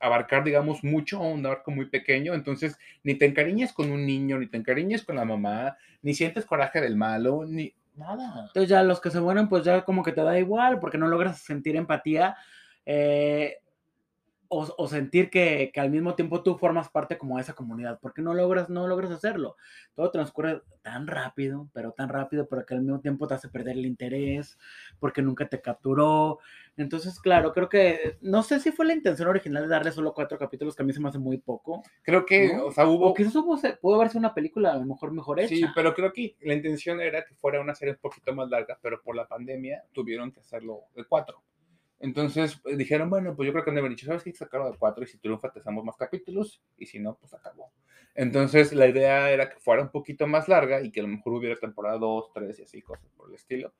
abarcar, 0.00 0.42
digamos, 0.44 0.82
mucho 0.82 1.20
un 1.20 1.44
arco 1.46 1.70
muy 1.70 1.86
pequeño, 1.86 2.34
entonces 2.34 2.78
ni 3.04 3.14
te 3.14 3.26
encariñas 3.26 3.72
con 3.72 3.90
un 3.92 4.06
niño, 4.06 4.38
ni 4.38 4.46
te 4.46 4.56
encariñas 4.56 5.02
con 5.02 5.16
la 5.16 5.24
mamá, 5.24 5.76
ni 6.02 6.14
sientes 6.14 6.46
coraje 6.46 6.80
del 6.80 6.96
malo, 6.96 7.44
ni 7.46 7.74
nada. 7.94 8.46
Entonces 8.46 8.68
ya 8.68 8.82
los 8.82 9.00
que 9.00 9.10
se 9.10 9.20
mueren, 9.20 9.48
pues 9.48 9.64
ya 9.64 9.84
como 9.84 10.02
que 10.02 10.12
te 10.12 10.22
da 10.22 10.38
igual, 10.38 10.80
porque 10.80 10.98
no 10.98 11.06
logras 11.06 11.38
sentir 11.40 11.76
empatía 11.76 12.36
eh, 12.86 13.58
o, 14.52 14.66
o 14.76 14.88
sentir 14.88 15.30
que, 15.30 15.70
que 15.72 15.80
al 15.80 15.90
mismo 15.90 16.16
tiempo 16.16 16.42
tú 16.42 16.58
formas 16.58 16.88
parte 16.88 17.16
como 17.16 17.36
de 17.36 17.42
esa 17.42 17.54
comunidad, 17.54 18.00
porque 18.02 18.20
no 18.20 18.34
logras, 18.34 18.68
no 18.68 18.88
logras 18.88 19.12
hacerlo. 19.12 19.56
Todo 19.94 20.10
transcurre 20.10 20.60
tan 20.82 21.06
rápido, 21.06 21.70
pero 21.72 21.92
tan 21.92 22.08
rápido, 22.08 22.48
pero 22.48 22.66
que 22.66 22.74
al 22.74 22.82
mismo 22.82 23.00
tiempo 23.00 23.28
te 23.28 23.34
hace 23.34 23.48
perder 23.48 23.76
el 23.76 23.86
interés, 23.86 24.58
porque 24.98 25.22
nunca 25.22 25.48
te 25.48 25.60
capturó. 25.60 26.40
Entonces, 26.76 27.20
claro, 27.20 27.52
creo 27.52 27.68
que, 27.68 28.18
no 28.22 28.42
sé 28.42 28.58
si 28.58 28.72
fue 28.72 28.86
la 28.86 28.94
intención 28.94 29.28
original 29.28 29.62
de 29.62 29.68
darle 29.68 29.92
solo 29.92 30.14
cuatro 30.14 30.36
capítulos, 30.36 30.74
que 30.74 30.82
a 30.82 30.86
mí 30.86 30.92
se 30.92 31.00
me 31.00 31.10
hace 31.10 31.18
muy 31.18 31.38
poco. 31.38 31.84
Creo 32.02 32.26
que, 32.26 32.52
¿no? 32.52 32.66
o 32.66 32.72
sea, 32.72 32.86
hubo... 32.88 33.10
O 33.10 33.14
quizás 33.14 33.36
hubo, 33.36 33.56
pudo 33.80 33.94
haber 33.94 34.08
sido 34.08 34.18
una 34.18 34.34
película 34.34 34.72
a 34.72 34.78
lo 34.78 34.84
mejor 34.84 35.12
mejor 35.12 35.38
hecha. 35.38 35.54
Sí, 35.54 35.64
pero 35.76 35.94
creo 35.94 36.12
que 36.12 36.34
la 36.40 36.54
intención 36.54 37.00
era 37.00 37.24
que 37.24 37.36
fuera 37.36 37.60
una 37.60 37.76
serie 37.76 37.94
un 37.94 38.00
poquito 38.00 38.34
más 38.34 38.50
larga, 38.50 38.78
pero 38.82 39.00
por 39.00 39.14
la 39.14 39.28
pandemia 39.28 39.84
tuvieron 39.92 40.32
que 40.32 40.40
hacerlo 40.40 40.86
de 40.96 41.04
cuatro. 41.04 41.40
Entonces 42.00 42.60
eh, 42.64 42.76
dijeron, 42.76 43.10
bueno, 43.10 43.36
pues 43.36 43.46
yo 43.46 43.52
creo 43.52 43.62
que 43.62 43.70
han 43.70 43.74
de 43.76 43.80
haber 43.80 43.90
dicho, 43.92 44.06
¿sabes 44.06 44.22
qué? 44.24 44.32
Sacarlo 44.32 44.70
de 44.70 44.78
cuatro 44.78 45.04
y 45.04 45.06
si 45.06 45.18
triunfa 45.18 45.52
te 45.52 45.60
damos 45.60 45.84
más 45.84 45.96
capítulos 45.96 46.62
y 46.76 46.86
si 46.86 46.98
no, 46.98 47.16
pues 47.16 47.34
acabó. 47.34 47.72
Entonces 48.14 48.72
la 48.72 48.88
idea 48.88 49.30
era 49.30 49.48
que 49.50 49.60
fuera 49.60 49.82
un 49.82 49.90
poquito 49.90 50.26
más 50.26 50.48
larga 50.48 50.80
y 50.82 50.90
que 50.90 51.00
a 51.00 51.02
lo 51.04 51.08
mejor 51.10 51.34
hubiera 51.34 51.56
temporada 51.56 51.98
2, 51.98 52.32
3 52.34 52.58
y 52.58 52.62
así, 52.62 52.82
cosas 52.82 53.08
por 53.16 53.28
el 53.28 53.34
estilo. 53.36 53.72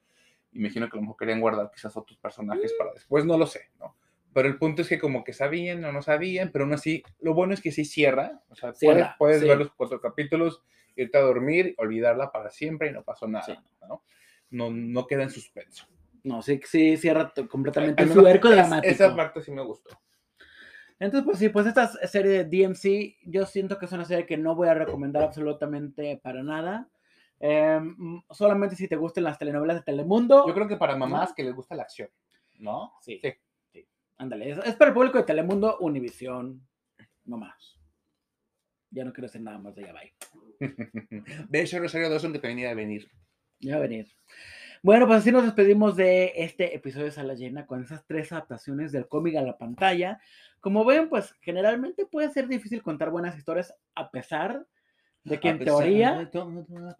Imagino 0.52 0.88
que 0.88 0.96
a 0.96 1.00
lo 1.00 1.02
mejor 1.02 1.16
querían 1.16 1.40
guardar 1.40 1.70
quizás 1.74 1.96
otros 1.96 2.18
personajes 2.18 2.72
para 2.74 2.92
después, 2.92 3.24
no 3.24 3.38
lo 3.38 3.46
sé, 3.46 3.70
¿no? 3.78 3.96
Pero 4.32 4.48
el 4.48 4.58
punto 4.58 4.82
es 4.82 4.88
que 4.88 4.98
como 4.98 5.24
que 5.24 5.32
sabían 5.32 5.84
o 5.84 5.92
no 5.92 6.02
sabían, 6.02 6.50
pero 6.52 6.64
aún 6.64 6.74
así, 6.74 7.02
lo 7.20 7.34
bueno 7.34 7.54
es 7.54 7.60
que 7.60 7.72
sí 7.72 7.84
cierra, 7.84 8.42
o 8.48 8.54
sea, 8.54 8.72
Cierra, 8.74 9.16
puedes, 9.18 9.38
puedes 9.38 9.40
sí. 9.42 9.48
ver 9.48 9.58
los 9.58 9.72
cuatro 9.72 10.00
capítulos, 10.00 10.62
irte 10.94 11.18
a 11.18 11.22
dormir, 11.22 11.74
olvidarla 11.78 12.30
para 12.30 12.50
siempre 12.50 12.88
y 12.90 12.92
no 12.92 13.02
pasó 13.02 13.26
nada, 13.26 13.44
Sí. 13.46 13.54
¿no? 13.88 14.04
No, 14.50 14.70
no 14.70 15.06
queda 15.06 15.22
en 15.24 15.30
suspenso. 15.30 15.86
No, 16.24 16.42
sí, 16.42 16.60
sí, 16.64 16.96
cierra 16.96 17.32
completamente 17.48 18.06
su 18.08 18.26
arco 18.26 18.48
es- 18.48 18.54
dramático. 18.54 18.92
Esa 18.92 19.16
parte 19.16 19.42
sí 19.42 19.50
me 19.50 19.62
gustó. 19.62 19.90
Entonces, 20.98 21.24
pues 21.24 21.38
sí, 21.38 21.48
pues 21.48 21.66
esta 21.66 21.86
serie 22.06 22.44
de 22.44 22.44
DMC, 22.44 23.16
yo 23.24 23.46
siento 23.46 23.78
que 23.78 23.86
es 23.86 23.92
una 23.92 24.04
serie 24.04 24.26
que 24.26 24.36
no 24.36 24.54
voy 24.54 24.68
a 24.68 24.74
recomendar 24.74 25.22
absolutamente 25.22 26.20
para 26.22 26.42
nada. 26.42 26.90
Em, 27.38 28.20
solamente 28.30 28.76
si 28.76 28.86
te 28.86 28.96
gustan 28.96 29.24
las 29.24 29.38
telenovelas 29.38 29.76
de 29.76 29.82
Telemundo. 29.82 30.46
Yo 30.46 30.52
creo 30.52 30.68
que 30.68 30.76
para 30.76 30.94
mamás 30.96 31.32
que 31.32 31.42
les 31.42 31.54
gusta 31.54 31.74
la 31.74 31.84
acción, 31.84 32.10
¿no? 32.58 32.92
Sí. 33.00 33.18
Sí. 33.72 33.86
Ándale, 34.18 34.50
es, 34.50 34.58
es 34.58 34.74
para 34.76 34.90
el 34.90 34.94
público 34.94 35.16
de 35.16 35.24
Telemundo, 35.24 35.78
Univisión, 35.80 36.68
no 37.24 37.38
más. 37.38 37.80
Ya 38.90 39.02
no 39.04 39.14
quiero 39.14 39.26
hacer 39.26 39.40
nada 39.40 39.58
más 39.58 39.74
de 39.74 39.84
ya, 39.84 39.94
bye. 39.94 40.12
Ve 41.48 41.64
Rosario 41.78 42.10
Dawson 42.10 42.32
que 42.34 42.40
te 42.40 42.48
venía 42.48 42.70
a 42.70 42.74
venir. 42.74 43.10
Ya 43.60 43.76
va 43.76 43.78
a 43.78 43.88
venir. 43.88 44.06
Bueno, 44.82 45.06
pues 45.06 45.18
así 45.18 45.30
nos 45.30 45.44
despedimos 45.44 45.94
de 45.94 46.32
este 46.36 46.74
episodio 46.74 47.04
de 47.06 47.10
Sala 47.12 47.34
Llena 47.34 47.66
con 47.66 47.82
esas 47.82 48.06
tres 48.06 48.32
adaptaciones 48.32 48.92
del 48.92 49.08
cómic 49.08 49.36
a 49.36 49.42
la 49.42 49.58
pantalla. 49.58 50.18
Como 50.60 50.86
ven, 50.86 51.10
pues 51.10 51.34
generalmente 51.42 52.06
puede 52.06 52.30
ser 52.30 52.48
difícil 52.48 52.82
contar 52.82 53.10
buenas 53.10 53.36
historias 53.36 53.74
a 53.94 54.10
pesar 54.10 54.66
de 55.22 55.38
que 55.38 55.48
A 55.48 55.50
en 55.52 55.58
teoría, 55.58 56.14
de 56.14 56.26
todo, 56.26 56.44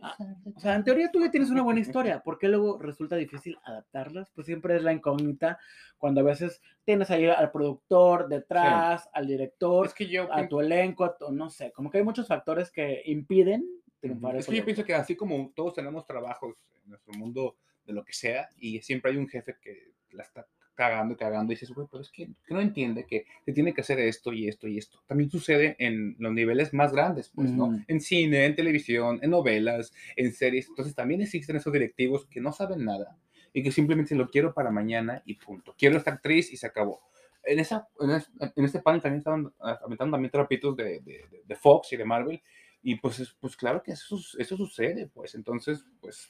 a 0.02 0.14
pesar 0.16 0.36
de 0.36 0.52
o 0.54 0.60
sea, 0.60 0.74
en 0.74 0.84
teoría 0.84 1.10
tú 1.10 1.20
ya 1.20 1.30
tienes 1.30 1.48
una 1.48 1.62
buena 1.62 1.80
historia. 1.80 2.20
¿Por 2.20 2.38
qué 2.38 2.48
luego 2.48 2.78
resulta 2.78 3.16
difícil 3.16 3.58
adaptarlas? 3.64 4.30
Pues 4.34 4.46
siempre 4.46 4.76
es 4.76 4.82
la 4.82 4.92
incógnita 4.92 5.58
cuando 5.96 6.20
a 6.20 6.24
veces 6.24 6.60
tienes 6.84 7.10
ahí 7.10 7.26
al 7.28 7.50
productor 7.50 8.28
detrás, 8.28 9.08
al 9.14 9.26
director, 9.26 9.86
Es 9.86 9.94
que 9.94 10.06
yo, 10.06 10.30
a 10.30 10.46
tu 10.46 10.60
elenco, 10.60 11.04
a 11.04 11.16
tu- 11.16 11.32
no 11.32 11.48
sé, 11.48 11.72
como 11.72 11.90
que 11.90 11.96
hay 11.96 12.04
muchos 12.04 12.28
factores 12.28 12.70
que 12.70 13.02
impiden 13.06 13.66
triunfar 14.00 14.36
es 14.36 14.46
que 14.46 14.56
yo 14.56 14.64
pienso 14.64 14.84
que 14.84 14.94
así 14.94 15.16
como 15.16 15.50
todos 15.54 15.74
tenemos 15.74 16.04
trabajos 16.06 16.56
en 16.84 16.90
nuestro 16.90 17.14
mundo 17.14 17.56
de 17.90 17.96
lo 17.96 18.04
que 18.04 18.12
sea, 18.12 18.48
y 18.58 18.80
siempre 18.82 19.10
hay 19.10 19.16
un 19.18 19.28
jefe 19.28 19.56
que 19.60 19.92
la 20.12 20.22
está 20.22 20.46
cagando 20.74 21.12
y 21.12 21.16
cagando, 21.18 21.52
y 21.52 21.56
dices, 21.56 21.70
güey, 21.72 21.86
pero 21.90 22.00
es 22.02 22.10
que, 22.10 22.26
que 22.46 22.54
no 22.54 22.60
entiende 22.60 23.04
que 23.06 23.26
se 23.44 23.52
tiene 23.52 23.74
que 23.74 23.82
hacer 23.82 23.98
esto 24.00 24.32
y 24.32 24.48
esto 24.48 24.66
y 24.66 24.78
esto. 24.78 25.02
También 25.06 25.30
sucede 25.30 25.76
en 25.78 26.16
los 26.18 26.32
niveles 26.32 26.72
más 26.72 26.92
grandes, 26.92 27.30
pues, 27.34 27.50
¿no? 27.50 27.66
Ujú. 27.66 27.80
En 27.86 28.00
cine, 28.00 28.46
en 28.46 28.54
televisión, 28.56 29.18
en 29.22 29.30
novelas, 29.30 29.92
en 30.16 30.32
series. 30.32 30.68
Entonces 30.68 30.94
también 30.94 31.20
existen 31.20 31.56
esos 31.56 31.72
directivos 31.72 32.24
que 32.26 32.40
no 32.40 32.50
saben 32.52 32.84
nada 32.84 33.18
y 33.52 33.62
que 33.62 33.72
simplemente 33.72 34.14
lo 34.14 34.30
quiero 34.30 34.54
para 34.54 34.70
mañana 34.70 35.22
y 35.26 35.34
punto. 35.34 35.74
Quiero 35.76 35.98
esta 35.98 36.12
actriz 36.12 36.50
y 36.50 36.56
se 36.56 36.66
acabó. 36.66 37.02
En, 37.44 37.58
esa, 37.58 37.86
en, 38.00 38.10
es- 38.12 38.30
en 38.56 38.64
este 38.64 38.80
panel 38.80 39.02
también 39.02 39.18
estaban 39.18 39.52
ah, 39.60 39.78
aventando 39.84 40.12
también 40.14 40.30
trapitos 40.30 40.74
de, 40.76 41.00
de- 41.00 41.24
de- 41.44 41.56
Fox 41.56 41.92
y 41.92 41.96
de 41.98 42.04
Marvel. 42.06 42.40
Y 42.82 42.94
pues, 42.94 43.18
es- 43.20 43.34
pues 43.38 43.54
claro 43.54 43.82
que 43.82 43.92
eso, 43.92 44.16
eso 44.38 44.56
sucede, 44.56 45.08
pues. 45.08 45.34
Entonces, 45.34 45.84
pues, 46.00 46.26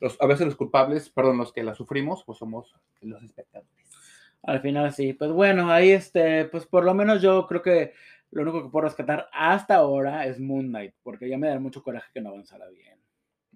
los, 0.00 0.20
a 0.20 0.26
veces 0.26 0.46
los 0.46 0.56
culpables, 0.56 1.08
perdón, 1.10 1.38
los 1.38 1.52
que 1.52 1.62
la 1.62 1.74
sufrimos, 1.74 2.24
pues 2.24 2.38
somos 2.38 2.74
los 3.00 3.22
espectadores. 3.22 3.70
Al 4.42 4.60
final 4.60 4.92
sí, 4.92 5.14
pues 5.14 5.30
bueno, 5.32 5.70
ahí 5.72 5.90
este, 5.90 6.44
pues 6.46 6.66
por 6.66 6.84
lo 6.84 6.92
menos 6.94 7.22
yo 7.22 7.46
creo 7.46 7.62
que 7.62 7.92
lo 8.30 8.42
único 8.42 8.62
que 8.62 8.68
puedo 8.68 8.84
rescatar 8.86 9.28
hasta 9.32 9.76
ahora 9.76 10.26
es 10.26 10.38
Moon 10.40 10.66
Knight, 10.68 10.94
porque 11.02 11.28
ya 11.28 11.38
me 11.38 11.48
da 11.48 11.58
mucho 11.58 11.82
coraje 11.82 12.10
que 12.12 12.20
no 12.20 12.30
avanzara 12.30 12.68
bien. 12.68 12.98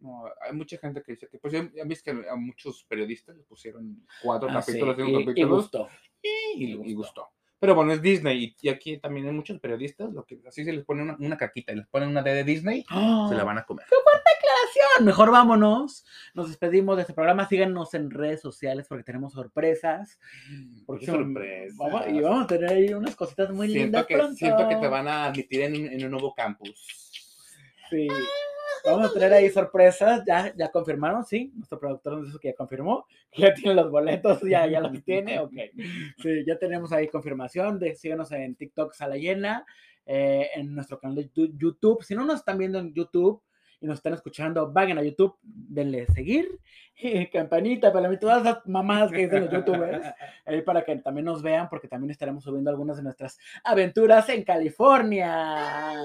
No, 0.01 0.24
hay 0.41 0.53
mucha 0.55 0.78
gente 0.78 1.03
que 1.03 1.12
dice 1.12 1.28
que, 1.28 1.39
pues 1.39 1.53
ya, 1.53 1.68
viste 1.84 2.12
que 2.12 2.28
a 2.28 2.36
muchos 2.36 2.84
periodistas 2.84 3.36
le 3.36 3.43
pusieron 3.43 4.07
cuatro 4.22 4.49
Ah, 4.51 4.62
sí, 4.62 4.72
capítulos, 4.78 4.97
cinco 4.97 5.11
y, 5.11 5.22
y 5.22 5.24
capítulos, 5.26 5.57
gustó. 5.62 5.89
y, 6.22 6.28
y 6.28 6.64
y 6.70 6.74
gustó. 6.95 6.95
gustó. 6.95 7.28
Pero 7.61 7.74
bueno, 7.74 7.92
es 7.92 8.00
Disney, 8.00 8.54
y, 8.61 8.68
aquí 8.68 8.98
también 8.98 9.26
hay 9.26 9.32
muchos 9.32 9.59
periodistas, 9.59 10.12
lo 10.12 10.24
que 10.24 10.40
así 10.46 10.64
se 10.64 10.72
les 10.72 10.84
pone 10.84 11.02
una, 11.02 11.16
una 11.18 11.36
caquita 11.36 11.72
y 11.72 11.76
les 11.76 11.86
ponen 11.88 12.11
una 12.11 12.22
D 12.22 12.32
de 12.32 12.44
Disney, 12.44 12.84
se 12.88 13.34
la 13.34 13.44
van 13.44 13.59
a 13.59 13.64
comer. 13.64 13.86
Mejor 15.00 15.30
vámonos. 15.30 16.04
Nos 16.34 16.48
despedimos 16.48 16.96
de 16.96 17.02
este 17.02 17.14
programa. 17.14 17.48
Síganos 17.48 17.94
en 17.94 18.11
redes 18.11 18.40
sociales 18.40 18.86
porque 18.88 19.04
tenemos 19.04 19.32
sorpresas. 19.32 20.18
Porque 20.86 21.06
Qué 21.06 21.12
sorpresa. 21.12 21.76
Vamos, 21.78 22.09
y 22.09 22.20
vamos 22.20 22.44
a 22.44 22.46
tener 22.46 22.70
ahí 22.70 22.92
unas 22.94 23.14
cositas 23.16 23.50
muy 23.50 23.68
Siento 23.68 23.84
lindas 23.84 24.06
que, 24.06 24.14
pronto. 24.16 24.34
siento 24.34 24.68
que 24.68 24.76
te 24.76 24.88
van 24.88 25.09
a 25.09 25.26
admitir 25.26 25.62
en, 25.62 25.74
en 25.74 26.04
un 26.04 26.11
nuevo 26.11 26.34
campus. 26.34 27.11
Sí. 27.90 28.09
Vamos 28.85 29.11
a 29.11 29.12
tener 29.12 29.33
ahí 29.33 29.51
sorpresas. 29.51 30.22
Ya, 30.26 30.53
ya 30.57 30.70
confirmaron, 30.70 31.24
sí. 31.24 31.53
Nuestro 31.55 31.79
productor 31.79 32.18
nos 32.18 32.26
dijo 32.26 32.39
que 32.39 32.49
ya 32.49 32.55
confirmó. 32.55 33.07
Ya 33.37 33.53
tiene 33.55 33.74
los 33.74 33.91
boletos, 33.91 34.41
ya, 34.43 34.66
ya 34.66 34.81
los 34.81 35.05
tiene. 35.05 35.39
Ok. 35.41 35.53
Sí, 36.22 36.45
ya 36.47 36.59
tenemos 36.59 36.93
ahí 36.93 37.09
confirmación. 37.09 37.79
De, 37.79 37.95
síganos 37.95 38.33
en 38.33 38.55
TikTok 38.55 38.95
Sala 38.95 39.16
Llena. 39.16 39.64
eh, 40.07 40.49
en 40.55 40.74
nuestro 40.74 40.99
canal 40.99 41.16
de 41.16 41.24
Tu- 41.29 41.53
YouTube. 41.59 42.03
Si 42.03 42.14
no 42.14 42.24
nos 42.24 42.37
están 42.37 42.57
viendo 42.57 42.79
en 42.79 42.95
YouTube 42.95 43.43
y 43.81 43.87
nos 43.87 43.99
están 43.99 44.14
escuchando, 44.14 44.72
vayan 44.72 44.97
a 44.99 45.03
YouTube, 45.03 45.37
denle 45.43 46.07
seguir. 46.07 46.59
campanita, 47.33 47.93
para 47.93 48.09
mí, 48.09 48.18
todas 48.18 48.43
las 48.43 48.66
mamadas 48.66 49.12
que 49.12 49.18
dicen 49.26 49.45
los 49.45 49.53
youtubers. 49.53 50.03
Ahí 50.47 50.62
para 50.62 50.83
que 50.83 50.97
también 50.97 51.26
nos 51.26 51.43
vean, 51.43 51.68
porque 51.68 51.87
también 51.89 52.11
estaremos 52.11 52.43
subiendo 52.43 52.70
algunas 52.70 52.97
de 52.97 53.03
nuestras 53.03 53.39
aventuras 53.62 54.29
en 54.31 54.43
California. 54.45 56.03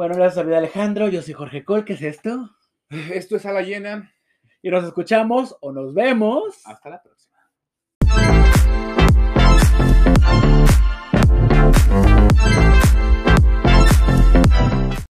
Bueno, 0.00 0.14
gracias 0.14 0.38
a 0.38 0.56
Alejandro. 0.56 1.08
Yo 1.10 1.20
soy 1.20 1.34
Jorge 1.34 1.62
Col. 1.62 1.84
¿Qué 1.84 1.92
es 1.92 2.00
esto? 2.00 2.56
Esto 2.88 3.36
es 3.36 3.44
a 3.44 3.52
la 3.52 3.60
llena. 3.60 4.10
Y 4.62 4.70
nos 4.70 4.82
escuchamos 4.82 5.54
o 5.60 5.72
nos 5.72 5.92
vemos. 5.92 6.58
Hasta 6.64 6.88
la 6.88 7.02
próxima. 7.02 7.19